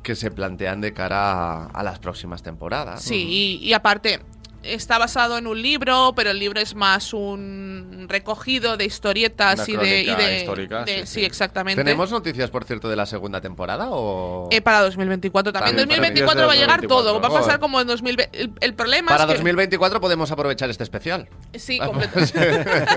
que 0.03 0.15
se 0.15 0.29
plantean 0.31 0.79
de 0.81 0.93
cara 0.93 1.63
a, 1.63 1.65
a 1.65 1.83
las 1.83 1.99
próximas 1.99 2.43
temporadas. 2.43 3.01
Sí, 3.01 3.59
y, 3.61 3.67
y 3.67 3.73
aparte, 3.73 4.19
está 4.63 4.97
basado 4.97 5.37
en 5.37 5.47
un 5.47 5.61
libro, 5.61 6.13
pero 6.15 6.31
el 6.31 6.39
libro 6.39 6.59
es 6.59 6.75
más 6.75 7.13
un 7.13 8.05
recogido 8.09 8.75
de 8.77 8.85
historietas 8.85 9.67
Una 9.67 9.67
y 9.69 9.85
de. 9.85 10.01
y 10.01 10.05
crónica 10.05 10.23
de- 10.27 10.37
histórica, 10.39 10.83
de- 10.85 10.93
sí, 10.93 10.99
sí, 10.99 11.07
sí. 11.19 11.25
exactamente. 11.25 11.83
¿Tenemos 11.83 12.11
noticias, 12.11 12.49
por 12.49 12.65
cierto, 12.65 12.89
de 12.89 12.95
la 12.95 13.05
segunda 13.05 13.39
temporada? 13.41 13.87
O... 13.91 14.49
Eh, 14.51 14.61
para 14.61 14.81
2024 14.81 15.53
también. 15.53 15.75
En 15.75 15.81
También 15.87 15.99
para 16.01 16.09
2024 16.09 16.47
va 16.47 16.53
a 16.53 16.55
llegar 16.55 16.81
2024. 16.81 17.11
todo. 17.13 17.21
Va 17.21 17.27
a 17.37 17.41
pasar 17.41 17.59
como 17.59 17.79
en 17.81 17.87
2020. 17.87 18.37
El, 18.41 18.51
el 18.59 18.73
problema 18.73 19.07
Para 19.11 19.23
es 19.23 19.27
que. 19.29 19.33
2024 19.35 20.01
podemos 20.01 20.31
aprovechar 20.31 20.69
este 20.69 20.83
especial. 20.83 21.27
Sí, 21.55 21.79
completamente. 21.79 22.65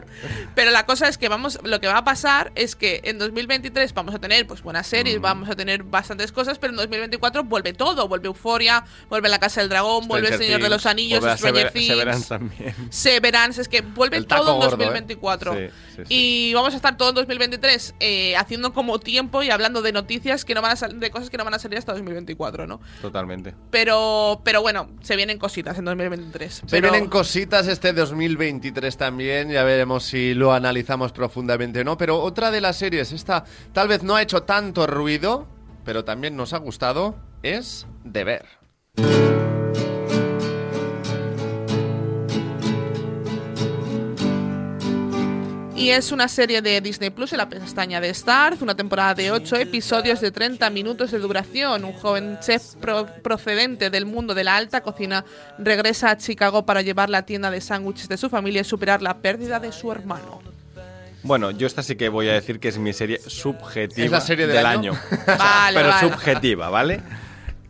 Pero 0.54 0.70
la 0.70 0.84
cosa 0.86 1.08
es 1.08 1.16
que 1.18 1.28
vamos, 1.28 1.58
lo 1.64 1.80
que 1.80 1.86
va 1.86 1.98
a 1.98 2.04
pasar 2.04 2.52
es 2.54 2.76
que 2.76 3.00
en 3.04 3.18
2023 3.18 3.94
vamos 3.94 4.14
a 4.14 4.18
tener 4.18 4.46
pues 4.46 4.62
buenas 4.62 4.86
series, 4.86 5.18
Mm. 5.18 5.22
vamos 5.22 5.48
a 5.48 5.54
tener 5.56 5.82
bastantes 5.82 6.30
cosas, 6.32 6.58
pero 6.58 6.72
en 6.72 6.76
2024 6.76 7.44
vuelve 7.44 7.72
todo, 7.72 8.06
vuelve 8.08 8.26
Euforia, 8.26 8.84
vuelve 9.08 9.28
La 9.28 9.38
Casa 9.38 9.60
del 9.60 9.70
Dragón, 9.70 10.06
vuelve 10.08 10.28
El 10.28 10.38
Señor 10.38 10.60
de 10.62 10.68
los 10.68 10.82
Things, 10.82 10.90
Anillos, 11.00 11.20
Volver 11.20 11.38
Stranger 11.38 11.70
Things, 11.72 11.86
Severance 11.86 12.28
también. 12.28 12.74
Severance, 12.90 13.60
es 13.60 13.68
que 13.68 13.80
vuelve 13.80 14.22
todo 14.22 14.54
en 14.54 14.60
gordo, 14.60 14.76
¿eh? 14.82 14.86
2024. 14.86 15.54
Sí, 15.54 15.58
sí, 15.96 16.02
sí. 16.06 16.14
Y 16.48 16.54
vamos 16.54 16.72
a 16.74 16.76
estar 16.76 16.96
todo 16.96 17.10
en 17.10 17.14
2023 17.16 17.94
eh, 18.00 18.36
haciendo 18.36 18.72
como 18.72 18.98
tiempo 19.00 19.42
y 19.42 19.50
hablando 19.50 19.82
de 19.82 19.92
noticias 19.92 20.44
que 20.44 20.54
no 20.54 20.62
van 20.62 20.76
a 20.76 20.88
de 20.88 21.10
cosas 21.10 21.30
que 21.30 21.36
no 21.36 21.44
van 21.44 21.54
a 21.54 21.58
salir 21.58 21.78
hasta 21.78 21.92
2024, 21.92 22.66
¿no? 22.66 22.80
Totalmente. 23.00 23.54
Pero 23.70 24.40
pero 24.44 24.62
bueno, 24.62 24.88
se 25.02 25.16
vienen 25.16 25.38
cositas 25.38 25.78
en 25.78 25.84
2023. 25.84 26.52
Se 26.54 26.66
Pero- 26.66 26.90
vienen 26.90 27.08
cositas 27.10 27.66
este 27.66 27.92
2023 27.92 28.96
también, 28.96 29.50
ya 29.50 29.64
veremos 29.64 30.04
si 30.04 30.34
lo 30.34 30.52
analizamos 30.52 31.12
profundamente 31.12 31.80
o 31.80 31.84
no, 31.84 31.96
pero 31.98 32.20
otra 32.20 32.50
de 32.50 32.60
las 32.60 32.76
series, 32.76 33.12
esta 33.12 33.44
tal 33.72 33.88
vez 33.88 34.02
no 34.02 34.16
ha 34.16 34.22
hecho 34.22 34.42
tanto 34.42 34.86
ruido, 34.86 35.46
pero 35.84 36.04
también 36.04 36.36
nos 36.36 36.52
ha 36.52 36.58
gustado, 36.58 37.16
es 37.42 37.86
The 38.10 39.49
Y 45.80 45.90
es 45.90 46.12
una 46.12 46.28
serie 46.28 46.60
de 46.60 46.80
Disney 46.82 47.08
Plus 47.08 47.32
en 47.32 47.38
la 47.38 47.48
pestaña 47.48 48.00
de 48.02 48.10
Stars, 48.10 48.60
una 48.60 48.74
temporada 48.74 49.14
de 49.14 49.30
8 49.30 49.56
episodios 49.56 50.20
de 50.20 50.30
30 50.30 50.68
minutos 50.68 51.10
de 51.10 51.18
duración. 51.18 51.84
Un 51.86 51.94
joven 51.94 52.38
chef 52.40 52.74
pro- 52.80 53.06
procedente 53.22 53.88
del 53.88 54.04
mundo 54.04 54.34
de 54.34 54.44
la 54.44 54.56
alta 54.56 54.82
cocina 54.82 55.24
regresa 55.58 56.10
a 56.10 56.18
Chicago 56.18 56.66
para 56.66 56.82
llevar 56.82 57.08
la 57.08 57.22
tienda 57.22 57.50
de 57.50 57.62
sándwiches 57.62 58.08
de 58.08 58.18
su 58.18 58.28
familia 58.28 58.60
y 58.60 58.64
superar 58.64 59.00
la 59.00 59.18
pérdida 59.18 59.58
de 59.58 59.72
su 59.72 59.90
hermano. 59.90 60.42
Bueno, 61.22 61.50
yo 61.50 61.66
esta 61.66 61.82
sí 61.82 61.96
que 61.96 62.10
voy 62.10 62.28
a 62.28 62.34
decir 62.34 62.60
que 62.60 62.68
es 62.68 62.76
mi 62.78 62.92
serie 62.92 63.18
subjetiva 63.26 64.04
¿Es 64.04 64.10
la 64.12 64.20
serie 64.20 64.46
del 64.46 64.64
año. 64.66 64.92
año? 64.92 65.00
Vale, 65.38 65.78
Pero 65.78 65.88
vale. 65.90 66.08
subjetiva, 66.08 66.68
¿vale? 66.70 67.00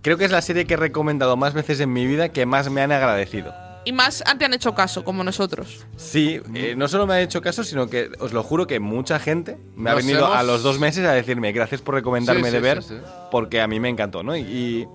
Creo 0.03 0.17
que 0.19 0.25
es 0.25 0.31
la 0.33 0.43
serie 0.43 0.67
que 0.67 0.75
he 0.75 0.77
recomendado 0.77 1.37
más 1.37 1.53
veces 1.55 1.79
en 1.81 1.93
mi 1.93 2.07
vida 2.07 2.31
que 2.31 2.45
más 2.47 2.71
me 2.71 2.81
han 2.83 2.91
agradecido. 2.91 3.55
Y 3.85 3.93
más 3.93 4.23
te 4.39 4.45
han 4.45 4.53
hecho 4.53 4.75
caso, 4.75 5.05
como 5.05 5.25
nosotros. 5.25 5.87
Sí, 5.97 6.41
eh, 6.55 6.75
no 6.77 6.87
solo 6.87 7.07
me 7.07 7.15
han 7.15 7.21
hecho 7.21 7.41
caso, 7.41 7.65
sino 7.65 7.89
que 7.89 8.11
os 8.21 8.33
lo 8.33 8.43
juro 8.43 8.67
que 8.67 8.79
mucha 8.79 9.19
gente 9.19 9.57
me 9.75 9.89
ha 9.91 9.95
venido 9.95 10.19
hemos- 10.27 10.37
a 10.37 10.43
los 10.43 10.63
dos 10.63 10.79
meses 10.79 11.07
a 11.07 11.13
decirme 11.13 11.53
gracias 11.53 11.81
por 11.81 11.95
recomendarme 11.95 12.45
Sí, 12.49 12.51
de 12.53 12.59
sí, 12.59 12.63
ver, 12.63 12.83
sí, 12.83 12.89
sí. 12.97 13.01
porque 13.31 13.61
a 13.63 13.67
mí 13.67 13.81
me 13.81 13.89
encantó, 13.89 14.23
¿no? 14.23 14.37
Y, 14.37 14.41
y 14.43 14.89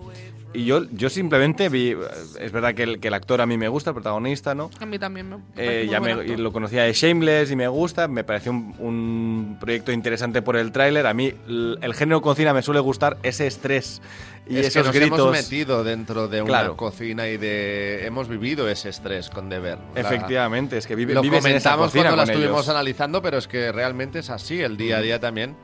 yo, 0.64 0.84
yo 0.92 1.10
simplemente 1.10 1.68
vi, 1.70 1.96
es 2.40 2.52
verdad 2.52 2.74
que 2.74 2.84
el, 2.84 3.00
que 3.00 3.10
el 3.10 3.14
actor 3.14 3.42
a 3.42 3.46
mí 3.46 3.58
me 3.58 3.68
gusta, 3.68 3.90
el 3.90 3.96
protagonista, 3.96 4.56
¿no? 4.56 4.70
A 4.80 4.86
mí 4.86 4.98
también 4.98 5.28
me, 5.30 5.38
me 5.38 5.44
Eh, 5.58 5.88
ya 5.90 6.00
me- 6.00 6.26
y 6.26 6.38
lo 6.38 6.54
conocía 6.54 6.84
de 6.84 6.94
Shameless 6.94 7.52
y 7.52 7.56
me 7.56 7.68
gusta, 7.68 8.08
me 8.08 8.24
pareció 8.24 8.52
un, 8.52 8.76
un 8.80 9.58
proyecto 9.60 9.92
interesante 9.92 10.42
por 10.42 10.56
el 10.56 10.72
tráiler. 10.72 11.08
A 11.08 11.14
mí 11.14 11.34
l- 11.48 11.78
el 11.82 11.94
género 11.94 12.22
cocina 12.22 12.54
me 12.54 12.62
suele 12.62 12.80
gustar 12.80 13.18
ese 13.24 13.48
estrés 13.48 14.02
y 14.48 14.58
es 14.58 14.62
que 14.62 14.68
esos 14.68 14.86
nos 14.86 14.96
gritos. 14.96 15.20
hemos 15.20 15.32
metido 15.32 15.84
dentro 15.84 16.28
de 16.28 16.42
una 16.42 16.48
Claro. 16.50 16.78
cocina 16.78 17.28
y 17.28 17.38
de 17.38 18.06
hemos 18.06 18.28
vivido 18.30 18.70
ese 18.70 18.90
estrés 18.90 19.30
con. 19.30 19.50
La- 19.50 19.78
Efectivamente, 19.96 20.78
es 20.78 20.86
que 20.88 20.96
vive, 20.96 21.14
lo 21.14 21.22
vives 21.22 21.44
en 21.46 21.56
esa 21.56 21.72
comentamos 21.72 21.88
cocina 21.88 22.04
cuando 22.04 22.18
la 22.18 22.24
con 22.24 22.32
estuvimos 22.34 22.58
ellos. 22.66 22.70
analizando, 22.70 23.22
pero 23.22 23.38
es 23.38 23.48
que 23.48 23.72
realmente 23.72 24.20
es 24.20 24.30
así, 24.30 24.62
el 24.62 24.78
día 24.78 24.98
a 24.98 25.02
día 25.02 25.20
también. 25.20 25.56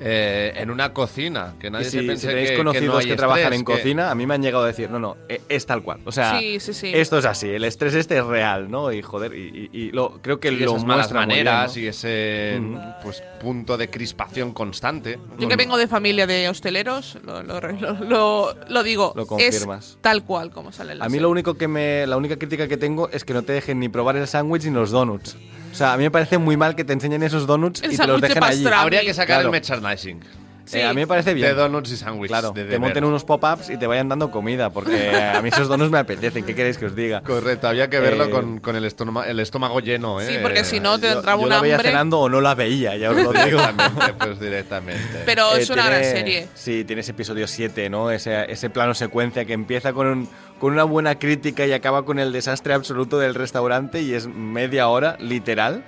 Eh, 0.00 0.52
en 0.56 0.70
una 0.70 0.92
cocina. 0.92 1.54
Que 1.60 1.70
nadie 1.70 1.86
Y 1.86 1.90
si, 1.90 1.98
se 1.98 2.02
piense 2.02 2.20
si 2.22 2.26
tenéis 2.28 2.50
que, 2.50 2.56
conocidos 2.56 2.82
que, 2.82 2.86
no 2.92 2.98
hay 2.98 3.06
que 3.06 3.16
trabajan 3.16 3.42
estrés, 3.44 3.58
en 3.60 3.64
que- 3.66 3.72
cocina, 3.72 4.10
a 4.10 4.14
mí 4.14 4.26
me 4.26 4.34
han 4.34 4.42
llegado 4.42 4.64
a 4.64 4.66
decir, 4.66 4.90
no, 4.90 4.98
no, 4.98 5.16
e- 5.28 5.40
es 5.48 5.66
tal 5.66 5.82
cual. 5.82 6.00
O 6.04 6.12
sea, 6.12 6.38
Sí, 6.38 6.58
sí, 6.60 6.72
sí. 6.74 6.90
esto 6.94 7.18
es 7.18 7.24
así, 7.24 7.48
el 7.48 7.64
estrés 7.64 7.94
este 7.94 8.18
es 8.18 8.24
real, 8.24 8.70
¿no? 8.70 8.92
Y 8.92 9.02
joder, 9.02 9.34
y, 9.34 9.68
y- 9.72 9.78
y 9.78 9.90
lo, 9.92 10.20
creo 10.22 10.40
que 10.40 10.48
y 10.52 10.56
lo 10.56 10.72
esas 10.72 10.84
malas 10.84 11.08
bien, 11.08 11.16
maneras 11.20 11.76
¿no? 11.76 11.82
y 11.82 11.86
ese 11.86 12.58
Ujú. 12.60 12.78
pues 13.02 13.22
punto 13.40 13.76
de 13.76 13.88
crispación 13.90 14.52
constante. 14.52 15.18
Yo 15.38 15.48
que 15.48 15.56
vengo 15.56 15.76
de 15.76 15.86
familia 15.88 16.26
de 16.26 16.48
hosteleros, 16.48 17.18
lo, 17.24 17.42
lo- 17.42 17.60
lo- 17.60 17.92
lo- 18.04 18.54
lo 18.68 18.82
digo. 18.82 19.12
Lo 19.16 19.26
confirmas. 19.26 19.90
Es 19.90 19.98
tal 20.00 20.24
cual 20.24 20.50
como 20.50 20.72
sale 20.72 20.94
la 20.94 21.04
A 21.04 21.08
mí 21.08 21.12
serie. 21.12 21.22
lo 21.22 21.30
único 21.30 21.54
que 21.54 21.68
me. 21.68 22.06
La 22.06 22.16
única 22.16 22.36
crítica 22.36 22.68
que 22.68 22.76
tengo 22.76 23.08
es 23.10 23.24
que 23.24 23.34
no 23.34 23.42
te 23.42 23.52
dejen 23.52 23.78
ni 23.80 23.88
probar 23.88 24.16
el 24.16 24.26
sándwich 24.26 24.64
ni 24.64 24.70
los 24.70 24.90
donuts. 24.90 25.36
O 25.72 25.74
sea, 25.74 25.94
a 25.94 25.96
mí 25.96 26.04
me 26.04 26.10
parece 26.10 26.38
muy 26.38 26.56
mal 26.56 26.76
que 26.76 26.84
te 26.84 26.92
enseñen 26.92 27.22
esos 27.22 27.46
donuts 27.46 27.80
El 27.82 27.92
y 27.92 27.96
te 27.96 28.02
los 28.02 28.06
sándwich 28.06 28.20
de 28.22 28.28
dejen 28.28 28.44
allí. 28.44 28.62
pastrami. 28.62 28.82
Habría 28.82 29.00
que 29.00 29.14
sacar 29.14 29.26
Claro. 29.38 29.48
el 29.48 29.50
merchandising. 29.52 30.20
Sí. 30.64 30.78
Eh, 30.78 30.84
a 30.84 30.90
mí 30.94 31.00
me 31.00 31.06
parece 31.08 31.34
bien. 31.34 31.48
De 31.48 31.54
donuts 31.54 31.90
y 31.90 31.96
sándwiches. 31.96 32.28
Claro, 32.30 32.48
de 32.52 32.60
te 32.60 32.64
deber. 32.64 32.78
monten 32.80 33.04
unos 33.04 33.24
pop-ups 33.24 33.68
y 33.70 33.76
te 33.78 33.86
vayan 33.88 34.08
dando 34.08 34.30
comida, 34.30 34.70
porque 34.70 35.10
a 35.10 35.42
mí 35.42 35.48
esos 35.48 35.66
donuts 35.66 35.90
me 35.90 35.98
apetecen. 35.98 36.44
¿Qué 36.44 36.54
queréis 36.54 36.78
que 36.78 36.86
os 36.86 36.94
diga? 36.94 37.20
Correcto, 37.22 37.66
había 37.66 37.90
que 37.90 37.98
verlo 37.98 38.26
Eh, 38.26 38.30
con, 38.30 38.60
con 38.60 38.76
el, 38.76 38.84
estómago, 38.84 39.24
el 39.26 39.40
estómago 39.40 39.80
lleno, 39.80 40.20
¿eh? 40.20 40.28
Sí, 40.28 40.34
porque 40.40 40.62
si 40.64 40.78
no 40.78 41.00
te 41.00 41.08
Yo, 41.08 41.14
entraba 41.14 41.38
yo 41.38 41.42
un 41.44 41.48
la 41.50 41.60
veía 41.60 41.74
hambre. 41.74 41.88
cenando 41.90 42.20
o 42.20 42.28
no 42.28 42.40
la 42.40 42.54
veía, 42.54 42.96
ya 42.96 43.10
os 43.10 43.16
lo 43.16 43.32
digo. 43.32 43.42
directamente, 43.60 44.14
pues 44.18 44.40
directamente. 44.40 45.22
Pero 45.26 45.56
Eh, 45.56 45.62
es 45.62 45.70
una 45.70 45.84
gran 45.86 46.00
tiene- 46.00 46.16
serie. 46.16 46.48
Sí, 46.54 46.84
tiene 46.84 47.00
ese 47.00 47.10
episodio 47.10 47.48
7, 47.48 47.90
¿no? 47.90 48.10
Ese, 48.12 48.50
ese 48.50 48.70
plano 48.70 48.94
secuencia 48.94 49.44
que 49.44 49.54
empieza 49.54 49.92
con, 49.92 50.06
un- 50.06 50.28
con 50.62 50.74
una 50.74 50.84
buena 50.84 51.18
crítica 51.18 51.66
y 51.66 51.72
acaba 51.72 52.04
con 52.04 52.20
el 52.20 52.30
desastre 52.30 52.72
absoluto 52.72 53.18
del 53.18 53.34
restaurante 53.34 54.00
y 54.00 54.14
es 54.14 54.28
media 54.28 54.86
hora, 54.86 55.16
literal, 55.18 55.82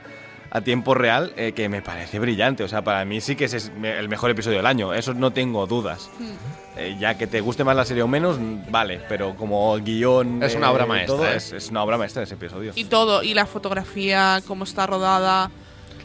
a 0.50 0.62
tiempo 0.62 0.94
real, 0.94 1.32
eh, 1.36 1.52
que 1.52 1.68
me 1.68 1.80
parece 1.80 2.18
brillante. 2.18 2.64
O 2.64 2.68
sea, 2.68 2.82
para 2.82 3.04
mí 3.04 3.20
sí 3.20 3.36
que 3.36 3.44
es 3.44 3.70
me- 3.78 3.96
el 3.96 4.08
mejor 4.08 4.32
episodio 4.32 4.56
del 4.56 4.66
año, 4.66 4.92
eso 4.92 5.14
no 5.14 5.30
tengo 5.32 5.68
dudas. 5.68 6.10
Mm. 6.18 6.30
Eh, 6.76 6.96
ya 6.98 7.16
que 7.16 7.28
te 7.28 7.40
guste 7.40 7.62
más 7.62 7.76
la 7.76 7.84
serie 7.84 8.02
o 8.02 8.08
menos, 8.08 8.36
vale, 8.68 9.00
pero 9.08 9.36
como 9.36 9.76
guion... 9.78 10.42
Es 10.42 10.56
una 10.56 10.72
obra 10.72 10.82
eh, 10.82 10.88
maestra, 10.88 11.16
todo, 11.16 11.26
¿eh? 11.28 11.36
es, 11.36 11.52
es 11.52 11.70
una 11.70 11.84
obra 11.84 11.96
maestra 11.96 12.24
ese 12.24 12.34
episodio. 12.34 12.72
Y 12.74 12.86
todo, 12.86 13.22
y 13.22 13.32
la 13.32 13.46
fotografía, 13.46 14.42
cómo 14.44 14.64
está 14.64 14.88
rodada. 14.88 15.52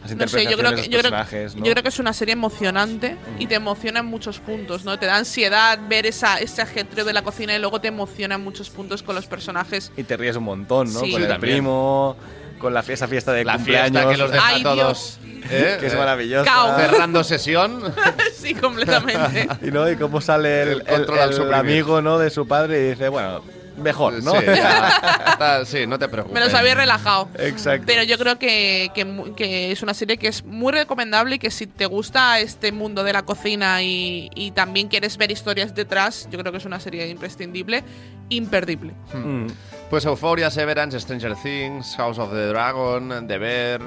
Las 0.02 0.16
No 0.16 0.28
sé, 0.28 0.46
yo 0.46 0.58
creo 0.58 0.72
que, 0.72 0.82
de 0.84 0.90
yo 0.90 0.98
los 0.98 1.02
creo, 1.02 1.12
personajes, 1.12 1.56
¿no? 1.56 1.66
yo 1.66 1.72
creo 1.72 1.84
que 1.84 1.90
es 1.90 2.00
una 2.00 2.14
serie 2.14 2.34
emocionante 2.34 3.18
y 3.38 3.48
te 3.48 3.56
emociona 3.56 4.00
en 4.00 4.06
muchos 4.06 4.40
puntos, 4.40 4.86
¿no? 4.86 4.98
Te 4.98 5.06
da 5.06 5.18
ansiedad 5.18 5.78
ver 5.90 6.06
esa, 6.06 6.40
ese 6.40 6.62
ajetreo 6.62 7.04
de 7.06 7.14
la 7.14 7.22
cocina 7.22 7.56
y 7.56 7.60
luego 7.60 7.82
te 7.82 7.90
emociona 7.90 8.36
en 8.36 8.42
muchos 8.42 8.70
puntos 8.70 9.04
con 9.04 9.16
los 9.16 9.26
personajes. 9.28 9.92
Y 9.98 10.04
te 10.04 10.16
ríes 10.18 10.36
un 10.38 10.44
montón, 10.46 10.94
¿no? 10.94 11.02
Sí. 11.02 11.12
Con 11.12 11.22
el 11.24 11.28
también. 11.28 11.56
primo, 11.56 12.16
con 12.60 12.74
la 12.74 12.82
fiesta, 12.84 13.08
fiesta 13.08 13.34
de 13.34 13.44
La 13.44 13.56
cumpleaños. 13.56 13.92
fiesta 13.92 14.12
que 14.12 14.18
los 14.18 14.32
deja 14.32 14.48
Ay, 14.48 14.64
todos. 14.64 15.20
¿eh? 15.50 15.78
que 15.80 15.88
es 15.88 15.94
Eh, 15.94 15.98
maravillosa. 15.98 16.46
Cao. 16.46 16.78
Cerrando 16.78 17.24
sesión. 17.24 17.94
sí, 18.36 18.54
completamente. 18.56 19.48
Y 19.68 19.72
no, 19.72 19.90
y 19.90 19.96
cómo 19.98 20.22
sale 20.22 20.62
el, 20.64 20.68
El 20.70 20.76
el- 20.80 20.86
control 20.86 21.20
al 21.20 21.34
el 21.34 21.54
amigo 21.54 22.02
¿no? 22.02 22.18
de 22.20 22.30
su 22.30 22.48
padre 22.48 22.80
y 22.86 22.90
dice, 22.92 23.10
bueno, 23.10 23.42
mejor, 23.80 24.22
¿no? 24.24 24.32
Sí, 24.40 24.46
ya. 24.46 25.22
Está- 25.28 25.66
sí, 25.66 25.88
no 25.88 25.98
te 26.00 26.08
preocupes. 26.08 26.34
Me 26.34 26.46
los 26.46 26.54
había 26.54 26.76
relajado. 26.76 27.30
Exacto. 27.38 27.86
Pero 27.88 28.04
yo 28.04 28.18
creo 28.18 28.38
que, 28.40 28.92
que 28.94 29.06
mu- 29.06 29.34
que 29.36 29.72
es 29.72 29.82
una 29.84 29.94
serie 29.94 30.18
que 30.18 30.28
es 30.28 30.44
muy 30.44 30.72
recomendable 30.74 31.36
y 31.36 31.40
que 31.40 31.52
si 31.52 31.68
te 31.68 31.86
gusta 31.86 32.40
este 32.40 32.72
mundo 32.72 33.04
de 33.04 33.14
la 33.14 33.24
cocina 33.24 33.82
y, 33.82 34.30
y 34.36 34.52
también 34.52 34.88
quieres 34.88 35.18
ver 35.18 35.32
historias 35.32 35.74
detrás, 35.76 36.28
yo 36.32 36.40
creo 36.40 36.52
que 36.52 36.58
es 36.60 36.66
una 36.66 36.80
serie 36.80 37.08
imprescindible, 37.08 37.84
imperdible. 38.30 38.94
Mm. 39.14 39.48
Pues 39.90 40.06
Euphoria, 40.06 40.52
Severance, 40.52 41.00
Stranger 41.00 41.36
Things, 41.36 41.96
House 41.98 42.20
of 42.20 42.32
the 42.32 42.48
Dragon, 42.48 43.28
The 43.28 43.38
Bear... 43.38 43.82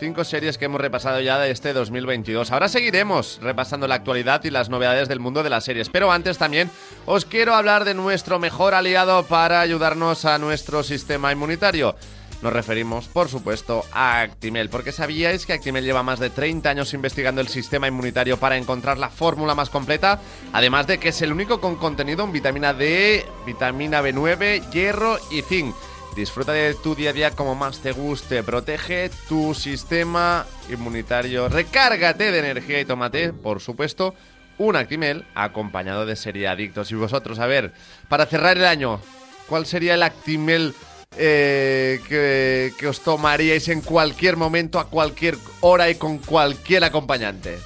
Cinco 0.00 0.24
series 0.24 0.56
que 0.56 0.64
hemos 0.64 0.80
repasado 0.80 1.20
ya 1.20 1.38
de 1.38 1.50
este 1.50 1.74
2022. 1.74 2.50
Ahora 2.52 2.70
seguiremos 2.70 3.38
repasando 3.42 3.86
la 3.86 3.96
actualidad 3.96 4.42
y 4.44 4.50
las 4.50 4.70
novedades 4.70 5.08
del 5.08 5.20
mundo 5.20 5.42
de 5.42 5.50
las 5.50 5.64
series. 5.64 5.90
Pero 5.90 6.10
antes 6.10 6.38
también 6.38 6.70
os 7.04 7.26
quiero 7.26 7.54
hablar 7.54 7.84
de 7.84 7.92
nuestro 7.92 8.38
mejor 8.38 8.72
aliado 8.72 9.22
para 9.26 9.60
ayudarnos 9.60 10.24
a 10.24 10.38
nuestro 10.38 10.82
sistema 10.84 11.32
inmunitario. 11.32 11.96
Nos 12.40 12.54
referimos, 12.54 13.08
por 13.08 13.28
supuesto, 13.28 13.84
a 13.92 14.22
Actimel, 14.22 14.70
porque 14.70 14.92
sabíais 14.92 15.44
que 15.44 15.52
Actimel 15.52 15.84
lleva 15.84 16.02
más 16.02 16.18
de 16.18 16.30
30 16.30 16.70
años 16.70 16.94
investigando 16.94 17.42
el 17.42 17.48
sistema 17.48 17.86
inmunitario 17.86 18.38
para 18.38 18.56
encontrar 18.56 18.96
la 18.96 19.10
fórmula 19.10 19.54
más 19.54 19.68
completa, 19.68 20.18
además 20.54 20.86
de 20.86 20.96
que 20.96 21.10
es 21.10 21.20
el 21.20 21.30
único 21.30 21.60
con 21.60 21.76
contenido 21.76 22.24
en 22.24 22.32
vitamina 22.32 22.72
D, 22.72 23.26
vitamina 23.44 24.00
B9, 24.00 24.70
hierro 24.70 25.18
y 25.30 25.42
zinc. 25.42 25.74
Disfruta 26.16 26.52
de 26.52 26.74
tu 26.74 26.94
día 26.94 27.10
a 27.10 27.12
día 27.12 27.30
como 27.30 27.54
más 27.54 27.78
te 27.78 27.92
guste, 27.92 28.42
protege 28.42 29.10
tu 29.28 29.54
sistema 29.54 30.44
inmunitario, 30.68 31.48
recárgate 31.48 32.32
de 32.32 32.38
energía 32.38 32.80
y 32.80 32.84
tómate, 32.84 33.32
por 33.32 33.60
supuesto, 33.60 34.14
un 34.58 34.76
Actimel 34.76 35.24
acompañado 35.34 36.06
de 36.06 36.16
Seriadictos. 36.16 36.90
Y 36.90 36.96
vosotros, 36.96 37.38
a 37.38 37.46
ver, 37.46 37.72
para 38.08 38.26
cerrar 38.26 38.58
el 38.58 38.66
año, 38.66 39.00
¿cuál 39.48 39.66
sería 39.66 39.94
el 39.94 40.02
Actimel 40.02 40.74
eh, 41.16 42.00
que, 42.08 42.72
que 42.78 42.88
os 42.88 43.00
tomaríais 43.00 43.68
en 43.68 43.80
cualquier 43.80 44.36
momento, 44.36 44.78
a 44.80 44.88
cualquier 44.88 45.38
hora 45.60 45.88
y 45.90 45.94
con 45.94 46.18
cualquier 46.18 46.84
acompañante? 46.84 47.58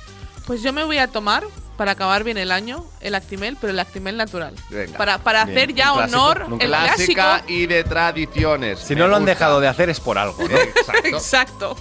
Pues 0.46 0.62
yo 0.62 0.72
me 0.72 0.84
voy 0.84 0.98
a 0.98 1.08
tomar, 1.08 1.44
para 1.76 1.92
acabar 1.92 2.24
bien 2.24 2.38
el 2.38 2.52
año, 2.52 2.84
el 3.00 3.14
Actimel, 3.14 3.56
pero 3.60 3.72
el 3.72 3.78
Actimel 3.80 4.16
natural. 4.16 4.54
Venga. 4.70 4.96
Para, 4.96 5.18
para 5.18 5.44
Bien, 5.44 5.56
hacer 5.58 5.74
ya 5.74 5.92
clásico, 5.92 6.16
honor 6.18 6.44
un 6.52 6.60
el 6.62 6.68
Clásica 6.68 7.14
clásico. 7.40 7.52
y 7.52 7.66
de 7.66 7.84
tradiciones. 7.84 8.78
Si 8.80 8.94
Me 8.94 9.00
no 9.00 9.08
lo 9.08 9.16
han 9.16 9.24
dejado 9.24 9.60
de 9.60 9.68
hacer 9.68 9.90
es 9.90 10.00
por 10.00 10.18
algo, 10.18 10.46
¿no? 10.48 10.56
Exacto. 10.56 11.06
Exacto. 11.08 11.76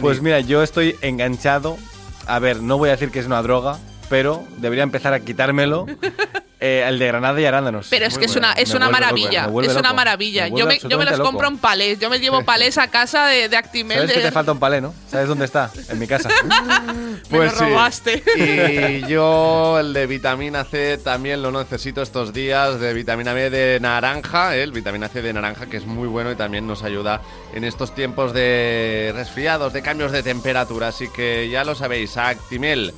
Pues 0.00 0.20
mira, 0.22 0.40
yo 0.40 0.62
estoy 0.62 0.96
enganchado. 1.02 1.76
A 2.26 2.38
ver, 2.38 2.62
no 2.62 2.78
voy 2.78 2.88
a 2.90 2.92
decir 2.92 3.10
que 3.10 3.18
es 3.18 3.26
una 3.26 3.42
droga, 3.42 3.78
pero 4.08 4.44
debería 4.58 4.84
empezar 4.84 5.12
a 5.12 5.20
quitármelo. 5.20 5.86
Eh, 6.62 6.84
el 6.86 6.98
de 6.98 7.06
granada 7.06 7.40
y 7.40 7.44
arándanos. 7.46 7.86
Pero 7.88 8.04
es 8.04 8.12
Muy 8.12 8.20
que 8.20 8.26
es 8.26 8.32
bueno. 8.34 8.48
una, 8.48 8.52
es 8.60 8.68
Me 8.68 8.76
una 8.76 8.86
loco, 8.86 9.00
maravilla. 9.00 9.50
Es 9.64 9.76
una 9.76 9.92
maravilla. 9.94 10.44
Me 10.50 10.58
Yo 10.58 10.66
me, 10.66 10.78
yo 10.78 10.98
me 10.98 11.06
los 11.06 11.18
compro 11.20 11.48
en 11.48 11.56
palés. 11.56 11.98
Yo 11.98 12.10
me 12.10 12.20
llevo 12.20 12.44
palés 12.44 12.76
a 12.76 12.88
casa 12.88 13.28
de, 13.28 13.48
de 13.48 13.56
Actimel. 13.56 13.96
¿Sabes 13.96 14.10
de- 14.10 14.14
que 14.16 14.26
te 14.26 14.30
falta 14.30 14.52
un 14.52 14.58
palé, 14.58 14.82
no? 14.82 14.92
¿Sabes 15.10 15.26
dónde 15.26 15.46
está? 15.46 15.70
En 15.88 15.98
mi 15.98 16.06
casa. 16.06 16.28
me 17.30 17.38
lo 17.38 17.50
sí. 17.50 17.56
robaste. 17.58 18.22
Y 18.36 19.06
yo 19.08 19.78
el 19.80 19.94
de 19.94 20.06
vitamina 20.06 20.64
C 20.64 20.98
también 20.98 21.40
lo 21.40 21.50
necesito 21.50 22.02
estos 22.02 22.34
días, 22.34 22.78
de 22.78 22.92
vitamina 22.92 23.32
B 23.32 23.48
de 23.48 23.80
naranja, 23.80 24.54
¿eh? 24.54 24.62
el 24.62 24.72
vitamina 24.72 25.08
C 25.08 25.22
de 25.22 25.32
naranja 25.32 25.64
que 25.64 25.78
es 25.78 25.86
muy 25.86 26.08
bueno 26.08 26.30
y 26.30 26.36
también 26.36 26.66
nos 26.66 26.82
ayuda 26.82 27.22
en 27.54 27.64
estos 27.64 27.94
tiempos 27.94 28.34
de 28.34 29.12
resfriados, 29.14 29.72
de 29.72 29.80
cambios 29.80 30.12
de 30.12 30.22
temperatura. 30.22 30.88
Así 30.88 31.08
que 31.08 31.48
ya 31.48 31.64
lo 31.64 31.74
sabéis, 31.74 32.18
Actimel. 32.18 32.92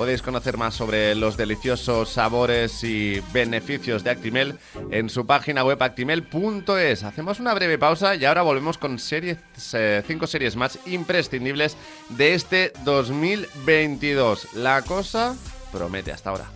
Podéis 0.00 0.22
conocer 0.22 0.56
más 0.56 0.74
sobre 0.74 1.14
los 1.14 1.36
deliciosos 1.36 2.08
sabores 2.08 2.84
y 2.84 3.20
beneficios 3.34 4.02
de 4.02 4.08
Actimel 4.08 4.58
en 4.90 5.10
su 5.10 5.26
página 5.26 5.62
web 5.62 5.82
actimel.es. 5.82 7.02
Hacemos 7.02 7.38
una 7.38 7.52
breve 7.52 7.76
pausa 7.76 8.16
y 8.16 8.24
ahora 8.24 8.40
volvemos 8.40 8.78
con 8.78 8.98
series, 8.98 9.36
eh, 9.74 10.02
cinco 10.06 10.26
series 10.26 10.56
más 10.56 10.78
imprescindibles 10.86 11.76
de 12.08 12.32
este 12.32 12.72
2022. 12.82 14.54
La 14.54 14.80
cosa 14.80 15.36
promete 15.70 16.12
hasta 16.12 16.30
ahora. 16.30 16.50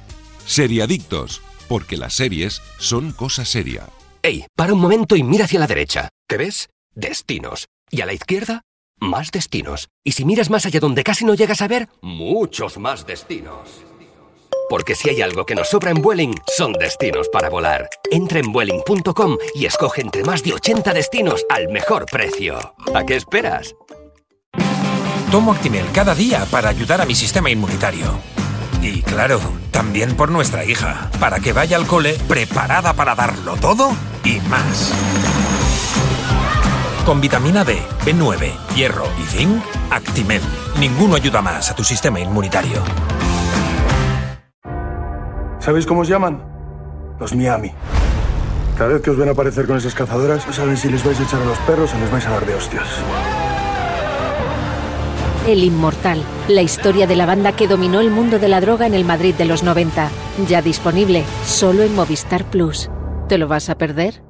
Seriadictos, 0.47 1.43
porque 1.69 1.99
las 1.99 2.15
series 2.15 2.63
son 2.79 3.13
cosa 3.13 3.45
seria. 3.45 3.91
Ey, 4.23 4.47
para 4.57 4.73
un 4.73 4.81
momento 4.81 5.17
y 5.17 5.23
mira 5.23 5.45
hacia 5.45 5.61
la 5.61 5.67
derecha. 5.67 6.09
¿Qué 6.27 6.39
ves? 6.39 6.71
Destinos. 6.95 7.67
Y 7.91 8.01
a 8.01 8.07
la 8.07 8.15
izquierda, 8.15 8.63
más 9.05 9.31
destinos. 9.31 9.89
Y 10.03 10.13
si 10.13 10.25
miras 10.25 10.51
más 10.51 10.67
allá 10.67 10.81
donde 10.81 11.05
casi 11.05 11.25
no 11.25 11.35
llegas 11.35 11.63
a 11.63 11.69
ver, 11.69 11.89
muchos 12.03 12.79
más 12.79 13.07
destinos. 13.07 13.85
Porque 14.69 14.95
si 14.95 15.11
hay 15.11 15.23
algo 15.23 15.45
que 15.45 15.55
nos 15.55 15.69
sobra 15.69 15.91
en 15.91 16.01
Vueling, 16.01 16.35
son 16.57 16.73
destinos 16.73 17.29
para 17.29 17.51
volar. 17.51 17.89
Entra 18.11 18.41
en 18.41 18.51
Vueling.com 18.51 19.37
y 19.55 19.67
escoge 19.67 20.01
entre 20.01 20.25
más 20.25 20.43
de 20.43 20.55
80 20.55 20.93
destinos 20.93 21.45
al 21.51 21.69
mejor 21.69 22.07
precio. 22.07 22.75
¿A 22.95 23.05
qué 23.05 23.17
esperas? 23.17 23.75
Tomo 25.31 25.53
Actimel 25.53 25.87
cada 25.93 26.15
día 26.15 26.47
para 26.51 26.71
ayudar 26.71 27.01
a 27.01 27.07
mi 27.07 27.15
sistema 27.15 27.51
inmunitario. 27.51 28.19
Y 28.81 29.03
claro, 29.03 29.41
también 29.71 30.17
por 30.17 30.31
nuestra 30.31 30.65
hija, 30.65 31.11
para 31.19 31.41
que 31.41 31.53
vaya 31.53 31.77
al 31.77 31.87
cole 31.87 32.17
preparada 32.29 32.93
para 32.93 33.15
darlo 33.15 33.57
todo 33.57 33.93
y 34.25 34.41
más. 34.49 34.93
Con 37.05 37.21
vitamina 37.21 37.65
D, 37.65 37.77
B9, 38.07 38.75
hierro 38.75 39.05
y 39.21 39.25
zinc, 39.25 39.63
Actimel. 39.91 40.41
Ninguno 40.81 41.17
ayuda 41.17 41.43
más 41.43 41.71
a 41.71 41.75
tu 41.75 41.85
sistema 41.85 42.19
inmunitario. 42.19 42.83
¿Sabéis 45.59 45.85
cómo 45.85 46.01
os 46.01 46.09
llaman? 46.09 46.43
Los 47.21 47.35
Miami. 47.35 47.73
Cada 48.79 48.95
vez 48.95 49.03
que 49.03 49.11
os 49.11 49.19
ven 49.19 49.29
aparecer 49.29 49.67
con 49.67 49.77
esas 49.77 49.95
cazadoras, 49.95 50.47
no 50.47 50.55
saben 50.55 50.79
si 50.79 50.89
les 50.89 51.05
vais 51.05 51.21
a 51.21 51.25
echar 51.25 51.43
a 51.43 51.45
los 51.45 51.59
perros 51.59 51.93
o 51.93 51.99
les 51.99 52.11
vais 52.11 52.27
a 52.27 52.31
dar 52.31 52.47
de 52.47 52.55
hostias. 52.55 52.89
El 55.47 55.63
Inmortal, 55.63 56.23
la 56.49 56.63
historia 56.63 57.07
de 57.07 57.17
la 57.17 57.27
banda 57.27 57.53
que 57.53 57.69
dominó 57.69 58.01
el 58.01 58.11
mundo 58.11 58.39
de 58.39 58.49
la 58.49 58.63
droga 58.63 58.87
en 58.87 58.95
el 58.95 59.05
Madrid 59.05 59.35
de 59.35 59.45
los 59.45 59.63
90. 59.63 60.09
Ya 60.49 60.63
disponible 60.63 61.25
solo 61.45 61.83
en 61.83 61.95
Movistar 61.95 62.47
Plus. 62.47 62.89
¿Te 63.29 63.37
lo 63.37 63.47
vas 63.47 63.69
a 63.69 63.77
perder? 63.77 64.23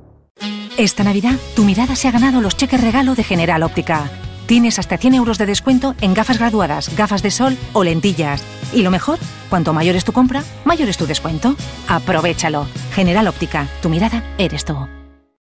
Esta 0.77 1.05
Navidad, 1.05 1.39
tu 1.55 1.63
mirada 1.65 1.95
se 1.95 2.09
ha 2.09 2.11
ganado 2.11 2.41
los 2.41 2.57
cheques 2.57 2.81
regalo 2.81 3.15
de 3.15 3.23
General 3.23 3.63
Óptica. 3.63 4.11
Tienes 4.47 4.81
hasta 4.81 4.99
100 4.99 5.15
euros 5.15 5.39
de 5.39 5.47
descuento 5.47 5.95
en 6.01 6.15
gafas 6.15 6.39
graduadas, 6.39 6.95
gafas 6.97 7.23
de 7.23 7.31
sol 7.31 7.57
o 7.75 7.85
lentillas. 7.85 8.45
Y 8.73 8.83
lo 8.83 8.91
mejor, 8.91 9.21
cuanto 9.49 9.73
mayor 9.73 9.95
es 9.95 10.05
tu 10.05 10.13
compra, 10.13 10.43
mayor 10.65 10.89
es 10.89 10.97
tu 10.97 11.07
descuento. 11.07 11.55
Aprovechalo. 11.87 12.67
General 12.93 13.29
Óptica, 13.29 13.69
tu 13.83 13.89
mirada 13.89 14.25
eres 14.37 14.65
tú. 14.65 14.77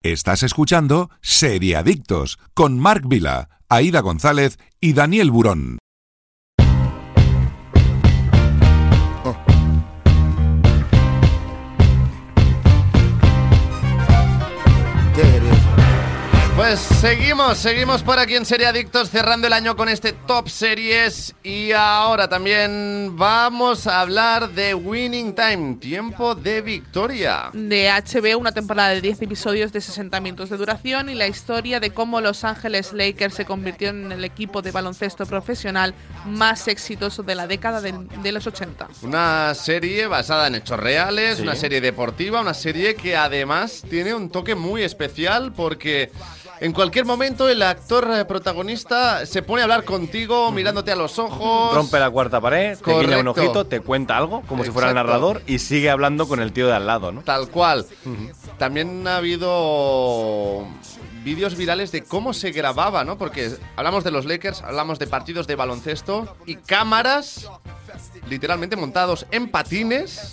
Estás 0.02 0.42
escuchando 0.42 1.11
Seriadictos 1.22 2.38
con 2.52 2.78
Marc 2.78 3.04
Vila, 3.06 3.48
Aida 3.70 4.00
González 4.00 4.59
y 4.80 4.92
Daniel 4.92 5.30
Burón. 5.30 5.78
Pues 16.72 16.80
seguimos, 17.02 17.58
seguimos 17.58 18.02
por 18.02 18.18
aquí 18.18 18.34
en 18.34 18.46
Serie 18.46 18.66
Adictos 18.66 19.10
cerrando 19.10 19.46
el 19.46 19.52
año 19.52 19.76
con 19.76 19.90
este 19.90 20.14
Top 20.14 20.48
Series 20.48 21.34
y 21.42 21.70
ahora 21.72 22.28
también 22.30 23.14
vamos 23.14 23.86
a 23.86 24.00
hablar 24.00 24.48
de 24.48 24.72
Winning 24.72 25.34
Time, 25.34 25.74
tiempo 25.74 26.34
de 26.34 26.62
victoria. 26.62 27.50
De 27.52 27.90
HBO, 27.90 28.38
una 28.38 28.52
temporada 28.52 28.88
de 28.88 29.02
10 29.02 29.20
episodios 29.20 29.70
de 29.70 29.82
60 29.82 30.18
minutos 30.22 30.48
de 30.48 30.56
duración 30.56 31.10
y 31.10 31.14
la 31.14 31.26
historia 31.26 31.78
de 31.78 31.90
cómo 31.90 32.22
Los 32.22 32.42
Ángeles 32.42 32.94
Lakers 32.94 33.34
se 33.34 33.44
convirtieron 33.44 34.06
en 34.06 34.12
el 34.12 34.24
equipo 34.24 34.62
de 34.62 34.70
baloncesto 34.70 35.26
profesional 35.26 35.94
más 36.24 36.68
exitoso 36.68 37.22
de 37.22 37.34
la 37.34 37.46
década 37.46 37.82
de, 37.82 37.92
de 38.22 38.32
los 38.32 38.46
80. 38.46 38.88
Una 39.02 39.54
serie 39.54 40.06
basada 40.06 40.46
en 40.46 40.54
hechos 40.54 40.80
reales, 40.80 41.36
Sí. 41.36 41.42
una 41.42 41.54
serie 41.54 41.82
deportiva, 41.82 42.40
una 42.40 42.54
serie 42.54 42.94
que 42.94 43.14
además 43.14 43.84
tiene 43.90 44.14
un 44.14 44.30
toque 44.30 44.54
muy 44.54 44.82
especial 44.82 45.52
porque 45.52 46.10
en 46.62 46.72
cualquier 46.72 47.04
momento 47.04 47.48
el 47.48 47.60
actor 47.60 48.08
eh, 48.14 48.24
protagonista 48.24 49.26
se 49.26 49.42
pone 49.42 49.62
a 49.62 49.64
hablar 49.64 49.82
contigo 49.82 50.52
mirándote 50.52 50.92
a 50.92 50.96
los 50.96 51.18
ojos. 51.18 51.74
Rompe 51.74 51.98
la 51.98 52.08
cuarta 52.08 52.40
pared, 52.40 52.78
te 52.78 53.00
guiña 53.00 53.18
un 53.18 53.26
ojito, 53.28 53.66
te 53.66 53.80
cuenta 53.80 54.16
algo, 54.16 54.42
como 54.42 54.62
si 54.62 54.70
fuera 54.70 54.88
el 54.88 54.94
narrador, 54.94 55.42
y 55.48 55.58
sigue 55.58 55.90
hablando 55.90 56.28
con 56.28 56.40
el 56.40 56.52
tío 56.52 56.68
de 56.68 56.74
al 56.74 56.86
lado, 56.86 57.10
¿no? 57.10 57.22
Tal 57.22 57.48
cual. 57.48 57.84
También 58.58 59.08
ha 59.08 59.16
habido 59.16 60.64
vídeos 61.24 61.56
virales 61.56 61.92
de 61.92 62.02
cómo 62.02 62.32
se 62.32 62.50
grababa, 62.52 63.04
¿no? 63.04 63.16
Porque 63.18 63.50
hablamos 63.76 64.04
de 64.04 64.10
los 64.10 64.24
Lakers, 64.26 64.62
hablamos 64.62 64.98
de 64.98 65.06
partidos 65.06 65.46
de 65.46 65.54
baloncesto 65.56 66.36
y 66.46 66.56
cámaras 66.56 67.48
literalmente 68.28 68.76
montados 68.76 69.26
en 69.30 69.48
patines 69.48 70.30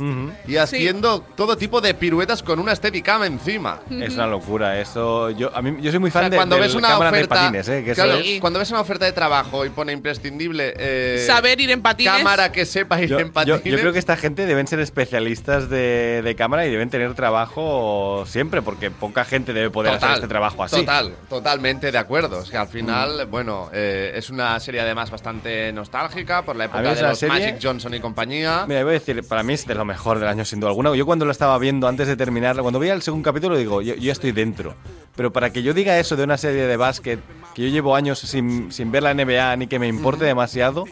y 0.48 0.56
haciendo 0.58 1.22
todo 1.36 1.58
tipo 1.58 1.82
de 1.82 1.94
piruetas 1.94 2.42
con 2.44 2.60
una 2.60 2.74
Steadicam 2.76 3.24
encima. 3.24 3.80
Es 3.90 4.14
una 4.14 4.28
locura, 4.28 4.80
eso. 4.80 5.30
Yo, 5.32 5.56
a 5.56 5.62
mí, 5.62 5.76
yo 5.82 5.92
soy 5.92 6.00
muy 6.00 6.10
O 6.10 6.14
sea, 6.14 6.22
fan 6.22 6.32
de, 6.32 6.38
cuando 6.38 6.56
del 6.56 6.64
ves 6.66 6.76
una 6.76 6.88
cámara 6.90 7.12
de 7.12 7.18
oferta, 7.18 7.36
patines, 7.36 7.68
¿eh? 7.70 7.84
Que 7.84 7.92
eso 7.92 8.04
claro, 8.04 8.20
es- 8.20 8.40
cuando 8.40 8.60
ves 8.60 8.70
una 8.72 8.80
oferta 8.82 9.06
de 9.06 9.12
trabajo 9.12 9.66
y 9.66 9.70
pone 9.70 9.92
imprescindible 9.92 10.74
eh, 10.78 11.24
Saber 11.28 11.60
ir 11.60 11.72
en 11.72 11.82
patines. 11.82 12.14
cámara 12.14 12.52
que 12.52 12.66
sepa 12.66 13.02
ir 13.02 13.10
Yo, 13.10 13.20
en 13.20 13.28
yo- 13.28 13.34
patines. 13.34 13.64
yo 13.66 13.78
creo 13.80 13.92
que 13.94 14.00
esta 14.00 14.16
gente 14.16 14.46
deben 14.46 14.68
ser 14.68 14.80
especialistas 14.80 15.70
de, 15.70 16.22
de 16.24 16.36
cámara 16.36 16.66
y 16.66 16.72
deben 16.72 16.90
tener 16.90 17.14
trabajo 17.16 18.24
siempre, 18.28 18.62
porque 18.62 18.92
poca 18.92 19.26
gente 19.26 19.52
debe 19.54 19.70
poder 19.70 19.94
hacer 19.96 20.12
este 20.12 20.28
trabajo 20.28 20.64
así. 20.64 20.76
Total, 20.80 21.16
totalmente 21.30 21.92
de 21.92 21.98
acuerdo. 21.98 22.42
Es 22.42 22.50
que 22.50 22.58
al 22.58 22.68
final, 22.68 23.26
bueno, 23.28 23.70
eh, 23.74 24.12
es 24.16 24.30
una 24.30 24.60
serie 24.60 24.82
además 24.82 25.10
bastante 25.12 25.72
nostálgica 25.74 26.44
por 26.44 26.56
la 26.56 26.66
época 26.66 26.80
de 26.96 27.02
los 27.10 27.20
serie- 27.20 27.34
Magic 27.40 27.60
Johnson 27.62 27.94
y 27.94 28.00
compañía. 28.00 28.66
Mira, 28.68 28.84
voy 28.84 28.92
a 28.92 28.94
decir, 29.00 29.24
para 29.28 29.44
mí 29.44 29.54
es 29.54 29.66
de 29.66 29.76
lo 29.76 29.86
mejor 29.86 30.20
del 30.20 30.28
año 30.28 30.46
sin 30.46 30.60
duda 30.60 30.70
alguna. 30.70 30.96
Yo 30.96 31.06
cuando 31.06 31.26
lo 31.26 31.32
estaba 31.32 31.58
viendo 31.58 31.88
antes 31.88 32.08
de 32.08 32.16
terminarla, 32.16 32.62
cuando 32.62 32.80
veía 32.80 32.94
el 32.94 33.02
segundo 33.02 33.30
capítulo 33.30 33.58
digo, 33.58 33.82
yo, 33.82 33.96
yo 33.96 34.02
ya 34.02 34.12
estoy 34.12 34.32
dentro. 34.32 34.76
Pero 35.16 35.34
para 35.34 35.50
que 35.52 35.64
yo 35.64 35.74
diga 35.74 35.98
eso 36.00 36.16
de 36.16 36.24
una 36.24 36.38
serie 36.38 36.64
de 36.68 36.78
básquet 36.78 37.20
que 37.54 37.64
yo 37.64 37.70
llevo 37.70 37.96
años 37.96 38.20
sin, 38.20 38.72
sin 38.72 38.92
ver 38.92 39.04
la 39.04 39.14
NBA 39.14 39.56
ni 39.58 39.68
que 39.68 39.80
me 39.80 39.88
importe 39.88 40.24
demasiado, 40.24 40.86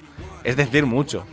es 0.44 0.56
decir 0.58 0.86
mucho. 0.86 1.26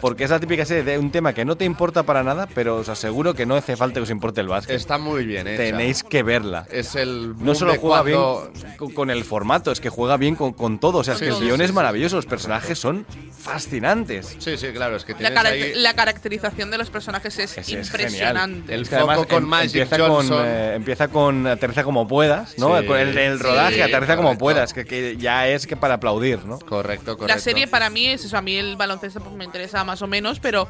Porque 0.00 0.24
es 0.24 0.30
la 0.30 0.40
típica 0.40 0.64
serie 0.64 0.82
de 0.84 0.98
un 0.98 1.10
tema 1.10 1.32
que 1.32 1.44
no 1.44 1.56
te 1.56 1.64
importa 1.64 2.02
para 2.04 2.22
nada, 2.22 2.46
pero 2.54 2.76
os 2.76 2.88
aseguro 2.88 3.34
que 3.34 3.46
no 3.46 3.54
hace 3.56 3.76
falta 3.76 3.94
que 3.94 4.02
os 4.04 4.10
importe 4.10 4.40
el 4.40 4.48
básquet. 4.48 4.76
Está 4.76 4.98
muy 4.98 5.24
bien 5.24 5.46
hecha. 5.46 5.62
Tenéis 5.62 6.02
que 6.02 6.22
verla. 6.22 6.66
Es 6.70 6.94
el 6.94 7.34
No 7.38 7.54
solo 7.54 7.72
de 7.72 7.78
juega 7.78 8.02
cuando- 8.02 8.50
bien 8.54 8.76
con, 8.76 8.92
con 8.92 9.10
el 9.10 9.24
formato, 9.24 9.70
es 9.72 9.80
que 9.80 9.88
juega 9.90 10.16
bien 10.16 10.34
con, 10.36 10.52
con 10.52 10.78
todo. 10.78 10.98
O 10.98 11.04
sea, 11.04 11.14
es 11.14 11.20
Sí, 11.20 11.24
que 11.26 11.30
el 11.30 11.36
sí, 11.36 11.44
guion 11.44 11.58
sí, 11.58 11.64
es 11.64 11.72
maravilloso, 11.72 12.16
los 12.16 12.26
personajes 12.26 12.78
son 12.78 13.06
fascinantes. 13.48 14.36
Sí, 14.38 14.56
sí, 14.56 14.68
claro, 14.68 14.96
es 14.96 15.04
que 15.04 15.14
La, 15.18 15.28
ahí 15.40 15.74
caracterización 15.96 16.70
de 16.70 16.78
los 16.78 16.90
personajes 16.90 17.38
es, 17.38 17.58
Es, 17.58 17.68
es 17.68 17.68
impresionante. 17.70 18.74
El 18.74 18.86
además 18.86 19.16
foco 19.16 19.28
con 19.28 19.42
em- 19.44 19.48
Magic 19.48 19.82
empieza 19.82 20.06
Johnson. 20.06 20.36
Con, 20.38 20.46
eh, 20.46 20.74
empieza 20.74 21.08
con 21.08 21.46
aterriza 21.46 21.84
como 21.84 22.06
puedas, 22.06 22.56
¿no? 22.58 22.78
Sí. 22.80 22.86
Con 22.86 22.96
el, 22.98 23.16
el 23.18 23.40
rodaje, 23.40 23.74
Sí, 23.76 23.80
aterriza 23.82 24.16
como 24.16 24.38
puedas, 24.38 24.72
que, 24.72 24.84
que 24.84 25.16
ya 25.16 25.48
es 25.48 25.66
que 25.66 25.76
para 25.76 25.94
aplaudir, 25.94 26.44
¿no? 26.44 26.58
Correcto, 26.60 27.16
correcto. 27.16 27.26
La 27.26 27.38
serie 27.40 27.66
para 27.66 27.90
mí 27.90 28.06
es 28.06 28.24
eso, 28.24 28.36
a 28.36 28.42
mí 28.42 28.56
el 28.56 28.76
baloncesto 28.76 29.20
pues, 29.20 29.34
me 29.34 29.44
interesa 29.44 29.82
más 29.88 30.02
o 30.02 30.06
menos, 30.06 30.38
pero 30.38 30.68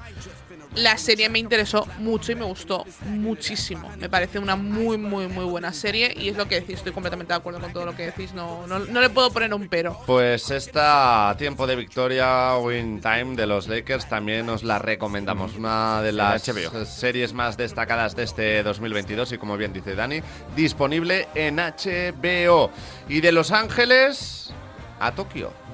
la 0.77 0.97
serie 0.97 1.29
me 1.29 1.41
interesó 1.41 1.87
mucho 1.99 2.31
y 2.31 2.37
me 2.37 2.45
gustó 2.45 2.85
muchísimo. 3.07 3.91
Me 3.99 4.09
parece 4.09 4.39
una 4.39 4.55
muy, 4.55 4.97
muy, 4.97 5.27
muy 5.27 5.45
buena 5.45 5.73
serie 5.73 6.15
y 6.17 6.29
es 6.29 6.37
lo 6.37 6.47
que 6.47 6.61
decís, 6.61 6.77
estoy 6.77 6.93
completamente 6.93 7.33
de 7.33 7.39
acuerdo 7.39 7.61
con 7.61 7.73
todo 7.73 7.85
lo 7.85 7.97
que 7.97 8.07
decís, 8.07 8.33
no, 8.33 8.67
no, 8.69 8.79
no 8.79 9.01
le 9.01 9.11
puedo 9.11 9.31
poner 9.33 9.53
un 9.53 9.69
pero. 9.69 9.99
Pues 10.07 10.51
esta 10.53 11.35
tiempo 11.37 11.67
de 11.67 11.75
victoria 11.75 12.57
Win 12.59 13.01
Time 13.01 13.35
de 13.35 13.47
los 13.47 13.67
Lakers 13.67 14.09
también 14.09 14.49
os 14.49 14.63
la 14.63 14.79
recomendamos. 14.79 15.57
Una 15.57 16.01
de 16.01 16.13
las 16.13 16.47
HBO. 16.47 16.85
series 16.85 17.33
más 17.33 17.57
destacadas 17.57 18.15
de 18.15 18.23
este 18.23 18.63
2022 18.63 19.33
y 19.33 19.39
como 19.39 19.57
bien 19.57 19.73
dice 19.73 19.97
Dani, 19.97 20.21
disponible 20.55 21.27
en 21.35 21.57
HBO. 21.57 22.71
Y 23.09 23.21
de 23.21 23.33
Los 23.33 23.51
Ángeles 23.51 24.53
a 25.01 25.13
Tokio. 25.13 25.68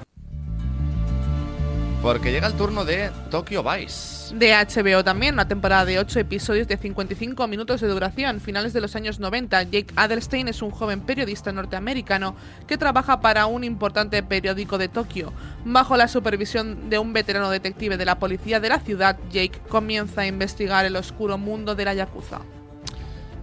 Porque 2.05 2.31
llega 2.31 2.45
el 2.45 2.53
turno 2.53 2.85
de 2.85 3.09
Tokyo 3.31 3.63
Vice. 3.63 4.35
De 4.35 4.53
HBO 4.53 5.03
también, 5.03 5.33
una 5.33 5.47
temporada 5.47 5.85
de 5.85 5.97
8 5.97 6.19
episodios 6.19 6.67
de 6.67 6.77
55 6.77 7.47
minutos 7.47 7.81
de 7.81 7.87
duración. 7.87 8.39
Finales 8.39 8.73
de 8.73 8.81
los 8.81 8.95
años 8.95 9.19
90, 9.19 9.63
Jake 9.63 9.91
Adelstein 9.95 10.47
es 10.47 10.61
un 10.61 10.69
joven 10.69 11.01
periodista 11.01 11.51
norteamericano 11.51 12.35
que 12.67 12.77
trabaja 12.77 13.21
para 13.21 13.47
un 13.47 13.63
importante 13.63 14.21
periódico 14.21 14.77
de 14.77 14.87
Tokio. 14.87 15.33
Bajo 15.65 15.97
la 15.97 16.07
supervisión 16.07 16.91
de 16.91 16.99
un 16.99 17.11
veterano 17.11 17.49
detective 17.49 17.97
de 17.97 18.05
la 18.05 18.19
policía 18.19 18.59
de 18.59 18.69
la 18.69 18.81
ciudad, 18.81 19.17
Jake 19.31 19.59
comienza 19.67 20.21
a 20.21 20.27
investigar 20.27 20.85
el 20.85 20.97
oscuro 20.97 21.39
mundo 21.39 21.73
de 21.73 21.85
la 21.85 21.95
Yakuza. 21.95 22.41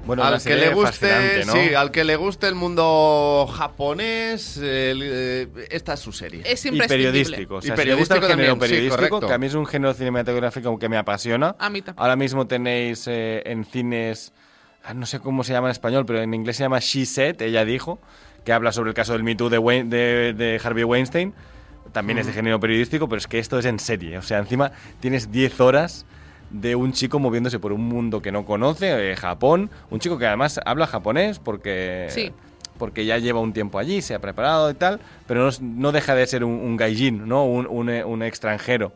Bueno, 0.04 0.24
al 0.24 0.42
que 0.42 0.56
le 0.56 0.74
guste, 0.74 1.44
sí, 1.44 1.74
al 1.74 1.90
que 1.92 2.02
le 2.02 2.16
guste 2.16 2.48
el 2.48 2.54
mundo 2.56 3.48
japonés, 3.54 4.56
el, 4.56 5.00
eh, 5.02 5.48
esta 5.70 5.94
es 5.94 6.00
su 6.00 6.12
serie. 6.12 6.42
Es 6.44 6.64
y 6.64 6.68
imprescindible. 6.70 7.12
periodístico. 7.12 7.54
O 7.56 7.62
sea, 7.62 7.74
Y 7.74 7.78
si 7.78 7.84
le 7.86 7.94
gusta 7.94 8.14
el 8.16 8.20
periodístico 8.20 8.56
género 8.96 9.20
sí, 9.20 9.26
que 9.28 9.32
a 9.32 9.38
mí 9.38 9.46
es 9.46 9.54
un 9.54 9.66
género 9.66 9.94
cinematográfico 9.94 10.78
que 10.78 10.88
me 10.88 10.96
apasiona. 10.96 11.54
A 11.58 11.70
mí 11.70 11.82
también. 11.82 12.02
Ahora 12.02 12.16
mismo 12.16 12.46
tenéis 12.48 13.06
eh, 13.06 13.42
en 13.46 13.64
cines, 13.64 14.32
ah, 14.84 14.92
no 14.94 15.06
sé 15.06 15.20
cómo 15.20 15.44
se 15.44 15.52
llama 15.52 15.68
en 15.68 15.72
español, 15.72 16.04
pero 16.04 16.20
en 16.20 16.34
inglés 16.34 16.56
se 16.56 16.64
llama 16.64 16.80
She 16.80 17.06
Said, 17.06 17.40
ella 17.40 17.64
dijo, 17.64 18.00
que 18.44 18.52
habla 18.52 18.72
sobre 18.72 18.90
el 18.90 18.94
caso 18.94 19.12
del 19.12 19.22
Me 19.22 19.36
Too 19.36 19.50
de, 19.50 19.58
Wayne- 19.58 19.88
de, 19.88 20.32
de 20.34 20.60
Harvey 20.62 20.82
Weinstein. 20.84 21.32
También 21.92 22.18
es 22.18 22.26
de 22.26 22.32
género 22.32 22.58
periodístico, 22.58 23.08
pero 23.08 23.18
es 23.18 23.26
que 23.28 23.38
esto 23.38 23.58
es 23.58 23.66
en 23.66 23.78
serie. 23.78 24.16
O 24.18 24.22
sea, 24.22 24.38
encima 24.38 24.72
tienes 25.00 25.30
10 25.30 25.60
horas 25.60 26.06
de 26.52 26.76
un 26.76 26.92
chico 26.92 27.18
moviéndose 27.18 27.58
por 27.58 27.72
un 27.72 27.82
mundo 27.88 28.20
que 28.22 28.30
no 28.32 28.44
conoce, 28.44 29.12
eh, 29.12 29.16
Japón. 29.16 29.70
Un 29.90 29.98
chico 30.00 30.18
que 30.18 30.26
además 30.26 30.60
habla 30.64 30.86
japonés 30.86 31.38
porque, 31.38 32.06
Sí. 32.10 32.30
porque 32.78 33.04
ya 33.06 33.18
lleva 33.18 33.40
un 33.40 33.52
tiempo 33.52 33.78
allí, 33.78 34.02
se 34.02 34.14
ha 34.14 34.18
preparado 34.20 34.70
y 34.70 34.74
tal, 34.74 35.00
pero 35.26 35.44
no, 35.44 35.50
no 35.62 35.92
deja 35.92 36.14
de 36.14 36.26
ser 36.26 36.44
un, 36.44 36.52
un 36.52 36.76
gaijin, 36.76 37.26
¿no? 37.26 37.44
un, 37.46 37.66
un, 37.68 37.88
eh, 37.90 38.04
un 38.04 38.22
extranjero. 38.22 38.92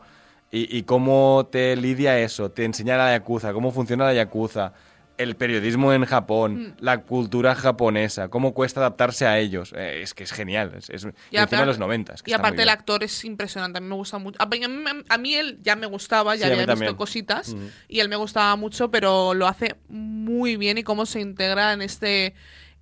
Y, 0.53 0.77
y 0.79 0.83
cómo 0.85 1.49
te 1.51 1.75
lidia 1.77 2.19
eso, 2.21 2.51
te 2.51 2.65
enseña 2.65 2.97
la 2.97 3.11
Yakuza, 3.13 3.53
cómo 3.53 3.73
funciona 3.73 4.05
la 4.05 4.15
Yakuza, 4.15 4.73
el 5.19 5.37
periodismo 5.37 5.93
en 5.93 6.05
Japón, 6.05 6.75
la 6.81 7.03
cultura 7.03 7.55
japonesa, 7.55 8.29
cómo 8.29 8.53
cuesta 8.55 8.81
adaptarse 8.81 9.27
a 9.27 9.39
ellos. 9.39 9.73
Eh, 9.77 10.03
es 10.03 10.15
que 10.15 10.25
es 10.25 10.33
genial. 10.33 10.73
Es, 10.77 10.91
es- 10.91 11.05
y 11.31 11.37
encima 11.37 11.61
de 11.63 11.67
los 11.67 11.79
90. 11.79 12.15
es 12.15 12.23
que 12.23 12.31
y 12.31 12.35
aparte 12.35 12.63
el 12.63 12.69
actor 12.69 13.03
es 13.05 13.25
impresionante, 13.25 13.79
a 13.79 13.81
mí 13.81 13.89
me 13.89 13.95
gusta 13.95 14.19
mucho. 14.19 14.37
A 14.41 14.47
mí, 14.47 14.61
a 15.09 15.19
mí- 15.19 15.35
él 15.35 15.59
ya 15.63 15.77
me 15.77 15.87
gustaba, 15.87 16.35
ya 16.37 16.47
Sí, 16.47 16.53
había 16.53 16.67
visto 16.67 16.97
cositas 16.97 17.57
y 17.89 18.01
él 18.01 18.09
me 18.09 18.17
gustaba 18.17 18.55
mucho, 18.57 18.91
pero 18.91 19.35
lo 19.35 19.47
hace 19.47 19.77
muy 19.89 20.57
bien 20.57 20.79
y 20.79 20.83
cómo 20.83 21.07
se 21.07 21.21
integra 21.21 21.73
en 21.73 21.83
este 21.83 22.35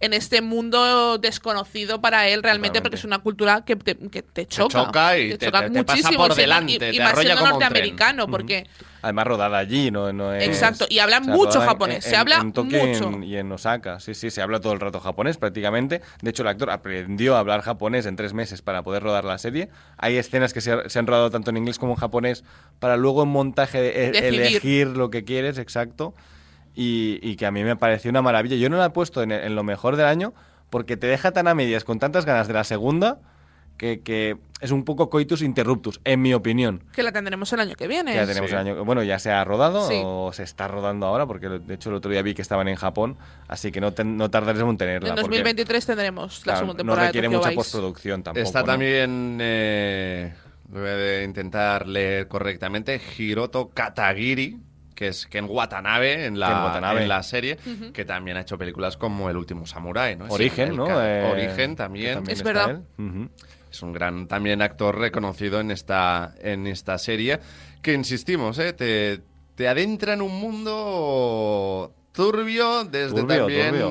en 0.04 0.12
este 0.12 0.42
mundo 0.42 1.18
desconocido 1.18 2.00
para 2.00 2.28
él 2.28 2.42
realmente 2.42 2.80
porque 2.82 2.96
es 2.96 3.04
una 3.04 3.18
cultura 3.18 3.64
que 3.64 3.76
te, 3.76 3.96
que 3.96 4.22
te 4.22 4.46
choca. 4.46 4.84
choca 4.86 5.18
y 5.18 5.36
te- 5.36 5.46
choca 5.46 5.60
te- 5.62 5.70
te 5.70 5.84
pasa 5.84 6.10
por 6.12 6.34
delante, 6.34 6.72
y, 6.72 6.78
te 6.78 6.94
y 6.94 6.98
más 6.98 7.18
siendo 7.18 7.46
norteamericano 7.46 8.26
porque 8.28 8.66
Además 9.02 9.26
rodada 9.26 9.58
allí, 9.58 9.90
no, 9.90 10.14
no 10.14 10.32
es... 10.32 10.48
Exacto, 10.48 10.86
y 10.88 10.98
hablan 10.98 11.24
mucho 11.26 11.60
japonés, 11.60 11.96
en- 12.06 12.10
se 12.10 12.16
habla 12.16 12.36
en 12.36 12.52
Tokio 12.54 12.78
y 12.86 12.86
mucho. 12.88 13.08
en- 13.10 13.22
Y 13.22 13.36
en 13.36 13.52
Osaka, 13.52 14.00
sí, 14.00 14.14
sí, 14.14 14.30
se 14.30 14.40
habla 14.40 14.60
todo 14.60 14.72
el 14.72 14.80
rato 14.80 14.98
japonés 14.98 15.36
prácticamente. 15.36 16.00
De 16.22 16.30
hecho, 16.30 16.40
el 16.42 16.48
actor 16.48 16.70
aprendió 16.70 17.36
a 17.36 17.40
hablar 17.40 17.60
japonés 17.60 18.06
en 18.06 18.16
tres 18.16 18.32
meses 18.32 18.62
para 18.62 18.82
poder 18.82 19.02
rodar 19.02 19.24
la 19.26 19.36
serie. 19.36 19.68
Hay 19.98 20.16
escenas 20.16 20.54
que 20.54 20.62
se, 20.62 20.88
se 20.88 20.98
han 20.98 21.06
rodado 21.06 21.30
tanto 21.30 21.50
en 21.50 21.58
inglés 21.58 21.78
como 21.78 21.92
en 21.92 21.98
japonés 21.98 22.44
para 22.78 22.96
luego 22.96 23.24
en 23.24 23.28
montaje 23.28 24.06
e- 24.08 24.26
elegir 24.26 24.86
lo 24.86 25.10
que 25.10 25.22
quieres, 25.24 25.58
exacto. 25.58 26.14
Y, 26.74 27.18
y 27.22 27.36
que 27.36 27.46
a 27.46 27.50
mí 27.50 27.62
me 27.64 27.76
pareció 27.76 28.10
una 28.10 28.22
maravilla. 28.22 28.56
Yo 28.56 28.68
no 28.70 28.76
la 28.76 28.86
he 28.86 28.90
puesto 28.90 29.22
en, 29.22 29.30
en 29.32 29.54
lo 29.54 29.62
mejor 29.62 29.96
del 29.96 30.06
año 30.06 30.34
porque 30.70 30.96
te 30.96 31.06
deja 31.06 31.30
tan 31.32 31.46
a 31.46 31.54
medias 31.54 31.84
con 31.84 31.98
tantas 32.00 32.24
ganas 32.24 32.48
de 32.48 32.54
la 32.54 32.64
segunda 32.64 33.18
que, 33.76 34.00
que 34.02 34.36
es 34.60 34.70
un 34.70 34.84
poco 34.84 35.10
coitus 35.10 35.42
interruptus, 35.42 36.00
en 36.04 36.22
mi 36.22 36.32
opinión. 36.32 36.84
Que 36.92 37.02
la 37.02 37.10
tendremos 37.12 37.52
el 37.52 37.60
año 37.60 37.74
que 37.74 37.86
viene. 37.88 38.12
Que 38.12 38.18
ya 38.18 38.26
tenemos 38.26 38.50
el 38.50 38.56
año, 38.58 38.84
bueno, 38.84 39.02
ya 39.02 39.18
se 39.18 39.30
ha 39.32 39.44
rodado 39.44 39.88
Sí. 39.88 40.00
o 40.04 40.32
se 40.32 40.42
está 40.44 40.68
rodando 40.68 41.06
ahora, 41.06 41.26
porque 41.26 41.48
de 41.48 41.74
hecho 41.74 41.90
el 41.90 41.96
otro 41.96 42.10
día 42.10 42.22
vi 42.22 42.34
que 42.34 42.42
estaban 42.42 42.66
en 42.68 42.76
Japón, 42.76 43.16
así 43.48 43.72
que 43.72 43.80
no, 43.80 43.92
ten- 43.92 44.16
no 44.16 44.30
tardaremos 44.30 44.70
en 44.70 44.78
tenerla. 44.78 45.08
En 45.10 45.14
porque, 45.16 45.28
2023 45.38 45.86
tendremos 45.86 46.38
la 46.38 46.42
claro, 46.44 46.58
segunda 46.58 46.72
no 46.74 46.76
temporada 46.78 47.06
requiere 47.08 47.28
de 47.28 47.34
Tokyo 47.34 47.38
mucha 47.38 47.50
Vice. 47.50 47.56
postproducción 47.56 48.22
tampoco. 48.22 48.44
Está 48.44 48.60
¿no? 48.60 48.64
también, 48.66 49.38
eh, 49.40 50.34
voy 50.68 50.88
a 50.88 51.22
intentar 51.24 51.86
leer 51.88 52.28
correctamente, 52.28 53.00
Hiroto 53.18 53.70
Katagiri, 53.74 54.56
que 54.94 55.08
es 55.08 55.26
Ken 55.26 55.46
Watanabe 55.48 56.26
en 56.26 56.38
la, 56.38 56.48
Ken 56.48 56.56
Watanabe. 56.56 57.02
en 57.02 57.08
la 57.08 57.22
serie, 57.22 57.58
que 57.92 58.04
también 58.04 58.36
ha 58.36 58.40
hecho 58.40 58.58
películas 58.58 58.96
como 58.96 59.28
El 59.30 59.36
último 59.36 59.66
samurái, 59.66 60.16
¿no? 60.16 60.26
Origen, 60.26 60.70
el 60.70 60.76
¿no? 60.76 60.86
Eh, 61.02 61.30
Origen 61.30 61.76
también. 61.76 62.14
también 62.14 62.36
Es 62.36 62.42
verdad. 62.42 62.80
Es 63.70 63.82
un 63.82 63.92
gran 63.92 64.28
también 64.28 64.62
actor 64.62 64.96
reconocido 64.96 65.60
en 65.60 65.72
esta, 65.72 66.34
en 66.40 66.66
esta 66.68 66.96
serie. 66.96 67.40
Que 67.82 67.92
insistimos, 67.92 68.58
¿eh? 68.60 68.72
te, 68.72 69.20
te 69.56 69.68
adentra 69.68 70.12
en 70.12 70.22
un 70.22 70.38
mundo 70.38 71.92
turbio 72.14 72.84
desde 72.84 73.14
Turbio, 73.20 73.38
también. 73.38 73.70
turbio. 73.70 73.90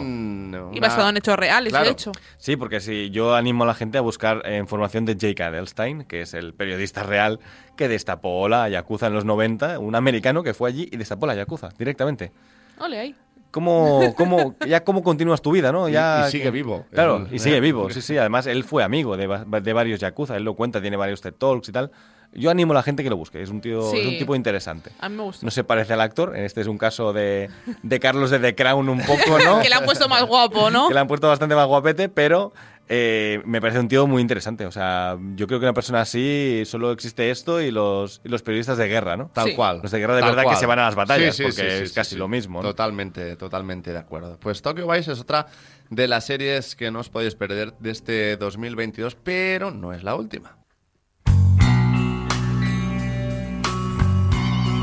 Y 0.74 0.78
una- 0.80 0.88
basado 0.88 1.10
en 1.10 1.18
hechos 1.18 1.36
reales, 1.38 1.72
Claro. 1.72 1.86
de 1.86 1.92
hecho. 1.92 2.12
Sí, 2.38 2.56
porque 2.56 2.80
sí, 2.80 3.10
yo 3.12 3.36
animo 3.36 3.64
a 3.66 3.68
la 3.68 3.74
gente 3.76 3.98
a 3.98 4.02
buscar 4.02 4.42
eh, 4.46 4.58
información 4.58 5.06
de 5.06 5.16
Jake 5.16 5.44
Adelstein, 5.44 6.06
que 6.06 6.22
es 6.22 6.34
el 6.34 6.54
periodista 6.54 7.04
real 7.04 7.40
que 7.76 7.88
destapó 7.88 8.48
la 8.48 8.70
Yakuza 8.70 9.08
en 9.08 9.14
los 9.14 9.26
90, 9.26 9.78
un 9.80 9.94
americano 9.96 10.42
que 10.42 10.54
fue 10.54 10.70
allí 10.70 10.88
y 10.92 10.98
destapó 10.98 11.28
la 11.28 11.36
Yakuza 11.36 11.70
directamente. 11.78 12.32
Ole 12.80 13.00
ahí. 13.00 13.16
¿Cómo, 13.52 14.16
cómo, 14.18 14.56
ya 14.66 14.84
cómo 14.84 15.04
continúas 15.04 15.40
tu 15.42 15.52
vida, 15.52 15.72
no? 15.72 15.88
Y- 15.88 15.92
Ya 15.92 16.26
y 16.28 16.32
sigue 16.32 16.46
que- 16.46 16.52
vivo. 16.52 16.88
Claro, 16.92 17.18
El- 17.30 17.36
y 17.36 17.38
sigue 17.38 17.60
vivo, 17.60 17.88
sí, 17.92 18.02
sí. 18.02 18.18
Además, 18.18 18.48
él 18.48 18.64
fue 18.64 18.84
amigo 18.84 19.16
de, 19.16 19.28
de 19.62 19.74
varios 19.74 20.00
Yakuza, 20.00 20.36
él 20.38 20.44
lo 20.44 20.56
cuenta, 20.56 20.82
tiene 20.82 20.98
varios 20.98 21.22
TED 21.22 21.34
Talks 21.34 21.70
y 21.70 21.72
tal. 21.72 21.92
Yo 22.36 22.50
animo 22.50 22.74
a 22.74 22.76
la 22.76 22.84
gente 22.84 23.04
que 23.04 23.10
lo 23.10 23.18
busque, 23.18 23.42
es 23.42 23.50
un, 23.50 23.62
tío, 23.62 23.90
Sí. 23.92 23.98
es 24.00 24.06
un 24.08 24.18
tipo 24.18 24.36
interesante. 24.36 24.92
A 25.00 25.10
mí 25.10 25.16
me 25.18 25.24
gusta. 25.24 25.46
No 25.46 25.52
se 25.52 25.64
parece 25.64 25.94
al 25.94 26.02
actor, 26.02 26.36
en 26.36 26.44
este 26.44 26.62
es 26.62 26.68
un 26.68 26.78
caso 26.78 27.14
de, 27.14 27.50
de 27.84 28.00
Carlos 28.00 28.30
de 28.32 28.40
The 28.40 28.56
Crown 28.56 28.90
un 28.90 29.00
poco, 29.02 29.40
¿no? 29.44 29.60
que 29.62 29.70
le 29.70 29.76
han 29.76 29.86
puesto 29.86 30.10
más 30.10 30.24
guapo, 30.26 30.70
¿no? 30.70 30.88
que 30.90 30.94
le 30.94 31.00
han 31.00 31.08
puesto 31.08 31.28
bastante 31.28 31.56
más 31.56 31.68
guapete, 31.68 32.10
pero 32.10 32.52
eh, 32.90 33.42
me 33.46 33.62
parece 33.62 33.80
un 33.80 33.88
tío 33.88 34.08
muy 34.08 34.22
interesante. 34.22 34.66
O 34.66 34.72
sea, 34.72 35.18
yo 35.36 35.48
creo 35.48 35.60
que 35.60 35.66
una 35.66 35.74
persona 35.74 36.02
así 36.02 36.64
solo 36.66 36.92
existe 36.92 37.30
esto 37.32 37.62
y 37.62 37.72
los, 37.72 38.20
y 38.24 38.30
los 38.30 38.42
periodistas 38.42 38.78
de 38.78 38.88
guerra, 38.88 39.16
¿no? 39.16 39.30
Tal 39.34 39.50
Sí. 39.50 39.56
cual. 39.56 39.80
Los 39.84 39.92
de 39.92 40.00
guerra 40.00 40.16
de 40.16 40.22
Tal 40.22 40.32
verdad 40.32 40.44
cual. 40.44 40.56
que 40.56 40.60
se 40.60 40.66
van 40.66 40.80
a 40.80 40.84
las 40.86 40.96
batallas, 40.96 41.36
Sí, 41.36 41.44
sí, 41.44 41.50
porque 41.50 41.62
sí, 41.72 41.78
sí, 41.78 41.84
es 41.84 41.90
sí, 41.90 41.96
casi 41.96 42.10
sí. 42.12 42.18
lo 42.18 42.28
mismo. 42.28 42.62
¿no? 42.62 42.68
Totalmente, 42.70 43.36
totalmente 43.36 43.92
de 43.94 44.00
acuerdo. 44.00 44.38
Pues 44.40 44.62
Tokyo 44.62 44.88
Vice 44.90 45.12
es 45.14 45.20
otra 45.22 45.46
de 45.90 46.08
las 46.08 46.26
series 46.26 46.76
que 46.76 46.90
no 46.92 47.00
os 47.00 47.10
podéis 47.10 47.36
perder 47.36 47.74
de 47.80 47.92
este 47.92 48.38
2022, 48.38 49.16
pero 49.24 49.70
no 49.72 49.94
es 49.94 50.04
la 50.04 50.16
última. 50.16 50.58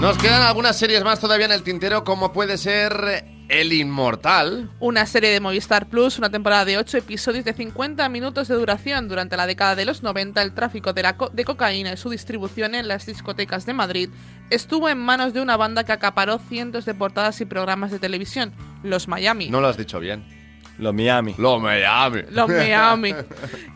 Nos 0.01 0.17
quedan 0.17 0.41
algunas 0.43 0.79
series 0.79 1.05
más 1.05 1.21
todavía 1.21 1.45
en 1.47 1.53
el 1.53 1.63
tintero, 1.63 2.05
como 2.05 2.33
puede 2.33 2.57
ser 2.57 3.23
El 3.51 3.71
Inmortal. 3.75 4.71
Una 4.81 5.05
serie 5.05 5.29
de 5.29 5.41
Movistar 5.41 5.89
Plus, 5.91 6.19
una 6.19 6.31
temporada 6.31 6.65
de 6.65 6.79
8 6.79 6.97
episodios 6.99 7.45
de 7.45 7.53
50 7.53 8.09
minutos 8.09 8.49
de 8.49 8.55
duración. 8.55 9.09
Durante 9.09 9.37
la 9.37 9.47
década 9.47 9.77
de 9.77 9.85
los 9.85 10.03
90, 10.03 10.41
el 10.41 10.55
tráfico 10.55 10.95
de, 10.95 11.03
la 11.03 11.19
co- 11.19 11.29
de 11.29 11.45
cocaína 11.45 11.93
y 11.93 11.97
su 11.99 12.09
distribución 12.09 12.75
en 12.75 12.89
las 12.89 13.05
discotecas 13.05 13.67
de 13.67 13.75
Madrid 13.75 14.09
estuvo 14.49 14.89
en 14.89 14.99
manos 14.99 15.35
de 15.35 15.43
una 15.43 15.59
banda 15.59 15.85
que 15.85 15.93
acaparó 15.93 16.39
cientos 16.39 16.87
de 16.87 16.95
portadas 16.95 17.39
y 17.43 17.45
programas 17.45 17.91
de 17.91 17.99
televisión, 17.99 18.55
los 18.83 19.07
Miami. 19.07 19.51
No 19.51 19.61
lo 19.61 19.69
has 19.69 19.77
dicho 19.77 20.01
bien. 20.01 20.40
Lo 20.81 20.93
Miami. 20.93 21.35
Lo 21.39 21.59
Miami. 21.61 22.23
Los 22.31 22.49
Miami. 22.49 23.15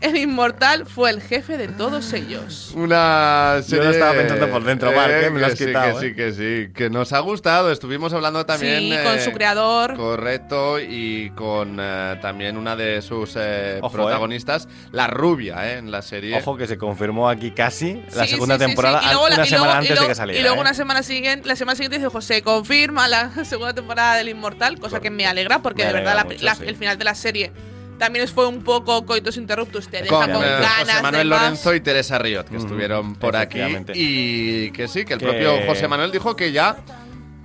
El 0.01 0.17
inmortal 0.17 0.85
fue 0.85 1.09
el 1.11 1.21
jefe 1.21 1.57
de 1.57 1.67
todos 1.67 2.11
ellos. 2.13 2.71
Una 2.75 3.57
Yo 3.57 3.63
serie... 3.63 3.85
lo 3.85 3.91
estaba 3.91 4.13
pensando 4.13 4.49
por 4.49 4.63
dentro, 4.63 4.91
Marc, 4.91 5.11
¿eh? 5.13 5.29
Me 5.29 5.39
lo 5.39 5.45
has 5.47 5.57
sí, 5.57 5.65
quitado, 5.67 5.99
Que 5.99 6.05
¿eh? 6.07 6.09
sí, 6.09 6.15
que 6.15 6.33
sí, 6.67 6.73
que 6.73 6.89
nos 6.89 7.13
ha 7.13 7.19
gustado. 7.19 7.71
Estuvimos 7.71 8.11
hablando 8.13 8.45
también... 8.45 8.79
sí, 8.79 8.97
con 9.03 9.17
eh, 9.17 9.21
su 9.21 9.31
creador. 9.31 9.95
Correcto, 9.95 10.79
y 10.79 11.29
con 11.31 11.77
eh, 11.79 12.17
también 12.21 12.57
una 12.57 12.75
de 12.75 13.01
sus 13.01 13.35
eh, 13.37 13.79
Ojo, 13.81 13.91
protagonistas, 13.93 14.67
la 14.91 15.07
rubia, 15.07 15.71
eh, 15.73 15.77
en 15.77 15.91
la 15.91 16.01
serie. 16.01 16.37
Ojo 16.37 16.57
que 16.57 16.67
se 16.67 16.77
confirmó 16.77 17.29
aquí 17.29 17.51
casi 17.51 18.01
la 18.15 18.23
Sí, 18.25 18.31
segunda 18.31 18.55
sí, 18.57 18.65
temporada, 18.65 18.99
sí. 19.01 19.05
Y 19.07 19.09
luego 19.11 19.29
la- 19.29 19.35
una 19.35 19.45
y 19.45 19.49
semana 19.49 19.65
luego- 19.65 19.75
y 19.75 19.77
antes 19.77 19.89
de 19.89 19.95
luego- 19.95 20.07
que 20.09 20.15
saliera. 20.15 20.39
Y 20.39 20.43
luego 20.43 20.57
¿eh? 20.57 20.61
una 20.61 20.73
semana 20.73 21.03
siguiente, 21.03 21.47
la 21.47 21.55
semana 21.55 21.75
siguiente 21.75 21.97
dice 21.99 22.09
José, 22.09 22.41
confirma 22.41 23.07
la 23.07 23.29
segunda 23.45 23.73
temporada 23.73 24.15
del 24.15 24.29
Inmortal, 24.29 24.79
cosa 24.79 24.99
que 24.99 25.09
me 25.09 25.25
alegra 25.27 25.61
porque 25.61 25.83
Me 25.83 25.87
de 25.89 25.93
verdad 25.93 26.15
la- 26.15 26.23
mucho, 26.25 26.43
la- 26.43 26.55
sí. 26.55 26.63
el 26.65 26.75
final 26.75 26.94
de 26.97 27.05
la 27.05 27.15
serie 27.15 27.51
también 27.97 28.27
fue 28.27 28.45
un 28.45 28.61
poco 28.61 29.05
coitus 29.05 29.37
interruptus, 29.37 29.87
te 29.87 30.01
deja 30.01 30.09
con 30.09 30.31
con, 30.33 30.41
ganas 30.41 30.79
José 30.81 31.01
Manuel 31.01 31.29
de 31.29 31.35
más. 31.35 31.41
Lorenzo 31.43 31.73
y 31.75 31.79
Teresa 31.79 32.17
Riot, 32.19 32.43
que 32.43 32.57
Ujú, 32.57 32.65
estuvieron 32.65 33.15
por 33.15 33.37
aquí. 33.37 33.61
Y 33.93 34.71
que 34.71 34.89
sí, 34.89 35.05
que 35.05 35.13
el 35.13 35.19
Que- 35.19 35.25
propio 35.27 35.53
José 35.65 35.87
Manuel 35.87 36.11
dijo 36.11 36.35
que 36.35 36.51
ya, 36.51 36.75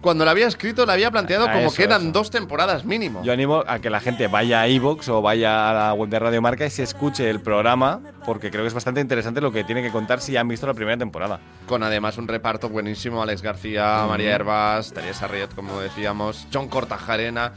cuando 0.00 0.24
lo 0.24 0.30
había 0.32 0.48
escrito, 0.48 0.86
lo 0.86 0.90
había 0.92 1.08
planteado 1.12 1.44
A 1.46 1.52
como 1.52 1.66
eso, 1.66 1.76
que 1.76 1.84
eran 1.84 2.02
eso. 2.02 2.10
dos 2.10 2.30
temporadas 2.32 2.84
mínimo. 2.84 3.22
Yo 3.22 3.32
animo 3.32 3.62
a 3.64 3.78
que 3.78 3.90
la 3.90 4.00
gente 4.00 4.26
vaya 4.26 4.62
a 4.62 4.66
iVoox 4.66 5.08
o 5.10 5.22
vaya 5.22 5.70
a 5.70 5.72
la 5.72 5.94
web 5.94 6.08
de 6.10 6.18
Radio 6.18 6.42
Marca 6.42 6.66
y 6.66 6.70
se 6.70 6.82
escuche 6.82 7.30
el 7.30 7.40
programa, 7.40 8.00
porque 8.26 8.50
creo 8.50 8.64
que 8.64 8.68
es 8.68 8.74
bastante 8.74 9.00
interesante 9.00 9.40
lo 9.40 9.52
que 9.52 9.62
tiene 9.62 9.82
que 9.84 9.90
contar 9.92 10.20
si 10.20 10.36
han 10.36 10.48
visto 10.48 10.66
la 10.66 10.74
primera 10.74 10.98
temporada. 10.98 11.38
Con 11.68 11.84
además 11.84 12.18
un 12.18 12.26
reparto 12.26 12.68
buenísimo: 12.68 13.22
Alex 13.22 13.40
García, 13.42 14.04
María 14.08 14.34
Herbas, 14.34 14.92
Teresa 14.92 15.28
Riot, 15.28 15.54
como 15.54 15.78
decíamos, 15.80 16.48
John 16.52 16.66
Cortajarena, 16.68 17.52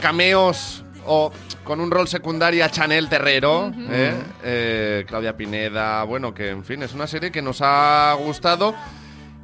cameos 0.00 0.84
o 1.06 1.32
con 1.64 1.80
un 1.80 1.90
rol 1.90 2.08
secundario 2.08 2.64
a 2.64 2.70
Chanel 2.70 3.08
Terrero, 3.08 3.72
¿eh? 3.90 4.14
Eh, 4.42 5.04
Claudia 5.06 5.36
Pineda. 5.36 6.02
Bueno, 6.04 6.34
que 6.34 6.50
en 6.50 6.64
fin, 6.64 6.82
es 6.82 6.92
una 6.94 7.06
serie 7.06 7.30
que 7.30 7.42
nos 7.42 7.60
ha 7.62 8.14
gustado 8.18 8.74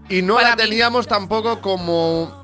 y 0.09 0.23
no 0.23 0.35
Para 0.37 0.51
la 0.51 0.57
mí- 0.57 0.63
teníamos 0.63 1.07
tampoco 1.07 1.61
como 1.61 2.43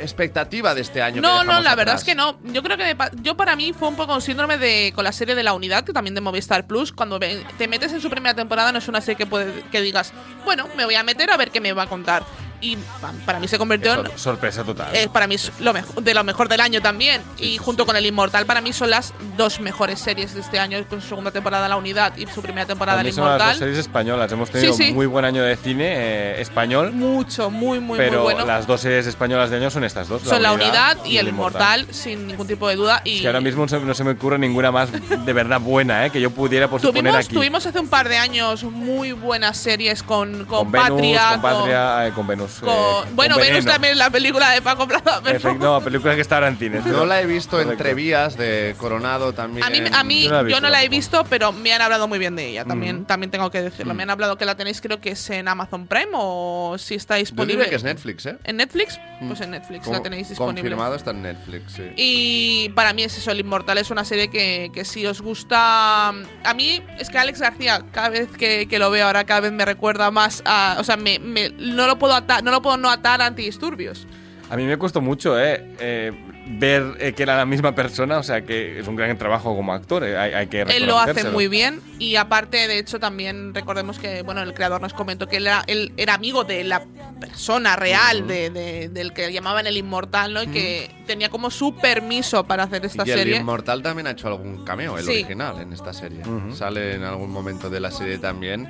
expectativa 0.00 0.74
de 0.74 0.80
este 0.80 1.00
año. 1.02 1.22
No, 1.22 1.44
no, 1.44 1.60
la 1.60 1.74
verdad 1.74 1.94
es 1.94 2.04
que 2.04 2.14
no. 2.14 2.38
Yo 2.44 2.62
creo 2.62 2.76
que 2.76 2.94
me 2.94 2.96
yo 3.22 3.36
para 3.36 3.54
mí 3.56 3.72
fue 3.72 3.88
un 3.88 3.96
poco 3.96 4.14
un 4.14 4.20
síndrome 4.22 4.58
de 4.58 4.92
con 4.94 5.04
la 5.04 5.12
serie 5.12 5.34
de 5.34 5.42
la 5.42 5.52
unidad, 5.52 5.84
que 5.84 5.92
también 5.92 6.14
de 6.14 6.20
Movistar 6.20 6.66
Plus, 6.66 6.92
cuando 6.92 7.20
te 7.20 7.68
metes 7.68 7.92
en 7.92 8.00
su 8.00 8.10
primera 8.10 8.34
temporada 8.34 8.72
no 8.72 8.78
es 8.78 8.88
una 8.88 9.00
serie 9.00 9.16
que 9.16 9.26
puede 9.26 9.62
que 9.70 9.80
digas, 9.80 10.12
bueno, 10.44 10.66
me 10.76 10.84
voy 10.84 10.94
a 10.96 11.02
meter 11.04 11.30
a 11.30 11.36
ver 11.36 11.50
qué 11.50 11.60
me 11.60 11.72
va 11.72 11.84
a 11.84 11.86
contar. 11.88 12.24
Y 12.62 12.76
pa- 12.76 13.12
para 13.26 13.38
mí 13.40 13.48
se 13.48 13.58
convirtió 13.58 13.92
en 13.92 14.06
Sor- 14.06 14.18
sorpresa 14.18 14.64
total. 14.64 14.88
eh, 14.94 15.08
para 15.12 15.26
mí 15.26 15.34
es 15.34 15.52
lo 15.60 15.72
mejor, 15.74 16.02
de 16.02 16.14
lo 16.14 16.24
mejor 16.24 16.48
del 16.48 16.60
año 16.60 16.80
también. 16.80 17.20
y 17.38 17.58
junto 17.58 17.84
con 17.84 17.96
El 17.96 18.06
Inmortal, 18.06 18.46
para 18.46 18.60
mí 18.60 18.72
son 18.72 18.88
las 18.90 19.12
dos 19.36 19.60
mejores 19.60 19.98
series 20.00 20.32
de 20.34 20.40
este 20.40 20.58
año, 20.58 20.82
con 20.88 21.00
su 21.02 21.08
segunda 21.08 21.30
temporada 21.32 21.68
La 21.68 21.76
Unidad 21.76 22.16
y 22.16 22.26
su 22.28 22.40
primera 22.40 22.64
temporada 22.66 23.00
El 23.00 23.06
mí 23.08 23.12
son 23.12 23.24
las 23.24 23.32
dos 23.32 23.40
Inmortal. 23.42 23.58
series 23.58 23.78
españolas. 23.78 24.30
Hemos 24.32 24.50
tenido 24.50 24.72
Sí, 24.74 24.84
sí. 24.86 24.92
muy 24.92 25.06
buen 25.06 25.24
año 25.24 25.42
de 25.42 25.56
cine 25.56 25.84
eh, 25.88 26.40
español, 26.40 26.92
Mucho, 26.92 27.50
muy, 27.50 27.80
muy, 27.80 27.98
pero 27.98 28.22
muy 28.22 28.34
bueno. 28.34 28.46
las 28.46 28.66
dos 28.66 28.80
series 28.80 29.06
españolas 29.08 29.50
de 29.50 29.56
año 29.56 29.70
son 29.70 29.82
estas 29.84 30.06
dos. 30.08 30.22
son 30.22 30.40
La 30.42 30.52
Unidad 30.52 30.98
y 31.04 31.16
El 31.18 31.28
Inmortal, 31.28 31.86
sin 31.90 32.26
ningún 32.28 32.46
tipo 32.46 32.68
de 32.68 32.76
duda. 32.76 33.02
Y 33.04 33.16
Es 33.16 33.20
que 33.22 33.26
ahora 33.26 33.40
mismo 33.40 33.62
no 33.62 33.68
se, 33.68 33.80
no 33.80 33.94
se 33.94 34.04
me 34.04 34.12
ocurre 34.12 34.38
ninguna 34.38 34.70
más 34.70 34.88
de 34.92 35.32
verdad 35.32 35.60
buena, 35.60 36.06
¿eh? 36.06 36.10
que 36.10 36.20
yo 36.20 36.30
pudiera 36.30 36.68
pues, 36.68 36.82
poner 36.82 37.02
Tuvimos, 37.02 37.26
aquí. 37.26 37.34
tuvimos 37.34 37.66
hace 37.66 37.80
un 37.80 37.88
par 37.88 38.08
de 38.08 38.18
años 38.18 38.62
muy 38.62 39.10
buenas 39.12 39.56
series 39.58 40.02
con, 40.04 40.44
con, 40.44 40.70
con 40.70 40.72
Venus, 40.72 40.88
Patria. 40.90 41.28
con 41.32 41.42
Patria, 41.42 42.06
eh, 42.06 42.12
con 42.12 42.26
Venus. 42.26 42.51
Con- 42.60 42.70
eh, 42.70 43.10
bueno, 43.14 43.34
con 43.36 43.42
Venus 43.44 43.64
también 43.64 43.96
la 43.98 44.10
película 44.10 44.50
de 44.50 44.62
Paco 44.62 44.86
Plaza. 44.88 45.20
pero- 45.22 45.54
no, 45.54 45.80
película 45.80 46.14
que 46.14 46.20
está 46.20 46.36
ahora 46.36 46.48
en 46.48 46.56
cines. 46.58 46.84
No 46.86 47.06
la 47.06 47.20
he 47.20 47.26
visto 47.26 47.52
Correcto. 47.52 47.72
entre 47.72 47.94
vías 47.94 48.36
de 48.36 48.74
Coronado 48.78 49.32
también. 49.32 49.64
A 49.64 49.70
mí, 49.70 49.80
a 49.92 50.04
mí 50.04 50.22
Yo 50.24 50.30
no 50.30 50.34
la 50.34 50.40
he 50.40 50.42
yo 50.42 50.46
visto 50.46 50.60
no 50.60 50.68
la 50.68 50.78
he 50.78 50.82
tampoco. 50.84 50.96
visto, 50.96 51.24
pero 51.30 51.52
me 51.52 51.72
han 51.72 51.82
hablado 51.82 52.08
muy 52.08 52.18
bien 52.18 52.36
de 52.36 52.48
ella. 52.48 52.64
También, 52.64 53.04
también 53.04 53.30
tengo 53.30 53.50
que 53.50 53.62
decirlo. 53.62 53.94
Me 53.94 54.02
han 54.02 54.10
hablado 54.10 54.36
que 54.36 54.44
la 54.44 54.54
tenéis, 54.56 54.80
creo 54.80 55.00
que 55.00 55.10
es 55.10 55.30
en 55.30 55.48
Amazon 55.48 55.86
Prime 55.86 56.10
o 56.14 56.76
si 56.78 56.94
está 56.94 57.16
Yo 57.16 57.20
disponible. 57.20 57.54
diría 57.56 57.70
que 57.70 57.76
es 57.76 57.84
Netflix, 57.84 58.26
¿eh? 58.26 58.38
¿En 58.44 58.56
Netflix? 58.56 58.98
Pues 59.26 59.40
en 59.40 59.50
Netflix 59.52 59.86
la 59.86 60.02
tenéis 60.02 60.28
disponible. 60.30 60.62
Confirmado 60.62 60.94
está 60.94 61.10
en 61.12 61.22
Netflix, 61.22 61.72
sí. 61.72 61.82
Y 61.96 62.68
para 62.70 62.92
mí 62.92 63.02
es 63.04 63.16
eso, 63.16 63.30
El 63.30 63.40
Inmortal 63.40 63.78
es 63.78 63.90
una 63.90 64.04
serie 64.04 64.28
que, 64.28 64.70
que 64.74 64.84
si 64.84 65.06
os 65.06 65.20
gusta... 65.20 66.08
A 66.08 66.54
mí 66.54 66.82
es 66.98 67.08
que 67.10 67.18
Alex 67.18 67.40
García, 67.40 67.82
cada 67.92 68.08
vez 68.08 68.28
que, 68.36 68.66
que 68.68 68.78
lo 68.78 68.90
veo 68.90 69.06
ahora, 69.06 69.24
cada 69.24 69.40
vez 69.40 69.52
me 69.52 69.64
recuerda 69.64 70.10
más 70.10 70.42
a... 70.44 70.76
O 70.78 70.84
sea, 70.84 70.96
me, 70.96 71.18
me- 71.18 71.50
no 71.50 71.86
lo 71.86 71.98
puedo 71.98 72.14
atar, 72.14 72.41
no 72.42 72.50
lo 72.50 72.62
puedo 72.62 72.76
no 72.76 72.90
atar 72.90 73.20
a 73.22 73.26
antidisturbios. 73.26 74.06
A 74.50 74.56
mí 74.56 74.64
me 74.64 74.76
costó 74.76 75.00
mucho 75.00 75.40
eh, 75.40 75.64
eh, 75.80 76.12
ver 76.58 76.96
eh, 77.00 77.14
que 77.14 77.22
era 77.22 77.38
la 77.38 77.46
misma 77.46 77.74
persona, 77.74 78.18
o 78.18 78.22
sea 78.22 78.42
que 78.44 78.80
es 78.80 78.86
un 78.86 78.96
gran 78.96 79.16
trabajo 79.16 79.56
como 79.56 79.72
actor, 79.72 80.04
eh, 80.04 80.18
hay, 80.18 80.34
hay 80.34 80.46
que 80.48 80.60
Él 80.62 80.84
lo 80.86 80.98
hace 80.98 81.24
muy 81.30 81.48
bien 81.48 81.80
y 81.98 82.16
aparte, 82.16 82.68
de 82.68 82.78
hecho, 82.78 83.00
también 83.00 83.54
recordemos 83.54 83.98
que, 83.98 84.20
bueno, 84.20 84.42
el 84.42 84.52
creador 84.52 84.82
nos 84.82 84.92
comentó 84.92 85.26
que 85.26 85.38
él 85.38 85.46
era, 85.46 85.64
él 85.68 85.94
era 85.96 86.12
amigo 86.12 86.44
de 86.44 86.64
la 86.64 86.84
persona 87.18 87.76
real, 87.76 88.26
de, 88.26 88.50
de- 88.50 88.88
del 88.90 89.14
que 89.14 89.32
llamaban 89.32 89.66
el 89.66 89.78
Inmortal, 89.78 90.34
¿no? 90.34 90.42
Y 90.42 90.48
que 90.48 90.90
tenía 91.06 91.30
como 91.30 91.50
su 91.50 91.74
permiso 91.76 92.44
para 92.44 92.64
hacer 92.64 92.84
esta 92.84 93.04
y 93.06 93.10
el 93.10 93.18
serie. 93.20 93.36
Inmortal 93.38 93.82
también 93.82 94.06
ha 94.08 94.10
hecho 94.10 94.28
algún 94.28 94.64
cameo, 94.66 94.98
el 94.98 95.04
Sí. 95.04 95.12
original, 95.12 95.60
en 95.62 95.72
esta 95.72 95.94
serie. 95.94 96.20
Sale 96.52 96.96
en 96.96 97.04
algún 97.04 97.30
momento 97.30 97.70
de 97.70 97.80
la 97.80 97.90
serie 97.90 98.18
también. 98.18 98.68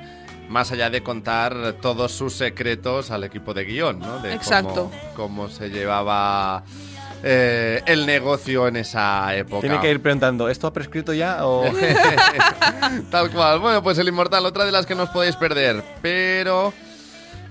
Más 0.49 0.71
allá 0.71 0.89
de 0.89 1.01
contar 1.01 1.75
todos 1.81 2.11
sus 2.11 2.33
secretos 2.33 3.11
al 3.11 3.23
equipo 3.23 3.53
de 3.53 3.65
guion, 3.65 3.99
¿no? 3.99 4.19
De 4.19 4.33
Exacto. 4.33 4.91
Cómo, 5.15 5.45
cómo 5.45 5.49
se 5.49 5.69
llevaba 5.69 6.63
eh, 7.25 7.81
el 7.85 8.05
negocio 8.05 8.67
en 8.67 8.75
esa 8.75 9.33
época. 9.33 9.61
Tiene 9.61 9.79
que 9.79 9.89
ir 9.89 10.01
preguntando, 10.01 10.49
¿esto 10.49 10.67
ha 10.67 10.73
prescrito 10.73 11.13
ya 11.13 11.45
o...? 11.45 11.63
Tal 13.09 13.31
cual. 13.31 13.59
Bueno, 13.59 13.81
pues 13.81 13.97
El 13.97 14.09
Inmortal, 14.09 14.45
otra 14.45 14.65
de 14.65 14.73
las 14.73 14.85
que 14.85 14.93
no 14.93 15.03
os 15.03 15.09
podéis 15.09 15.37
perder. 15.37 15.81
Pero 16.01 16.73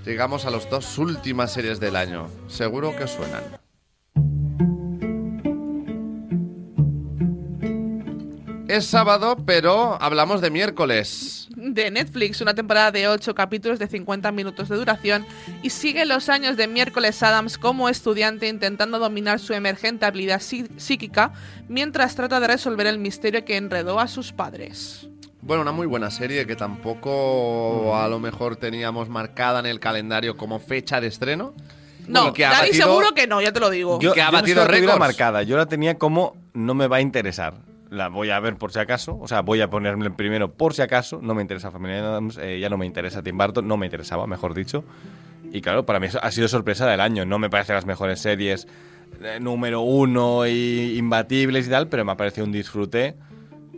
llegamos 0.05 0.45
a 0.45 0.51
las 0.51 0.69
dos 0.69 0.99
últimas 0.99 1.53
series 1.53 1.81
del 1.81 1.97
año. 1.97 2.29
Seguro 2.49 2.95
que 2.95 3.05
os 3.05 3.13
suenan. 3.13 3.62
Es 8.73 8.87
sábado, 8.87 9.37
pero 9.45 9.99
hablamos 10.01 10.41
de 10.41 10.51
miércoles. 10.51 11.47
de 11.55 11.91
Netflix, 11.91 12.41
una 12.41 12.55
temporada 12.55 12.91
de 12.91 13.07
8 13.07 13.35
capítulos 13.35 13.79
de 13.79 13.87
50 13.87 14.33
minutos 14.33 14.71
de 14.71 14.77
duración 14.77 15.27
y 15.63 15.69
sigue 15.69 16.07
los 16.07 16.31
años 16.31 16.57
de 16.57 16.67
miércoles 16.69 17.23
Adams 17.23 17.59
como 17.59 17.91
estudiante 17.91 18.49
intentando 18.49 18.99
dominar 18.99 19.41
su 19.41 19.53
emergente 19.53 20.07
habilidad 20.07 20.41
psí- 20.41 20.71
psíquica 20.79 21.33
mientras 21.69 22.15
trata 22.15 22.41
de 22.41 22.47
resolver 22.47 22.87
el 22.87 22.99
misterio 22.99 23.45
que 23.45 23.59
enredó 23.59 24.01
a 24.01 24.09
sus 24.09 24.33
padres. 24.33 25.07
Bueno, 25.43 25.61
una 25.63 25.73
muy 25.73 25.87
buena 25.87 26.11
serie 26.11 26.47
que 26.47 26.57
tampoco 26.57 27.95
a 27.95 28.09
lo 28.09 28.19
mejor 28.21 28.57
teníamos 28.57 29.11
marcada 29.11 29.61
en 29.61 29.67
el 29.67 29.81
calendario 29.81 30.39
como 30.39 30.59
fecha 30.61 30.99
de 31.01 31.09
estreno. 31.09 31.53
No, 32.09 32.33
que 32.33 32.47
ha 32.47 32.51
Dani 32.53 32.69
batido- 32.71 32.87
seguro 32.89 33.13
que 33.15 33.27
no, 33.27 33.43
ya 33.43 33.53
te 33.53 33.61
lo 33.61 33.69
digo. 33.69 33.99
Yo- 34.01 34.15
que 34.15 34.23
ha 34.23 34.27
no 34.31 34.33
batido 34.33 34.67
récords. 34.67 34.99
marcada, 34.99 35.43
yo 35.43 35.59
la 35.59 35.67
tenía 35.67 35.99
como 35.99 36.37
no 36.55 36.73
me 36.75 36.87
va 36.87 36.97
a 36.97 37.01
interesar. 37.03 37.55
La 37.93 38.09
voy 38.09 38.31
a 38.31 38.41
ver 38.41 38.57
por 38.57 38.73
si 38.73 38.79
acaso, 38.79 39.19
o 39.21 39.29
sea, 39.29 39.43
voy 39.43 39.61
a 39.61 39.69
ponerme 39.69 40.11
primero 40.11 40.51
por 40.53 40.73
si 40.73 40.81
acaso. 40.81 41.21
No 41.23 41.35
me 41.35 41.43
interesa 41.43 41.71
Familia 41.71 41.99
Adams, 41.99 42.39
eh, 42.39 42.59
ya 42.59 42.71
no 42.71 42.79
me 42.79 42.87
interesa 42.87 43.23
Tim 43.23 43.37
Burton, 43.37 43.69
no 43.69 43.77
me 43.77 43.85
interesaba, 43.87 44.27
mejor 44.27 44.55
dicho. 44.55 44.83
Y 45.53 45.61
claro, 45.61 45.85
para 45.85 46.01
mí 46.01 46.07
ha 46.21 46.31
sido 46.31 46.49
sorpresa 46.49 46.87
del 46.87 47.01
año. 47.01 47.27
No 47.27 47.39
me 47.39 47.51
parece 47.51 47.75
las 47.75 47.85
mejores 47.85 48.19
series 48.21 48.67
eh, 49.23 49.39
número 49.41 49.83
uno 49.83 50.47
y 50.47 50.97
imbatibles 50.97 51.67
y 51.67 51.71
tal, 51.71 51.89
pero 51.89 52.03
me 52.07 52.13
ha 52.13 52.17
parecido 52.17 52.47
un 52.47 52.53
disfrute 52.53 53.15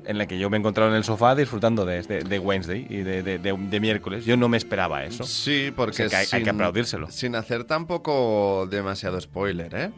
en 0.06 0.18
la 0.18 0.26
que 0.26 0.38
yo 0.38 0.48
me 0.50 0.58
he 0.58 0.60
encontrado 0.60 0.90
en 0.90 0.96
el 0.96 1.02
sofá 1.02 1.34
disfrutando 1.34 1.84
de, 1.84 2.02
de, 2.02 2.22
de 2.22 2.38
Wednesday 2.38 2.86
y 2.88 2.98
de, 2.98 3.22
de- 3.24 3.80
miércoles. 3.80 4.24
Yo 4.26 4.36
no 4.36 4.48
me 4.48 4.58
esperaba 4.58 5.02
eso. 5.02 5.24
Sí, 5.24 5.72
porque 5.74 6.04
O 6.04 6.08
sea, 6.08 6.08
que 6.10 6.16
hay, 6.16 6.20
hay 6.22 6.26
sin- 6.28 6.44
que 6.44 6.50
aplaudírselo. 6.50 7.10
Sin 7.10 7.34
hacer 7.34 7.64
tampoco 7.64 8.68
demasiado 8.70 9.20
spoiler, 9.20 9.74
¿eh? 9.74 9.90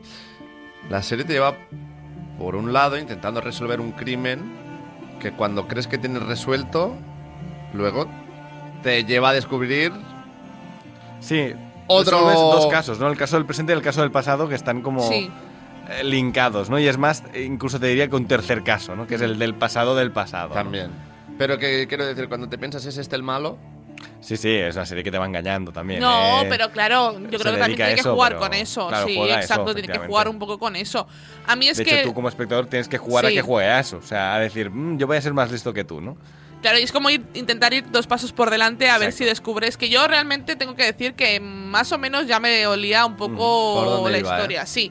La 0.89 1.03
serie 1.03 1.25
te 1.25 1.33
lleva, 1.35 1.57
por 2.39 2.57
un 2.57 2.72
lado, 2.72 2.99
intentando 2.99 3.41
resolver 3.41 3.80
un 3.80 3.93
crimen 3.93 4.41
que 5.20 5.32
cuando 5.32 5.66
crees 5.66 5.87
que 5.87 5.99
tienes 5.99 6.22
resuelto, 6.22 6.95
luego 7.72 8.07
te 8.82 9.05
lleva 9.05 9.30
a 9.30 9.32
descubrir 9.32 9.93
Sí. 11.20 11.53
Otro- 11.89 12.18
resuelves 12.18 12.37
dos 12.41 12.66
casos, 12.66 12.99
¿no? 12.99 13.09
El 13.09 13.16
caso 13.16 13.37
del 13.37 13.47
presente 13.47 13.72
y 13.72 13.76
el 13.76 13.82
caso 13.82 14.01
del 14.03 14.11
pasado 14.11 14.49
que 14.49 14.55
están 14.55 14.82
como 14.82 15.03
Sí. 15.09 15.30
eh, 15.89 16.03
linkados, 16.05 16.68
¿no? 16.68 16.78
Y 16.80 16.89
es 16.89 16.99
más, 16.99 17.22
eh, 17.32 17.45
incluso 17.45 17.78
te 17.78 17.87
diría 17.87 18.09
que 18.09 18.16
un 18.16 18.26
tercer 18.26 18.62
caso, 18.64 18.97
¿no? 18.97 19.07
Que 19.07 19.14
es 19.14 19.20
el 19.20 19.39
del 19.39 19.55
pasado 19.55 19.95
del 19.95 20.11
pasado. 20.11 20.49
¿no? 20.49 20.55
también. 20.55 20.91
Pero 21.39 21.59
que 21.59 21.87
quiero 21.87 22.05
decir, 22.05 22.28
cuando 22.28 22.49
te 22.49 22.59
piensas 22.59 22.84
es 22.87 22.97
este 22.99 23.14
el 23.14 23.22
malo, 23.22 23.57
Sí, 24.27 24.37
sí, 24.37 24.51
es 24.51 24.74
una 24.74 24.85
serie 24.85 25.05
que 25.05 25.11
te 25.12 25.18
va 25.18 25.24
engañando 25.27 25.70
también. 25.72 26.01
No, 26.01 26.43
¿eh? 26.43 26.47
pero 26.49 26.72
claro, 26.72 27.12
yo 27.12 27.39
se 27.39 27.45
creo 27.45 27.53
que 27.55 27.59
también 27.61 27.77
tiene 27.77 27.95
que 27.95 28.01
eso, 28.01 28.12
jugar 28.12 28.33
pero, 28.33 28.41
con 28.41 28.55
eso. 28.55 28.89
claro, 28.89 29.07
sí, 29.07 29.16
exacto, 29.20 29.72
tiene 29.72 29.87
que 29.93 29.99
jugar 30.01 30.29
un 30.29 30.39
poco 30.41 30.59
con 30.59 30.74
eso. 30.74 31.07
A 31.47 31.55
mí 31.55 31.68
es 31.68 31.77
de 31.79 31.85
que 31.85 32.01
hecho, 32.01 32.09
tú 32.09 32.14
como 32.14 32.29
espectador 32.29 32.66
tienes 32.66 32.89
que 32.89 32.99
jugar 32.99 33.24
Sí. 33.27 33.33
a 33.33 33.35
que 33.37 33.43
juegue 33.43 33.68
a 33.70 33.79
eso. 33.79 33.99
O 33.99 34.03
sea, 34.03 34.35
a 34.35 34.41
decir, 34.41 34.70
"Mm, 34.70 34.99
yo 34.99 35.07
voy 35.07 35.16
a 35.16 35.20
ser 35.20 35.33
más 35.33 35.53
listo 35.53 35.72
que 35.72 35.85
tú, 35.85 36.01
¿no? 36.01 36.16
Claro, 36.61 36.77
y 36.81 36.83
es 36.83 36.91
como 36.91 37.09
ir, 37.09 37.24
intentar 37.35 37.72
ir 37.72 37.89
dos 37.93 38.09
pasos 38.09 38.33
por 38.33 38.51
delante 38.51 38.91
a 38.91 38.99
ver 38.99 39.12
si 39.12 39.24
descubres 39.24 39.77
que 39.77 39.89
yo 39.89 40.09
realmente 40.09 40.57
tengo 40.57 40.74
que 40.74 40.83
decir 40.85 41.14
que 41.14 41.39
más 41.39 41.93
o 41.93 41.99
menos 41.99 42.27
ya 42.27 42.41
me 42.41 42.66
olía 42.66 43.07
un 43.07 43.12
Mm, 43.12 43.16
¿Por 43.16 43.31
poco 43.37 43.85
dónde 43.91 44.11
la 44.11 44.18
iba, 44.18 44.37
historia, 44.37 44.66
sí. 44.66 44.91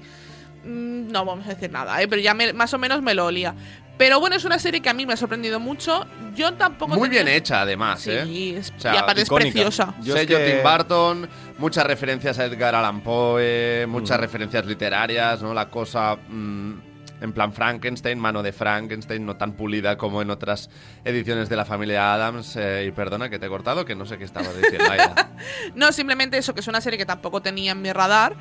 Mm, 0.63 1.11
No 1.11 1.25
vamos 1.25 1.45
a 1.45 1.49
decir 1.49 1.69
nada, 1.71 2.01
¿eh? 2.01 2.07
pero 2.07 2.21
ya 2.21 2.33
me- 2.33 2.53
más 2.53 2.73
o 2.73 2.77
menos 2.77 3.01
me 3.01 3.13
lo 3.13 3.25
olía. 3.25 3.53
Pero 3.97 4.19
bueno, 4.19 4.35
es 4.35 4.43
una 4.43 4.59
serie 4.59 4.81
que 4.81 4.89
a 4.89 4.93
mí 4.93 5.05
me 5.05 5.13
ha 5.13 5.17
sorprendido 5.17 5.59
mucho. 5.59 6.05
Yo 6.35 6.53
tampoco... 6.53 6.95
muy 6.95 7.07
tenía- 7.07 7.23
bien 7.23 7.35
hecha 7.37 7.61
además, 7.61 8.01
Sí, 8.01 8.11
¿eh? 8.11 8.57
es- 8.57 8.73
O 8.75 8.79
sea, 8.79 8.93
y 8.93 8.97
aparte 8.97 9.21
icónica. 9.21 9.47
es 9.47 9.53
preciosa. 9.53 9.93
Yo 10.01 10.13
Sello 10.15 10.37
que- 10.37 10.51
Tim 10.51 10.63
Burton, 10.63 11.29
muchas 11.59 11.85
referencias 11.87 12.37
a 12.39 12.45
Edgar 12.45 12.75
Allan 12.75 13.01
Poe, 13.01 13.85
muchas 13.87 14.17
Mm. 14.17 14.21
referencias 14.21 14.65
literarias, 14.65 15.41
¿no? 15.41 15.53
La 15.53 15.69
cosa 15.69 16.17
mm, 16.27 16.73
en 17.21 17.33
plan 17.33 17.53
Frankenstein, 17.53 18.19
mano 18.19 18.43
de 18.43 18.51
Frankenstein, 18.51 19.25
no 19.25 19.37
tan 19.37 19.53
pulida 19.53 19.97
como 19.97 20.21
en 20.21 20.29
otras 20.29 20.69
ediciones 21.03 21.49
de 21.49 21.55
la 21.55 21.65
familia 21.65 22.13
Adams. 22.13 22.55
eh, 22.55 22.85
y 22.87 22.91
perdona 22.91 23.29
que 23.29 23.39
te 23.39 23.45
he 23.45 23.49
cortado, 23.49 23.85
que 23.85 23.95
no 23.95 24.05
sé 24.05 24.17
qué 24.17 24.23
estaba 24.25 24.47
diciendo. 24.53 24.85
No, 25.75 25.91
simplemente 25.91 26.37
eso, 26.37 26.53
que 26.53 26.61
es 26.61 26.67
una 26.67 26.81
serie 26.81 26.97
que 26.97 27.05
tampoco 27.05 27.41
tenía 27.41 27.71
en 27.73 27.81
mi 27.81 27.91
radar. 27.91 28.35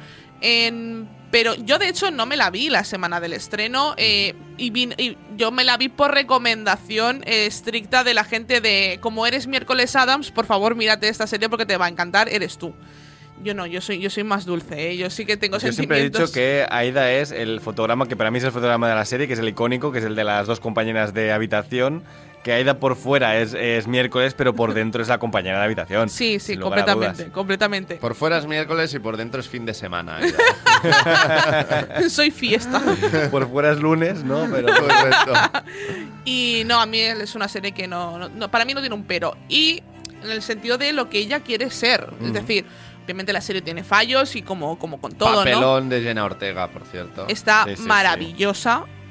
Pero 1.31 1.55
yo, 1.57 1.79
de 1.79 1.89
hecho, 1.89 2.11
no 2.11 2.27
me 2.27 2.37
la 2.37 2.51
vi 2.51 2.68
la 2.68 2.85
semana 2.85 3.20
del 3.20 3.33
estreno. 3.33 3.95
eh, 3.97 4.35
y, 4.57 4.70
y 5.03 5.18
yo 5.37 5.51
me 5.51 5.64
la 5.64 5.77
vi 5.77 5.89
por 5.89 6.14
recomendación 6.14 7.22
eh, 7.27 7.47
estricta 7.47 8.05
de 8.05 8.14
la 8.14 8.22
gente 8.22 8.61
de 8.61 8.99
como 9.01 9.27
eres 9.27 9.49
miércoles 9.49 9.97
Adams, 9.97 10.31
por 10.31 10.47
favor, 10.47 10.77
mírate 10.77 11.09
esta 11.09 11.27
serie 11.27 11.49
porque 11.49 11.66
te 11.66 11.77
va 11.77 11.87
a 11.87 11.89
encantar, 11.89 12.29
eres 12.29 12.57
tú. 12.57 12.72
Yo 13.43 13.53
no, 13.53 13.66
yo 13.66 13.80
soy, 13.80 13.99
yo 13.99 14.09
soy 14.11 14.24
más 14.24 14.47
dulce, 14.47 14.91
¿eh? 14.91 14.97
yo 14.97 15.11
sí 15.11 15.26
que 15.26 15.37
tengo 15.37 15.59
Yo 15.59 15.72
siempre 15.72 16.01
he 16.01 16.05
dicho 16.05 16.30
que 16.32 16.66
Aida 16.70 17.11
es 17.12 17.30
el 17.32 17.61
fotograma 17.61 18.07
que 18.07 18.16
para 18.16 18.30
mí 18.30 18.39
es 18.39 18.45
el 18.45 18.53
fotograma 18.53 18.89
de 18.89 18.95
la 18.95 19.05
serie, 19.05 19.26
que 19.26 19.32
es 19.35 19.39
el 19.39 19.49
icónico, 19.49 19.91
que 19.93 19.99
es 19.99 20.05
el 20.05 20.14
de 20.14 20.24
las 20.24 20.47
dos 20.47 20.61
compañeras 20.61 21.12
de 21.14 21.32
habitación. 21.32 22.03
Que 22.45 22.53
Aida 22.53 22.78
por 22.78 22.95
fuera 22.95 23.39
es, 23.41 23.55
es 23.55 23.87
miércoles, 23.87 24.35
pero 24.35 24.55
por 24.55 24.72
dentro 24.74 25.03
es 25.03 25.09
la 25.09 25.18
compañera 25.18 25.59
de 25.59 25.64
habitación. 25.64 26.09
Sí, 26.11 26.39
sí, 26.39 26.57
completamente, 26.59 27.26
completamente. 27.30 27.95
Por 27.97 28.14
fuera 28.14 28.39
es 28.39 28.47
miércoles 28.47 28.93
y 28.95 28.99
por 28.99 29.16
dentro 29.16 29.41
es 29.41 29.49
fin 29.49 29.64
de 29.66 29.74
semana. 29.74 30.18
Aida. 30.18 32.09
soy 32.11 32.30
fiesta. 32.30 32.80
Por 33.30 33.49
fuera 33.51 33.72
es 33.72 33.80
lunes, 33.80 34.22
¿no? 34.24 34.47
Pero 34.51 34.68
Correcto. 34.68 35.32
Y 36.24 36.62
no, 36.66 36.80
a 36.80 36.87
mí 36.87 37.01
es 37.01 37.35
una 37.35 37.49
serie 37.49 37.72
que 37.72 37.87
no, 37.89 38.18
no- 38.18 38.28
no- 38.28 38.51
para 38.51 38.64
mí 38.64 38.74
no 38.74 38.80
tiene 38.80 38.95
un 38.95 39.05
pero. 39.05 39.37
Y 39.49 39.82
en 40.22 40.30
el 40.30 40.43
sentido 40.43 40.78
de 40.78 40.93
lo 40.93 41.09
que 41.11 41.18
ella 41.18 41.41
quiere 41.41 41.70
ser. 41.70 42.09
Es 42.22 42.32
decir, 42.32 42.64
obviamente 43.05 43.32
la 43.32 43.40
serie 43.40 43.62
tiene 43.62 43.84
fallos 43.84 44.34
y 44.36 44.42
como, 44.42 44.78
como 44.78 45.00
con 45.00 45.12
todo, 45.14 45.30
¿no? 45.30 45.38
Papelón 45.38 45.88
de 45.88 46.02
Jenna 46.02 46.24
Ortega, 46.24 46.68
por 46.68 46.84
cierto. 46.86 47.26
Está 47.28 47.64
Sí, 47.64 47.76
sí, 47.76 47.82
sí. 47.82 47.88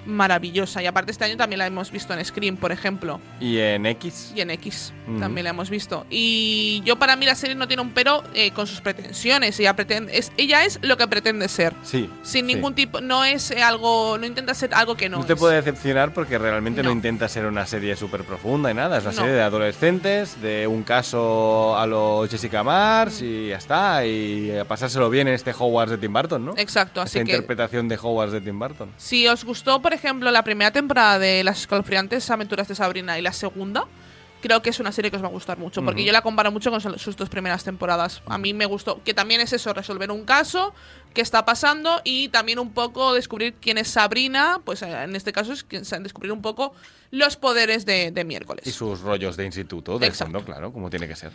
Maravillosa. 0.06 0.82
Y 0.82 0.86
aparte 0.86 1.12
este 1.12 1.26
año 1.26 1.38
también 1.38 1.60
la 1.60 1.68
hemos 1.68 1.92
visto 1.92 2.14
en 2.14 2.24
Scream, 2.24 2.58
por 2.58 2.72
ejemplo. 2.72 3.20
¿Y 3.40 3.58
en 3.60 3.86
X? 3.86 4.32
Y 4.36 4.42
en 4.42 4.50
X 4.52 4.94
también 5.20 5.44
la 5.44 5.50
hemos 5.50 5.70
visto. 5.70 6.06
Y 6.10 6.82
yo 6.86 6.98
para 6.98 7.16
mí 7.16 7.26
la 7.26 7.36
serie 7.36 7.56
no 7.56 7.68
tiene 7.68 7.82
un 7.82 7.92
pero 7.92 8.24
eh, 8.34 8.52
con 8.52 8.68
sus 8.68 8.80
pretensiones. 8.82 9.60
Ella, 9.60 9.76
pretende, 9.76 10.18
es, 10.18 10.32
ella 10.38 10.64
es 10.66 10.80
lo 10.82 10.98
que 10.98 11.08
pretende 11.08 11.48
ser. 11.48 11.74
Sí. 11.84 12.10
Sin 12.24 12.48
sí. 12.48 12.54
ningún 12.54 12.74
tipo, 12.74 13.02
no 13.02 13.24
es 13.26 13.52
eh, 13.52 13.62
algo, 13.62 14.18
no 14.18 14.26
intenta 14.26 14.54
ser 14.54 14.74
algo 14.74 14.96
que 14.96 15.10
no, 15.10 15.20
No 15.20 15.26
te 15.26 15.34
es. 15.34 15.40
puede 15.40 15.56
decepcionar 15.58 16.14
porque 16.14 16.38
realmente 16.38 16.82
no, 16.84 16.90
No. 16.90 16.96
intenta 16.96 17.28
ser 17.28 17.46
una 17.46 17.66
serie 17.66 17.96
súper 17.96 18.24
profunda 18.24 18.72
y 18.72 18.74
nada. 18.74 18.98
Es 18.98 19.04
una 19.04 19.12
No. 19.14 19.18
serie 19.22 19.34
de 19.34 19.42
adolescentes, 19.42 20.42
de 20.42 20.68
un 20.68 20.84
caso 20.84 21.78
a 21.78 21.86
lo 21.86 22.26
Jessica 22.30 22.64
Mars 22.64 23.22
y 23.22 23.50
ya 23.50 23.58
está. 23.58 24.06
Y 24.06 24.52
a 24.58 24.66
pasárselo 24.66 25.10
bien 25.10 25.28
en 25.28 25.34
este 25.34 25.52
Hogwarts 25.58 25.92
de 25.92 25.98
Tim 25.98 26.14
Burton, 26.14 26.46
¿no? 26.46 26.54
Exacto, 26.58 27.02
así 27.02 27.18
Esta 27.18 27.26
que 27.26 27.32
interpretación 27.32 27.88
de 27.88 27.98
Hogwarts 28.02 28.34
de 28.34 28.42
Tim 28.42 28.58
Burton. 28.58 28.90
Si 28.98 29.28
os 29.28 29.44
gustó, 29.44 29.82
por 29.82 29.93
ejemplo, 29.94 30.30
la 30.32 30.44
primera 30.44 30.72
temporada 30.72 31.20
de 31.20 31.44
Las 31.44 31.62
escalofriantes 31.62 32.30
aventuras 32.30 32.68
de 32.68 32.76
Sabrina 32.76 33.18
y 33.18 33.22
la 33.22 33.32
segunda, 33.34 33.86
creo 34.42 34.62
que 34.62 34.70
es 34.72 34.80
una 34.82 34.92
serie 34.92 35.10
que 35.10 35.18
os 35.18 35.24
va 35.24 35.28
a 35.28 35.32
gustar 35.32 35.58
mucho, 35.58 35.84
porque 35.84 36.04
yo 36.04 36.12
la 36.12 36.22
comparo 36.22 36.52
mucho 36.52 36.70
con 36.70 36.82
sus 37.00 37.16
dos 37.16 37.30
primeras 37.30 37.64
temporadas. 37.64 38.22
A 38.26 38.38
mí 38.38 38.54
me 38.54 38.66
gustó, 38.66 39.02
que 39.04 39.14
también 39.14 39.40
es 39.40 39.54
eso, 39.54 39.74
resolver 39.74 40.12
un 40.12 40.26
caso, 40.26 40.74
qué 41.14 41.22
está 41.22 41.46
pasando 41.46 42.02
y 42.04 42.28
también 42.28 42.60
un 42.60 42.74
poco 42.74 43.14
descubrir 43.14 43.54
quién 43.62 43.78
es 43.78 43.88
Sabrina, 43.88 44.60
pues 44.66 44.82
eh, 44.82 45.04
en 45.04 45.16
este 45.16 45.32
caso 45.32 45.54
es 45.54 45.66
descubrir 46.02 46.34
un 46.34 46.42
poco 46.42 46.74
los 47.10 47.38
poderes 47.38 47.86
de, 47.86 48.12
de 48.12 48.24
miércoles. 48.26 48.68
Y 48.68 48.72
sus 48.72 49.00
rollos 49.00 49.38
de 49.38 49.46
instituto, 49.46 49.98
de 49.98 50.08
Exacto. 50.08 50.34
fondo, 50.34 50.46
claro, 50.46 50.74
como 50.74 50.90
tiene 50.90 51.08
que 51.08 51.16
ser. 51.16 51.32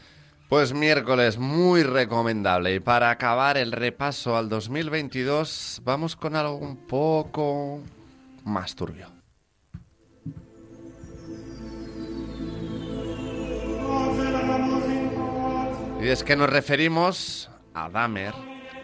Pues 0.48 0.72
miércoles, 0.72 1.36
muy 1.36 1.82
recomendable. 1.82 2.74
Y 2.74 2.80
para 2.80 3.11
acabar 3.11 3.59
el 3.59 3.70
repaso 3.72 4.36
al 4.36 4.48
2022, 4.48 5.82
vamos 5.84 6.16
con 6.16 6.36
algo 6.36 6.56
un 6.56 6.76
poco 6.86 7.82
más 8.49 8.74
turbio. 8.74 9.07
Y 16.01 16.09
es 16.09 16.22
que 16.22 16.36
nos 16.36 16.49
referimos 16.49 17.51
a 17.74 17.88
Dahmer. 17.88 18.34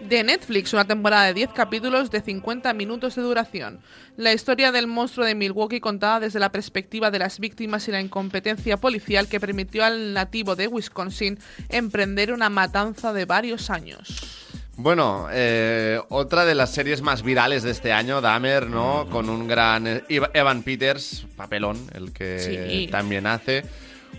de 0.00 0.22
Netflix, 0.22 0.74
una 0.74 0.84
temporada 0.84 1.26
de 1.26 1.34
10 1.34 1.54
capítulos 1.54 2.10
de 2.10 2.20
50 2.20 2.74
minutos 2.74 3.14
de 3.14 3.22
duración. 3.22 3.80
La 4.16 4.34
historia 4.34 4.70
del 4.70 4.86
monstruo 4.86 5.24
de 5.24 5.34
Milwaukee 5.34 5.80
contada 5.80 6.20
desde 6.20 6.40
la 6.40 6.52
perspectiva 6.52 7.10
de 7.10 7.20
las 7.20 7.40
víctimas 7.40 7.88
y 7.88 7.92
la 7.92 8.02
incompetencia 8.02 8.76
policial 8.76 9.28
que 9.28 9.40
permitió 9.40 9.82
al 9.82 10.12
nativo 10.12 10.56
de 10.56 10.66
Wisconsin 10.66 11.38
emprender 11.70 12.32
una 12.32 12.50
matanza 12.50 13.14
de 13.14 13.24
varios 13.24 13.70
años. 13.70 14.43
Bueno, 14.76 15.28
eh, 15.30 16.00
otra 16.08 16.44
de 16.44 16.54
las 16.56 16.70
series 16.72 17.00
más 17.00 17.22
virales 17.22 17.62
de 17.62 17.70
este 17.70 17.92
año, 17.92 18.20
Dahmer, 18.20 18.68
¿no? 18.68 19.06
Con 19.08 19.28
un 19.30 19.46
gran 19.46 19.86
eh, 19.86 20.02
Eva- 20.08 20.30
Evan 20.34 20.62
Peters, 20.62 21.26
papelón, 21.36 21.78
el 21.94 22.12
que 22.12 22.38
Sí. 22.40 22.88
también 22.90 23.26
hace. 23.26 23.64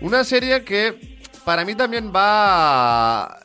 Una 0.00 0.24
serie 0.24 0.62
que 0.64 1.18
para 1.44 1.64
mí 1.66 1.74
también 1.74 2.10
va 2.14 3.38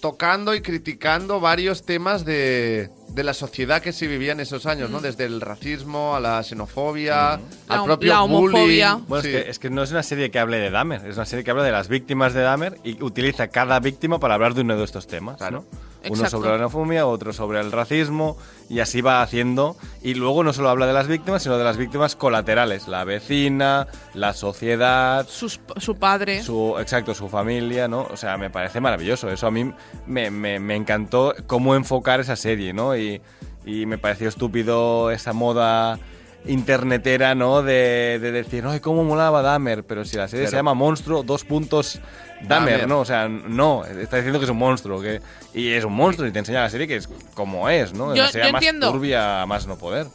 tocando 0.00 0.54
y 0.54 0.60
criticando 0.60 1.38
varios 1.40 1.86
temas 1.86 2.24
de, 2.24 2.90
de 3.08 3.24
la 3.24 3.32
sociedad 3.32 3.80
que 3.80 3.92
se 3.92 4.06
vivía 4.08 4.32
en 4.32 4.40
esos 4.40 4.66
años, 4.66 4.90
¿no? 4.90 5.00
Desde 5.00 5.24
el 5.24 5.40
racismo 5.40 6.14
a 6.16 6.20
la 6.20 6.42
xenofobia, 6.42 7.34
al 7.34 7.40
La- 7.68 7.84
propio 7.84 8.08
la 8.12 8.22
homofobia. 8.22 8.94
bullying. 8.94 9.06
Bueno, 9.08 9.22
Sí. 9.22 9.28
es, 9.34 9.44
que, 9.44 9.50
es 9.50 9.58
que 9.60 9.70
no 9.70 9.82
es 9.84 9.90
una 9.92 10.02
serie 10.02 10.30
que 10.32 10.38
hable 10.40 10.58
de 10.58 10.70
Dahmer, 10.70 11.06
es 11.06 11.16
una 11.16 11.24
serie 11.26 11.44
que 11.44 11.50
habla 11.52 11.62
de 11.62 11.72
las 11.72 11.88
víctimas 11.88 12.34
de 12.34 12.42
Dahmer 12.42 12.76
y 12.84 13.02
utiliza 13.02 13.48
cada 13.48 13.78
víctima 13.80 14.18
para 14.20 14.34
hablar 14.34 14.54
de 14.54 14.60
uno 14.62 14.76
de 14.76 14.84
estos 14.84 15.06
temas. 15.06 15.40
¿no? 15.50 15.64
Uno 16.10 16.28
sobre 16.30 16.48
la 16.50 16.56
xenofobia, 16.56 17.06
otro 17.06 17.32
sobre 17.32 17.60
el 17.60 17.72
racismo, 17.72 18.36
y 18.68 18.80
así 18.80 19.00
va 19.00 19.22
haciendo. 19.22 19.76
Y 20.02 20.14
luego 20.14 20.42
no 20.44 20.52
solo 20.52 20.68
habla 20.70 20.86
de 20.86 20.92
las 20.92 21.08
víctimas, 21.08 21.42
sino 21.42 21.58
de 21.58 21.64
las 21.64 21.76
víctimas 21.76 22.16
colaterales: 22.16 22.88
la 22.88 23.04
vecina, 23.04 23.86
la 24.14 24.32
sociedad. 24.32 25.26
Sus- 25.28 25.60
su 25.76 25.96
padre. 25.96 26.42
Su, 26.42 26.76
exacto, 26.78 27.14
su 27.14 27.28
familia, 27.28 27.88
¿no? 27.88 28.06
O 28.10 28.16
sea, 28.16 28.36
me 28.36 28.50
parece 28.50 28.80
maravilloso. 28.80 29.30
Eso 29.30 29.46
a 29.46 29.50
mí 29.50 29.72
me, 30.06 30.30
me- 30.30 30.58
me 30.58 30.76
encantó 30.76 31.34
cómo 31.46 31.74
enfocar 31.74 32.20
esa 32.20 32.36
serie, 32.36 32.72
¿no? 32.72 32.96
Y, 32.96 33.20
y 33.64 33.86
me 33.86 33.98
pareció 33.98 34.28
estúpido 34.28 35.10
esa 35.10 35.32
moda 35.32 35.98
internetera, 36.44 37.34
¿no? 37.34 37.62
De, 37.62 38.18
de 38.20 38.30
decir, 38.32 38.64
¡ay, 38.66 38.78
cómo 38.80 39.02
molaba 39.04 39.42
Dahmer! 39.42 39.84
Pero 39.84 40.04
si 40.04 40.16
la 40.16 40.28
serie 40.28 40.44
Pero- 40.44 40.50
se 40.50 40.56
llama 40.56 40.74
Monstruo, 40.74 41.22
dos 41.22 41.44
puntos 41.44 42.00
Dahmer. 42.42 42.86
¿no? 42.88 43.00
O 43.00 43.04
sea, 43.04 43.28
no, 43.28 43.84
está 43.84 44.16
diciendo 44.16 44.38
que 44.38 44.44
es 44.44 44.50
un 44.50 44.58
monstruo. 44.58 45.00
Que, 45.00 45.20
y 45.54 45.70
es 45.72 45.84
un 45.84 45.94
monstruo 45.94 46.28
y 46.28 46.32
te 46.32 46.38
enseña 46.38 46.62
la 46.62 46.70
serie 46.70 46.86
que 46.86 46.96
es 46.96 47.08
como 47.34 47.68
es, 47.68 47.92
¿no? 47.92 48.14
Yo- 48.14 48.22
Una 48.22 48.30
serie 48.32 48.48
yo 48.48 48.52
más 48.52 48.62
entiendo. 48.62 48.90
turbia, 48.92 49.44
más 49.46 49.66
no 49.66 49.76
poder. 49.76 50.06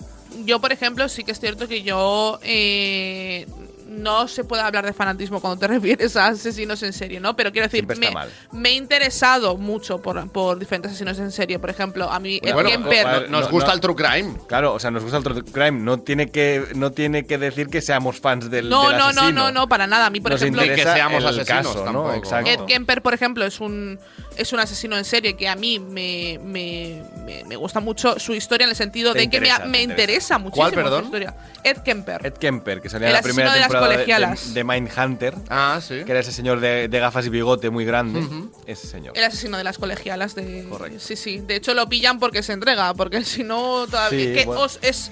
Yo, 0.45 0.61
por 0.61 0.71
ejemplo, 0.71 1.09
sí 1.09 1.23
que 1.23 1.31
es 1.33 1.39
cierto 1.39 1.67
que 1.67 1.83
yo 1.83 2.39
eh, 2.43 3.45
no 3.91 4.27
se 4.27 4.43
puede 4.43 4.61
hablar 4.63 4.85
de 4.85 4.93
fanatismo 4.93 5.39
cuando 5.41 5.59
te 5.59 5.67
refieres 5.73 6.15
a 6.15 6.27
asesinos 6.27 6.81
en 6.83 6.93
serie, 6.93 7.19
¿no? 7.19 7.35
Pero 7.35 7.51
quiero 7.51 7.67
decir, 7.67 7.85
me, 7.97 8.11
me 8.51 8.69
he 8.69 8.73
interesado 8.75 9.57
mucho 9.57 10.01
por, 10.01 10.29
por 10.31 10.57
diferentes 10.57 10.91
asesinos 10.91 11.19
en 11.19 11.31
serie. 11.31 11.59
Por 11.59 11.69
ejemplo, 11.69 12.09
a 12.11 12.19
mí 12.19 12.39
Ed 12.41 12.53
Bueno, 12.53 12.69
Kemper- 12.69 13.05
a 13.05 13.11
ver, 13.19 13.29
nos 13.29 13.45
no- 13.45 13.49
gusta 13.51 13.67
no- 13.69 13.73
el 13.75 13.79
true 13.81 13.95
crime. 13.95 14.35
Claro, 14.47 14.73
o 14.73 14.79
sea, 14.79 14.91
nos 14.91 15.03
gusta 15.03 15.17
el 15.17 15.23
true 15.23 15.43
crime. 15.43 15.71
No 15.79 15.99
tiene 15.99 16.31
que, 16.31 16.67
no 16.75 16.91
tiene 16.91 17.25
que 17.25 17.37
decir 17.37 17.67
que 17.67 17.81
seamos 17.81 18.19
fans 18.19 18.49
del, 18.49 18.69
no, 18.69 18.89
del 18.89 18.97
no, 18.97 19.11
no, 19.13 19.31
no, 19.31 19.51
no, 19.51 19.67
para 19.67 19.87
nada. 19.87 20.05
A 20.05 20.09
mí, 20.09 20.21
por 20.21 20.31
Nos 20.31 20.41
ejemplo, 20.41 20.63
que 20.63 20.77
seamos 20.83 21.21
el 21.23 21.27
asesinos 21.29 21.45
caso, 21.67 21.83
tampoco. 21.83 22.07
¿no? 22.09 22.13
Exacto. 22.15 22.49
Ed 22.49 22.59
Kemper, 22.67 23.01
por 23.01 23.13
ejemplo, 23.13 23.45
es 23.45 23.59
un, 23.59 23.99
es 24.37 24.53
un 24.53 24.59
asesino 24.59 24.97
en 24.97 25.05
serie 25.05 25.35
que 25.35 25.47
a 25.49 25.55
mí 25.55 25.79
me, 25.79 26.39
me, 26.43 27.03
me- 27.25 27.43
me 27.45 27.55
gusta 27.55 27.79
mucho 27.79 28.19
su 28.19 28.33
historia 28.33 28.63
en 28.65 28.69
el 28.71 28.75
sentido 28.75 29.13
Te 29.13 29.19
de 29.19 29.29
que 29.29 29.37
interesa, 29.37 29.59
me, 29.59 29.63
te 29.63 29.69
me 29.69 29.81
interesa. 29.81 30.01
interesa 30.03 30.37
muchísimo 30.37 30.61
¿Cuál, 30.63 30.73
perdón? 30.73 30.99
su 31.01 31.05
historia. 31.05 31.35
Ed 31.63 31.77
Kemper. 31.79 32.25
Ed 32.25 32.33
Kemper, 32.33 32.81
que 32.81 32.89
salía 32.89 33.07
El 33.09 33.11
en 33.11 33.17
la 33.17 33.21
primera 33.21 33.53
temporada 33.53 33.80
colegialas. 33.87 34.47
de, 34.49 34.53
de 34.53 34.63
Mindhunter, 34.63 35.35
Ah, 35.49 35.79
sí. 35.81 36.03
que 36.05 36.11
era 36.11 36.19
ese 36.21 36.31
señor 36.31 36.59
de, 36.59 36.87
de 36.87 36.99
gafas 36.99 37.25
y 37.25 37.29
bigote 37.29 37.69
muy 37.69 37.85
grande. 37.85 38.23
Ese 38.65 38.87
señor. 38.87 39.17
El 39.17 39.23
asesino 39.23 39.57
de 39.57 39.63
las 39.63 39.77
colegialas 39.77 40.35
de. 40.35 40.65
Correcto. 40.69 40.99
Sí, 40.99 41.15
sí. 41.15 41.39
De 41.39 41.55
hecho, 41.55 41.73
lo 41.73 41.87
pillan 41.89 42.19
porque 42.19 42.43
se 42.43 42.53
entrega, 42.53 42.93
porque 42.93 43.23
si 43.25 43.43
no, 43.43 43.85
todavía. 43.87 44.25
Sí, 44.27 44.33
que 44.33 44.45
bueno. 44.45 44.61
os- 44.61 44.79
es 44.81 45.11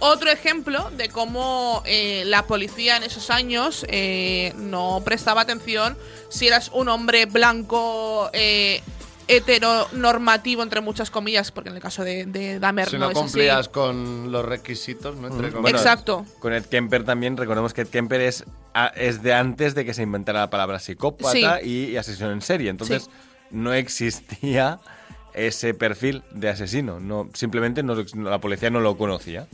otro 0.00 0.30
ejemplo 0.30 0.90
de 0.96 1.08
cómo 1.08 1.82
eh, 1.84 2.22
la 2.26 2.46
policía 2.46 2.96
en 2.96 3.02
esos 3.02 3.30
años 3.30 3.84
eh, 3.88 4.52
no 4.56 5.02
prestaba 5.04 5.40
atención 5.40 5.96
si 6.28 6.46
eras 6.46 6.70
un 6.72 6.88
hombre 6.88 7.26
blanco. 7.26 8.30
Eh, 8.32 8.82
heteronormativo 9.28 10.62
entre 10.62 10.80
muchas 10.80 11.10
comillas 11.10 11.52
porque 11.52 11.70
en 11.70 11.76
el 11.76 11.82
caso 11.82 12.02
de, 12.04 12.26
de 12.26 12.58
Dahmer 12.58 12.88
Si 12.88 12.96
no, 12.98 13.06
no 13.06 13.10
es 13.10 13.16
así. 13.16 13.22
cumplías 13.24 13.68
con 13.68 14.32
los 14.32 14.44
requisitos, 14.44 15.16
¿no? 15.16 15.28
Entre 15.28 15.50
comillas. 15.50 15.62
Bueno, 15.62 15.78
Exacto. 15.78 16.24
Con 16.40 16.52
Ed 16.52 16.64
Kemper 16.66 17.04
también, 17.04 17.36
recordemos 17.36 17.74
que 17.74 17.82
Ed 17.82 17.88
Kemper 17.88 18.20
es, 18.20 18.44
a- 18.74 18.88
es 18.88 19.22
de 19.22 19.34
antes 19.34 19.74
de 19.74 19.84
que 19.84 19.94
se 19.94 20.02
inventara 20.02 20.40
la 20.40 20.50
palabra 20.50 20.78
psicópata 20.78 21.62
y, 21.62 21.90
y 21.90 21.96
asesino 21.96 22.30
en 22.30 22.40
serie. 22.42 22.70
Entonces, 22.70 23.04
Sí. 23.04 23.10
no 23.50 23.72
existía 23.72 24.80
ese 25.46 25.72
perfil 25.74 26.22
de 26.32 26.48
asesino. 26.48 27.00
No, 27.00 27.28
simplemente 27.34 27.82
no- 27.82 27.94
la 28.14 28.38
policía 28.40 28.70
no 28.70 28.80
lo 28.80 28.96
conocía. 28.96 29.46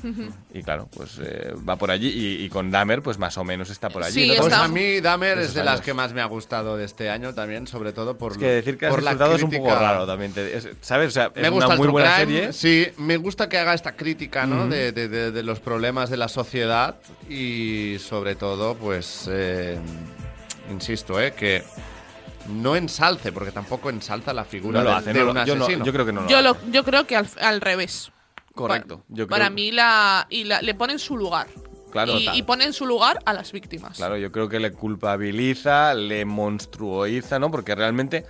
Y 0.53 0.63
claro, 0.63 0.89
pues 0.97 1.19
eh, 1.23 1.53
va 1.69 1.77
por 1.77 1.91
allí. 1.91 2.09
Y, 2.09 2.45
y 2.45 2.49
con 2.49 2.71
Dahmer, 2.71 3.03
pues 3.03 3.19
más 3.19 3.37
o 3.39 3.45
menos 3.45 3.71
está 3.71 3.91
por 3.91 4.03
allí. 4.03 4.23
Sí, 4.25 4.29
¿no? 4.37 4.43
Pues 4.43 4.53
a 4.55 4.69
mí 4.69 5.01
Dahmer 5.01 5.39
es 5.39 5.55
de 5.55 5.63
las 5.65 5.81
que 5.81 5.95
más 5.95 6.13
me 6.13 6.21
ha 6.21 6.27
gustado 6.27 6.77
de 6.77 6.85
este 6.85 7.11
año 7.11 7.35
también, 7.35 7.67
sobre 7.67 7.93
todo 7.93 8.17
por 8.19 8.33
Es 8.33 8.39
que 8.39 8.47
decir 8.47 8.79
que 8.79 8.87
has 8.87 8.91
por 8.95 9.03
la 9.03 9.11
disfrutado 9.13 9.37
es 9.37 9.43
un 9.43 9.51
poco 9.51 9.75
raro 9.75 10.07
también. 10.07 10.33
te- 10.33 10.57
es- 10.57 10.69
¿Sabes? 10.81 11.09
O 11.09 11.11
sea, 11.13 11.31
es 11.35 11.43
Me 11.43 11.49
gusta 11.51 11.67
una 11.69 11.77
muy 11.77 11.89
buena 11.89 12.17
crime, 12.17 12.53
serie. 12.53 12.53
Sí, 12.53 12.93
me 12.99 13.17
gusta 13.17 13.49
que 13.49 13.59
haga 13.59 13.75
esta 13.75 13.93
crítica, 13.97 14.47
¿no? 14.47 14.63
Ujú. 14.63 14.71
de, 14.71 14.93
de- 14.93 15.09
de- 15.09 15.31
de 15.33 15.43
los 15.43 15.61
problemas 15.61 16.11
de 16.11 16.17
la 16.17 16.29
sociedad 16.29 16.97
y 17.29 17.97
sobre 17.99 18.35
todo, 18.35 18.75
pues, 18.77 19.29
eh, 19.31 19.79
insisto, 20.71 21.21
¿eh? 21.21 21.33
Que 21.37 21.63
no 22.49 22.77
ensalce, 22.77 23.33
porque 23.33 23.51
tampoco 23.53 23.91
ensalza 23.91 24.33
la 24.33 24.45
figura 24.45 24.79
No 24.81 24.85
lo 24.85 24.91
de, 24.91 24.97
hace, 24.97 25.13
de 25.13 25.21
no 25.25 25.31
un 25.31 25.45
yo, 25.45 25.57
no- 25.57 25.65
asesino. 25.65 25.85
yo 25.85 25.93
creo 25.93 26.07
que 26.07 26.13
no 26.13 26.21
lo 26.23 26.29
yo, 26.29 26.37
hace. 26.39 26.45
lo, 26.49 26.57
yo 26.73 26.85
creo 26.85 27.07
que 27.07 27.17
al, 27.17 27.29
al 27.41 27.61
revés. 27.61 28.11
Correcto. 28.55 28.99
Pa- 28.99 29.05
Yo 29.09 29.27
creo- 29.27 29.29
Para 29.29 29.51
mí 29.51 29.73
la, 29.73 30.27
y 30.31 30.45
la, 30.45 30.63
le 30.63 30.75
pone 30.75 30.93
en 30.95 30.99
su 30.99 31.17
lugar. 31.17 31.49
Claro, 31.91 32.15
y, 32.19 32.43
pone 32.43 32.65
en 32.65 32.73
su 32.73 32.87
lugar 32.87 33.21
a 33.25 33.33
las 33.33 33.53
víctimas. 33.53 33.97
Claro, 33.99 34.17
yo 34.17 34.33
creo 34.33 34.49
que 34.49 34.59
le 34.59 34.73
culpabiliza, 34.73 35.95
le 35.95 36.25
monstruoiza, 36.25 37.39
¿no? 37.39 37.51
Porque 37.53 37.75
realmente 37.75 38.27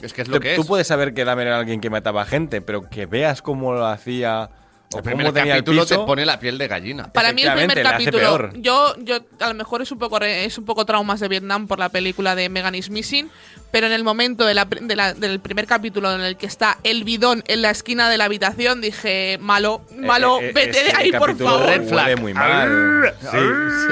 Es 0.00 0.12
que 0.12 0.22
es 0.22 0.28
lo 0.28 0.38
te- 0.38 0.48
que 0.50 0.54
tú 0.54 0.62
es. 0.62 0.66
puedes 0.66 0.86
saber 0.86 1.12
que 1.12 1.24
Dahmer 1.24 1.48
era 1.48 1.58
alguien 1.58 1.80
que 1.80 1.90
mataba 1.90 2.24
gente, 2.24 2.60
pero 2.62 2.88
que 2.88 3.06
veas 3.06 3.42
cómo 3.42 3.72
lo 3.72 3.86
hacía 3.86 4.50
o 4.92 4.98
El 4.98 5.02
cómo 5.04 5.16
primer 5.16 5.26
el 5.26 5.32
capítulo 5.52 5.86
te 5.86 5.96
pone 5.98 6.26
la 6.26 6.40
piel 6.40 6.58
de 6.58 6.66
gallina. 6.66 7.12
Para 7.12 7.32
mí 7.32 7.42
el 7.42 7.52
primer 7.52 7.82
capítulo, 7.82 8.50
yo, 8.54 8.94
yo 8.98 9.18
a 9.38 9.48
lo 9.48 9.54
mejor 9.54 9.82
es 9.82 9.92
un 9.92 9.98
poco 9.98 10.18
es 10.20 10.58
un 10.58 10.64
poco 10.64 10.84
traumas 10.84 11.20
de 11.20 11.28
Vietnam 11.28 11.68
por 11.68 11.78
la 11.78 11.88
película 11.90 12.34
de 12.34 12.48
Megan 12.48 12.74
is 12.74 12.90
Missing, 12.90 13.30
pero 13.70 13.86
en 13.86 13.92
el 13.92 14.02
momento 14.02 14.44
de 14.44 14.54
la 14.54 14.66
pr- 14.68 14.80
de 14.80 14.96
la- 14.96 15.14
del 15.14 15.38
primer 15.38 15.66
capítulo 15.66 16.12
en 16.12 16.22
el 16.22 16.36
que 16.36 16.46
está 16.46 16.78
el 16.82 17.04
bidón 17.04 17.44
en 17.46 17.62
la 17.62 17.70
esquina 17.70 18.10
de 18.10 18.18
la 18.18 18.24
habitación, 18.24 18.80
dije 18.80 19.38
malo, 19.40 19.82
malo, 19.96 20.40
Eh, 20.40 20.48
eh, 20.48 20.52
vete 20.54 20.82
de 20.84 20.92
ahí 20.96 21.12
por 21.12 21.36
favor. 21.38 21.66
Red 21.66 21.88
flag. 21.88 22.06
huele 22.08 22.16
muy 22.20 22.34
mal. 22.34 23.14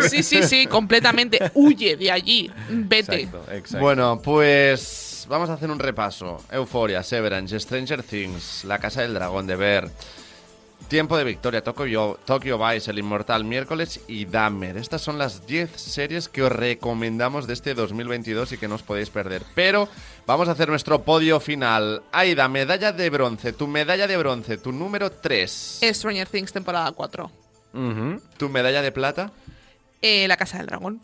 Sí, 0.00 0.08
Sí, 0.08 0.22
sí, 0.24 0.42
sí, 0.42 0.66
completamente. 0.66 1.38
Huye 1.54 1.96
de 1.96 2.10
allí, 2.10 2.50
vete. 2.68 3.22
Exacto, 3.22 3.44
exacto. 3.52 3.78
Bueno, 3.84 4.20
pues 4.22 5.26
vamos 5.28 5.48
a 5.48 5.52
hacer 5.52 5.70
un 5.70 5.78
repaso. 5.78 6.42
Euforia, 6.50 7.04
Severance, 7.04 7.60
Stranger 7.60 8.02
Things, 8.02 8.64
La 8.64 8.78
Casa 8.80 9.02
del 9.02 9.14
Dragón 9.14 9.46
de 9.46 9.54
Ver, 9.56 9.90
Tiempo 10.88 11.18
de 11.18 11.24
Victoria, 11.24 11.62
Tokyo, 11.62 12.18
Tokyo 12.24 12.58
Vice, 12.58 12.90
El 12.90 12.98
Inmortal, 12.98 13.44
Miércoles 13.44 14.00
y 14.08 14.24
Dahmer. 14.24 14.78
Estas 14.78 15.02
son 15.02 15.18
las 15.18 15.46
10 15.46 15.70
series 15.78 16.30
que 16.30 16.42
os 16.42 16.50
recomendamos 16.50 17.46
de 17.46 17.52
este 17.52 17.74
2022 17.74 18.52
y 18.52 18.56
que 18.56 18.68
no 18.68 18.76
os 18.76 18.82
podéis 18.82 19.10
perder. 19.10 19.42
Pero 19.54 19.86
vamos 20.26 20.48
a 20.48 20.52
hacer 20.52 20.70
nuestro 20.70 21.02
podio 21.02 21.40
final. 21.40 22.02
Aida, 22.10 22.48
medalla 22.48 22.92
de 22.92 23.10
bronce, 23.10 23.52
tu 23.52 23.66
medalla 23.66 24.06
de 24.06 24.16
bronce, 24.16 24.56
tu 24.56 24.72
número 24.72 25.12
3. 25.12 25.80
Stranger 25.92 26.26
Things 26.26 26.54
temporada 26.54 26.90
4. 26.90 27.30
Ujú. 27.74 28.22
Tu 28.38 28.48
medalla 28.48 28.80
de 28.80 28.90
plata. 28.90 29.30
Eh, 30.00 30.26
la 30.26 30.38
Casa 30.38 30.56
del 30.56 30.68
Dragón. 30.68 31.02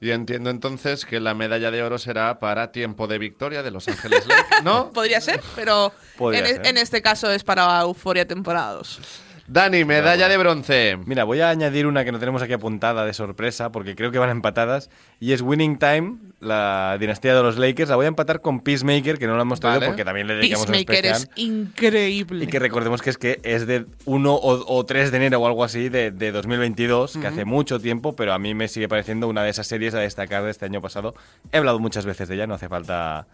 Y 0.00 0.10
entiendo 0.10 0.50
entonces 0.50 1.04
que 1.06 1.20
la 1.20 1.34
medalla 1.34 1.70
de 1.70 1.82
oro 1.82 1.98
será 1.98 2.38
para 2.38 2.72
Tiempo 2.72 3.06
de 3.06 3.18
Victoria 3.18 3.62
de 3.62 3.70
Los 3.70 3.88
Ángeles 3.88 4.26
Lakers, 4.26 4.62
¿no? 4.62 4.90
Podría 4.92 5.20
ser, 5.20 5.40
pero 5.54 5.92
Podría 6.18 6.40
en, 6.40 6.46
ser. 6.56 6.66
en 6.66 6.76
este 6.78 7.00
caso 7.00 7.30
es 7.30 7.44
para 7.44 7.80
Euforia 7.80 8.26
temporada 8.26 8.72
2. 8.74 9.00
Dani, 9.46 9.84
medalla 9.84 10.28
de 10.28 10.36
bronce. 10.38 10.96
Mira, 11.04 11.24
voy 11.24 11.40
a 11.40 11.50
añadir 11.50 11.86
una 11.86 12.02
que 12.04 12.12
no 12.12 12.18
tenemos 12.18 12.40
aquí 12.40 12.54
apuntada 12.54 13.04
de 13.04 13.12
sorpresa, 13.12 13.70
porque 13.70 13.94
creo 13.94 14.10
que 14.10 14.18
van 14.18 14.30
empatadas, 14.30 14.88
y 15.20 15.32
es 15.32 15.42
Winning 15.42 15.78
Time, 15.78 16.16
la 16.40 16.96
dinastía 16.98 17.34
de 17.34 17.42
los 17.42 17.58
Lakers. 17.58 17.90
La 17.90 17.96
voy 17.96 18.06
a 18.06 18.08
empatar 18.08 18.40
con 18.40 18.60
Peacemaker, 18.60 19.18
que 19.18 19.26
no 19.26 19.36
la 19.36 19.42
hemos 19.42 19.60
traído 19.60 19.80
Vale. 19.80 19.90
porque 19.90 20.04
también 20.04 20.28
le 20.28 20.36
dedicamos 20.36 20.66
un 20.66 20.72
Peacemaker 20.72 21.06
especial. 21.06 21.30
es 21.36 21.38
increíble. 21.44 22.44
Y 22.44 22.46
que 22.46 22.58
recordemos 22.58 23.02
que 23.02 23.10
es 23.10 23.18
que 23.18 23.40
es 23.42 23.66
de 23.66 23.84
1 24.06 24.34
o, 24.34 24.76
o 24.78 24.86
3 24.86 25.10
de 25.10 25.16
enero 25.18 25.40
o 25.40 25.46
algo 25.46 25.62
así 25.62 25.90
de, 25.90 26.10
de 26.10 26.32
2022, 26.32 27.18
que 27.18 27.26
hace 27.26 27.44
mucho 27.44 27.78
tiempo, 27.80 28.16
pero 28.16 28.32
a 28.32 28.38
mí 28.38 28.54
me 28.54 28.68
sigue 28.68 28.88
pareciendo 28.88 29.28
una 29.28 29.42
de 29.42 29.50
esas 29.50 29.66
series 29.66 29.94
a 29.94 29.98
destacar 29.98 30.42
de 30.44 30.50
este 30.50 30.64
año 30.64 30.80
pasado. 30.80 31.14
He 31.52 31.58
hablado 31.58 31.78
muchas 31.78 32.06
veces 32.06 32.28
de 32.28 32.36
ella, 32.36 32.46
no 32.46 32.54
hace 32.54 32.68
falta 32.70 33.26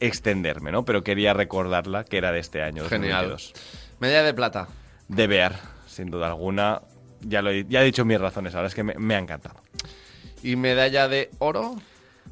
extenderme, 0.00 0.72
¿no? 0.72 0.86
Pero 0.86 1.04
quería 1.04 1.34
recordarla 1.34 2.04
que 2.04 2.16
era 2.16 2.32
de 2.32 2.38
este 2.38 2.62
año. 2.62 2.84
Genial. 2.86 3.28
2022. 3.28 3.52
Medalla 4.00 4.22
de 4.22 4.32
plata. 4.34 4.68
De 5.10 5.26
Bear, 5.26 5.56
sin 5.88 6.08
duda 6.08 6.28
alguna. 6.28 6.82
Ya, 7.20 7.42
lo 7.42 7.50
he, 7.50 7.66
ya 7.68 7.82
he 7.82 7.84
dicho 7.84 8.04
mis 8.04 8.20
razones, 8.20 8.54
ahora 8.54 8.68
es 8.68 8.74
que 8.74 8.84
me, 8.84 8.94
me 8.94 9.16
ha 9.16 9.18
encantado. 9.18 9.60
¿Y 10.42 10.54
medalla 10.54 11.08
de 11.08 11.30
oro? 11.38 11.76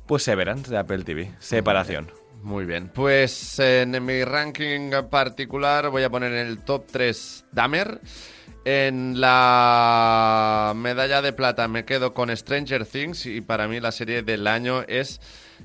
Pues 0.07 0.22
Severance 0.22 0.70
de 0.70 0.79
Apple 0.79 1.03
TV, 1.03 1.33
separación. 1.41 2.11
Muy 2.43 2.64
bien. 2.66 2.89
Pues 2.95 3.59
en 3.59 4.05
mi 4.05 4.22
ranking 4.22 4.93
particular 5.11 5.91
voy 5.91 6.05
a 6.05 6.11
poner 6.11 6.33
en 6.33 6.47
el 6.47 6.62
top 6.62 6.87
3 6.91 7.47
Dahmer. 7.51 8.01
En 8.64 9.20
la 9.20 10.72
medalla 10.76 11.20
de 11.20 11.33
plata 11.33 11.66
me 11.66 11.85
quedo 11.85 12.14
con 12.14 12.35
Stranger 12.35 12.87
Things 12.87 13.26
y 13.26 13.41
para 13.41 13.66
mí 13.66 13.81
la 13.81 13.91
serie 13.91 14.22
del 14.22 14.47
año 14.47 14.83
es 14.87 15.20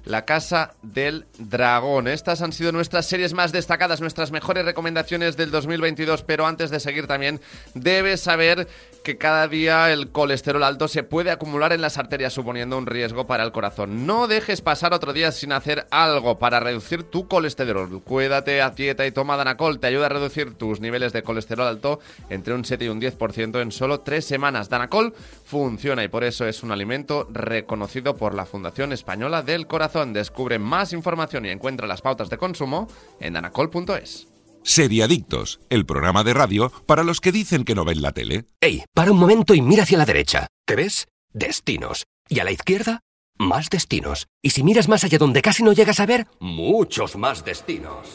La 0.05 0.25
Casa 0.25 0.73
del 0.81 1.25
Dragón. 1.37 2.07
Estas 2.07 2.41
han 2.41 2.53
sido 2.53 2.71
nuestras 2.71 3.05
series 3.05 3.33
más 3.33 3.51
destacadas, 3.51 4.01
nuestras 4.01 4.31
mejores 4.31 4.65
recomendaciones 4.65 5.37
del 5.37 5.51
2022, 5.51 6.23
pero 6.23 6.45
antes 6.45 6.71
de 6.71 6.79
seguir 6.79 7.07
también 7.07 7.39
debes 7.73 8.21
saber 8.21 8.67
que 9.03 9.17
cada 9.17 9.47
día 9.47 9.91
el 9.91 10.09
colesterol 10.09 10.63
alto 10.63 10.87
se 10.87 11.03
puede 11.03 11.31
acumular 11.31 11.73
en 11.73 11.81
las 11.81 11.97
arterias 11.97 12.33
suponiendo 12.33 12.77
un 12.77 12.85
riesgo 12.85 13.27
para 13.27 13.43
el 13.43 13.51
corazón. 13.51 14.05
No 14.05 14.27
dejes 14.27 14.61
pasar 14.61 14.93
otro 14.93 15.13
día 15.13 15.31
sin 15.31 15.51
hacer 15.51 15.87
algo 15.91 16.39
para 16.39 16.59
reducir 16.59 17.03
tu 17.03 17.27
colesterol. 17.27 18.01
Cuídate, 18.03 18.61
a 18.61 18.69
dieta 18.71 19.05
y 19.05 19.11
toma 19.11 19.37
Danacol. 19.37 19.79
Te 19.79 19.87
ayuda 19.87 20.07
a 20.07 20.09
reducir 20.09 20.53
tus 20.55 20.79
niveles 20.79 21.13
de 21.13 21.23
colesterol 21.23 21.67
alto 21.67 21.99
entre 22.29 22.53
un 22.53 22.65
7 22.65 22.85
y 22.85 22.89
un 22.89 23.01
10% 23.01 23.61
en 23.61 23.71
solo 23.71 24.01
3 24.01 24.25
semanas. 24.25 24.69
Danacol 24.69 25.13
funciona 25.43 26.03
y 26.03 26.07
por 26.07 26.23
eso 26.23 26.45
es 26.45 26.63
un 26.63 26.71
alimento 26.71 27.27
reconocido 27.31 28.15
por 28.15 28.33
la 28.33 28.45
Fundación 28.45 28.93
Española 28.93 29.41
del 29.41 29.67
Corazón. 29.67 29.82
Descubre 30.13 30.59
más 30.59 30.93
información 30.93 31.45
y 31.45 31.49
encuentra 31.49 31.87
las 31.87 32.01
pautas 32.01 32.29
de 32.29 32.37
consumo 32.37 32.87
en 33.19 33.33
danacol.es. 33.33 34.27
Seriadictos, 34.63 35.59
el 35.69 35.85
programa 35.85 36.23
de 36.23 36.33
radio 36.33 36.71
para 36.85 37.03
los 37.03 37.19
que 37.19 37.33
dicen 37.33 37.65
que 37.65 37.75
no 37.75 37.83
ven 37.83 38.01
la 38.01 38.13
tele. 38.13 38.45
Ey, 38.61 38.85
para 38.93 39.11
un 39.11 39.17
momento 39.17 39.53
y 39.53 39.61
mira 39.61 39.83
hacia 39.83 39.97
la 39.97 40.05
derecha. 40.05 40.47
¿Qué 40.65 40.75
ves? 40.77 41.07
Destinos. 41.33 42.05
Y 42.29 42.39
a 42.39 42.45
la 42.45 42.51
izquierda, 42.51 43.01
más 43.37 43.69
destinos. 43.69 44.27
Y 44.41 44.51
si 44.51 44.63
miras 44.63 44.87
más 44.87 45.03
allá 45.03 45.17
donde 45.17 45.41
casi 45.41 45.63
no 45.63 45.73
llegas 45.73 45.99
a 45.99 46.05
ver, 46.05 46.27
muchos 46.39 47.17
más 47.17 47.43
destinos. 47.43 48.07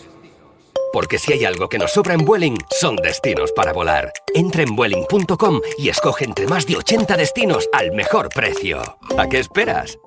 Porque 0.91 1.19
si 1.19 1.35
hay 1.35 1.45
algo 1.45 1.69
que 1.69 1.79
nos 1.79 1.93
sobra 1.93 2.15
en 2.15 2.25
Vueling, 2.25 2.57
son 2.71 2.97
destinos 2.97 3.53
para 3.53 3.75
volar. 3.75 4.11
Entra 4.35 4.63
en 4.63 4.75
Vueling.com 4.75 5.61
y 5.77 5.91
escoge 5.91 6.25
entre 6.25 6.47
más 6.47 6.67
de 6.67 6.77
80 6.77 7.15
destinos 7.15 7.69
al 7.75 7.93
mejor 7.93 8.31
precio. 8.31 8.81
¿A 9.19 9.29
qué 9.29 9.39
esperas? 9.39 9.99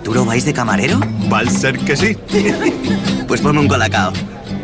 ¿Arturo 0.00 0.24
vais 0.24 0.46
de 0.46 0.54
camarero? 0.54 0.98
Va 1.30 1.40
a 1.40 1.50
ser 1.50 1.78
que 1.78 1.94
sí. 1.94 2.16
pues 3.28 3.42
ponme 3.42 3.60
un 3.60 3.68
colacao. 3.68 4.14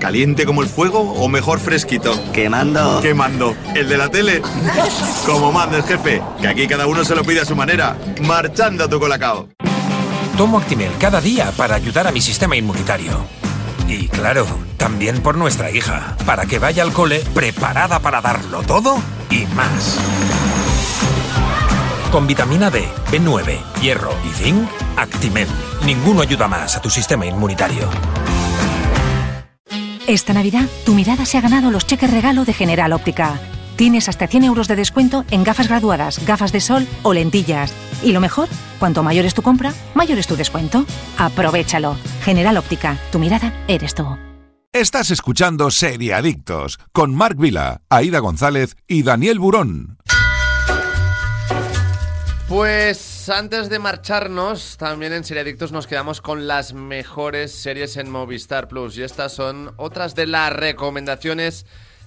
¿Caliente 0.00 0.46
como 0.46 0.62
el 0.62 0.68
fuego 0.68 1.00
o 1.00 1.28
mejor 1.28 1.60
fresquito? 1.60 2.18
Quemando. 2.32 3.02
Quemando. 3.02 3.54
¿El 3.74 3.86
de 3.86 3.98
la 3.98 4.08
tele? 4.08 4.40
como 5.26 5.52
manda 5.52 5.76
el 5.76 5.82
jefe, 5.82 6.22
que 6.40 6.48
aquí 6.48 6.66
cada 6.66 6.86
uno 6.86 7.04
se 7.04 7.14
lo 7.14 7.22
pide 7.22 7.42
a 7.42 7.44
su 7.44 7.54
manera. 7.54 7.98
Marchando 8.22 8.84
a 8.84 8.88
tu 8.88 8.98
colacao. 8.98 9.50
Tomo 10.38 10.56
Actimel 10.56 10.92
cada 10.98 11.20
día 11.20 11.52
para 11.54 11.74
ayudar 11.74 12.06
a 12.06 12.12
mi 12.12 12.22
sistema 12.22 12.56
inmunitario. 12.56 13.26
Y 13.88 14.08
claro, 14.08 14.46
también 14.78 15.20
por 15.20 15.36
nuestra 15.36 15.70
hija, 15.70 16.16
para 16.24 16.46
que 16.46 16.58
vaya 16.58 16.82
al 16.82 16.94
cole 16.94 17.22
preparada 17.34 17.98
para 17.98 18.22
darlo 18.22 18.62
todo 18.62 18.96
y 19.30 19.44
más. 19.54 19.98
Con 22.16 22.26
vitamina 22.26 22.70
D, 22.70 22.88
B9, 23.12 23.58
hierro 23.82 24.10
y 24.24 24.30
zinc, 24.30 24.66
Actimel. 24.96 25.46
Ninguno 25.84 26.22
ayuda 26.22 26.48
más 26.48 26.74
a 26.74 26.80
tu 26.80 26.88
sistema 26.88 27.26
inmunitario. 27.26 27.90
Esta 30.06 30.32
Navidad, 30.32 30.66
tu 30.86 30.94
mirada 30.94 31.26
se 31.26 31.36
ha 31.36 31.42
ganado 31.42 31.70
los 31.70 31.86
cheques 31.86 32.10
regalo 32.10 32.46
de 32.46 32.54
General 32.54 32.90
Óptica. 32.94 33.38
Tienes 33.76 34.08
hasta 34.08 34.28
100 34.28 34.44
euros 34.44 34.66
de 34.66 34.76
descuento 34.76 35.26
en 35.30 35.44
gafas 35.44 35.68
graduadas, 35.68 36.24
gafas 36.24 36.52
de 36.52 36.62
sol 36.62 36.88
o 37.02 37.12
lentillas. 37.12 37.74
Y 38.02 38.12
lo 38.12 38.20
mejor, 38.20 38.48
cuanto 38.78 39.02
mayor 39.02 39.26
es 39.26 39.34
tu 39.34 39.42
compra, 39.42 39.74
mayor 39.92 40.18
es 40.18 40.26
tu 40.26 40.36
descuento. 40.36 40.86
Aprovechalo. 41.18 41.98
General 42.24 42.56
Óptica, 42.56 42.96
tu 43.12 43.18
mirada 43.18 43.52
eres 43.68 43.94
tú. 43.94 44.06
Estás 44.72 45.10
escuchando 45.10 45.70
Seriadictos 45.70 46.78
con 46.92 47.14
Marc 47.14 47.38
Vila, 47.38 47.80
Aida 47.88 48.18
González 48.18 48.76
y 48.86 49.02
Daniel 49.02 49.38
Burón. 49.38 49.96
Pues 52.48 53.28
antes 53.28 53.68
de 53.68 53.80
marcharnos, 53.80 54.76
también 54.76 55.12
en 55.12 55.24
Seriadictos 55.24 55.72
nos 55.72 55.88
quedamos 55.88 56.20
con 56.20 56.46
las 56.46 56.74
mejores 56.74 57.50
series 57.50 57.96
en 57.96 58.08
Movistar 58.08 58.68
Plus. 58.68 58.96
Y 58.96 59.02
estas 59.02 59.32
son 59.32 59.74
otras 59.76 60.14
de 60.14 60.28
las 60.28 60.52
recomendaciones 60.52 61.66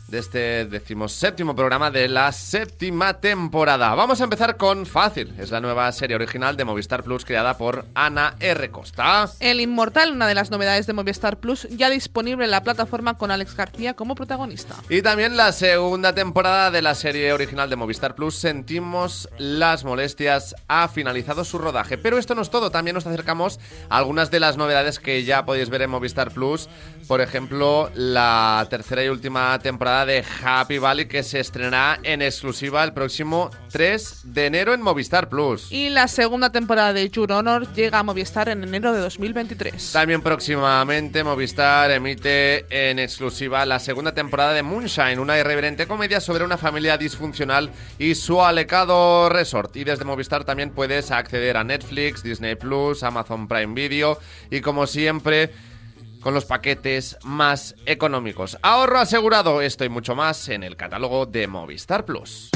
de 0.09 0.17
este 0.19 0.65
decimoséptimo 0.65 1.55
programa 1.55 1.91
de 1.91 2.07
la 2.07 2.31
séptima 2.31 3.19
temporada. 3.19 3.93
Vamos 3.93 4.19
a 4.21 4.23
empezar 4.23 4.57
con 4.57 4.85
Fácil. 4.85 5.33
Es 5.37 5.51
la 5.51 5.61
nueva 5.61 5.91
serie 5.91 6.15
original 6.15 6.57
de 6.57 6.65
Movistar 6.65 7.03
Plus 7.03 7.25
creada 7.25 7.57
por 7.57 7.85
Ana 7.93 8.35
R. 8.39 8.71
Costa. 8.71 9.29
El 9.39 9.61
Inmortal, 9.61 10.11
una 10.11 10.27
de 10.27 10.35
las 10.35 10.49
novedades 10.51 10.87
de 10.87 10.93
Movistar 10.93 11.37
Plus, 11.37 11.67
ya 11.69 11.89
disponible 11.89 12.45
en 12.45 12.51
la 12.51 12.63
plataforma 12.63 13.17
con 13.17 13.29
Alex 13.29 13.55
García 13.55 13.93
como 13.93 14.15
protagonista. 14.15 14.75
Y 14.89 15.01
también 15.01 15.37
la 15.37 15.51
segunda 15.51 16.13
temporada 16.13 16.71
de 16.71 16.81
la 16.81 16.95
serie 16.95 17.31
original 17.31 17.69
de 17.69 17.75
Movistar 17.75 18.15
Plus, 18.15 18.35
Sentimos 18.35 19.29
las 19.37 19.83
molestias, 19.83 20.55
ha 20.67 20.87
finalizado 20.87 21.43
su 21.43 21.57
rodaje. 21.59 21.97
Pero 21.97 22.17
esto 22.17 22.35
no 22.35 22.41
es 22.41 22.49
todo, 22.49 22.71
también 22.71 22.95
nos 22.95 23.05
acercamos 23.05 23.59
a 23.89 23.97
algunas 23.97 24.31
de 24.31 24.39
las 24.39 24.57
novedades 24.57 24.99
que 24.99 25.23
ya 25.23 25.45
podéis 25.45 25.69
ver 25.69 25.83
en 25.83 25.91
Movistar 25.91 26.31
Plus. 26.31 26.67
Por 27.07 27.21
ejemplo, 27.21 27.91
la 27.95 28.65
tercera 28.69 29.03
y 29.03 29.09
última 29.09 29.57
temporada 29.59 29.98
de 30.05 30.23
Happy 30.43 30.77
Valley 30.77 31.07
que 31.07 31.23
se 31.23 31.39
estrenará 31.39 31.99
en 32.03 32.21
exclusiva 32.21 32.83
el 32.83 32.93
próximo 32.93 33.51
3 33.71 34.21
de 34.23 34.45
enero 34.45 34.73
en 34.73 34.81
Movistar 34.81 35.29
Plus. 35.29 35.71
Y 35.71 35.89
la 35.89 36.07
segunda 36.07 36.51
temporada 36.51 36.93
de 36.93 37.09
Your 37.09 37.31
Honor 37.31 37.71
llega 37.73 37.99
a 37.99 38.03
Movistar 38.03 38.49
en 38.49 38.63
enero 38.63 38.93
de 38.93 38.99
2023. 38.99 39.91
También 39.91 40.21
próximamente 40.21 41.23
Movistar 41.23 41.91
emite 41.91 42.65
en 42.69 42.99
exclusiva 42.99 43.65
la 43.65 43.79
segunda 43.79 44.13
temporada 44.13 44.53
de 44.53 44.63
Moonshine, 44.63 45.19
una 45.19 45.37
irreverente 45.37 45.87
comedia 45.87 46.19
sobre 46.19 46.43
una 46.43 46.57
familia 46.57 46.97
disfuncional 46.97 47.71
y 47.97 48.15
su 48.15 48.41
alecado 48.41 49.29
resort. 49.29 49.75
Y 49.75 49.83
desde 49.83 50.05
Movistar 50.05 50.43
también 50.43 50.71
puedes 50.71 51.11
acceder 51.11 51.57
a 51.57 51.63
Netflix, 51.63 52.23
Disney 52.23 52.55
Plus, 52.55 53.03
Amazon 53.03 53.47
Prime 53.47 53.73
Video 53.73 54.19
y 54.49 54.61
como 54.61 54.87
siempre 54.87 55.51
con 56.21 56.33
los 56.33 56.45
paquetes 56.45 57.17
más 57.23 57.75
económicos. 57.85 58.57
Ahorro 58.61 58.99
asegurado, 58.99 59.61
esto 59.61 59.85
y 59.85 59.89
mucho 59.89 60.15
más 60.15 60.49
en 60.49 60.63
el 60.63 60.75
catálogo 60.75 61.25
de 61.25 61.47
Movistar 61.47 62.05
Plus. 62.05 62.49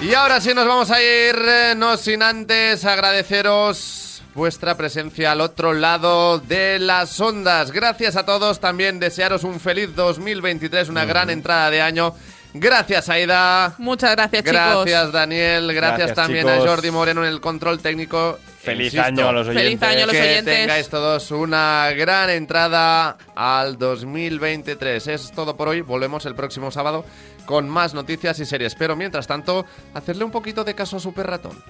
Y 0.00 0.12
ahora 0.12 0.38
sí 0.40 0.52
nos 0.52 0.66
vamos 0.66 0.90
a 0.90 1.00
ir, 1.00 1.34
eh, 1.34 1.74
no 1.74 1.96
sin 1.96 2.22
antes 2.22 2.84
agradeceros 2.84 4.22
vuestra 4.34 4.76
presencia 4.76 5.32
al 5.32 5.40
otro 5.40 5.72
lado 5.72 6.38
de 6.40 6.78
las 6.78 7.18
ondas. 7.20 7.70
Gracias 7.70 8.16
a 8.16 8.26
todos, 8.26 8.60
también 8.60 9.00
desearos 9.00 9.44
un 9.44 9.60
feliz 9.60 9.94
2023, 9.94 10.90
una 10.90 11.06
gran 11.06 11.30
entrada 11.30 11.70
de 11.70 11.80
año. 11.80 12.14
Gracias, 12.56 13.08
Aida. 13.08 13.74
Muchas 13.78 14.12
gracias, 14.12 14.44
chicos. 14.44 14.52
Gracias, 14.54 15.10
Daniel. 15.12 15.72
Gracias, 15.74 15.98
Gracias, 15.98 16.16
también 16.16 16.46
chicos. 16.46 16.64
a 16.64 16.68
Jordi 16.68 16.90
Moreno 16.92 17.24
en 17.24 17.32
el 17.32 17.40
control 17.40 17.80
técnico. 17.80 18.38
Feliz 18.62 18.94
Insisto, 18.94 19.06
año 19.06 19.28
a 19.28 19.32
los 19.32 19.48
oyentes. 19.48 19.64
Feliz 19.64 19.82
año 19.82 20.04
a 20.04 20.06
los 20.06 20.14
que 20.14 20.22
oyentes. 20.22 20.56
tengáis 20.56 20.88
todos 20.88 21.32
una 21.32 21.90
gran 21.96 22.30
entrada 22.30 23.16
al 23.34 23.76
2023. 23.76 25.08
Es 25.08 25.32
todo 25.32 25.56
por 25.56 25.66
hoy. 25.68 25.80
Volvemos 25.80 26.26
el 26.26 26.36
próximo 26.36 26.70
sábado 26.70 27.04
con 27.44 27.68
más 27.68 27.92
noticias 27.92 28.38
y 28.38 28.46
series. 28.46 28.76
Pero 28.76 28.94
mientras 28.94 29.26
tanto, 29.26 29.66
hacerle 29.92 30.24
un 30.24 30.30
poquito 30.30 30.62
de 30.62 30.74
caso 30.74 30.98
a 30.98 31.00
Super 31.00 31.26
Ratón. 31.26 31.60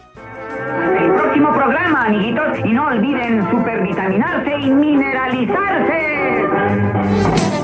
El 1.01 1.13
próximo 1.15 1.51
programa, 1.55 2.05
amiguitos, 2.07 2.59
y 2.65 2.69
no 2.69 2.87
olviden 2.89 3.51
supervitaminarse 3.51 4.51
y 4.61 4.71
mineralizarse. 4.71 7.64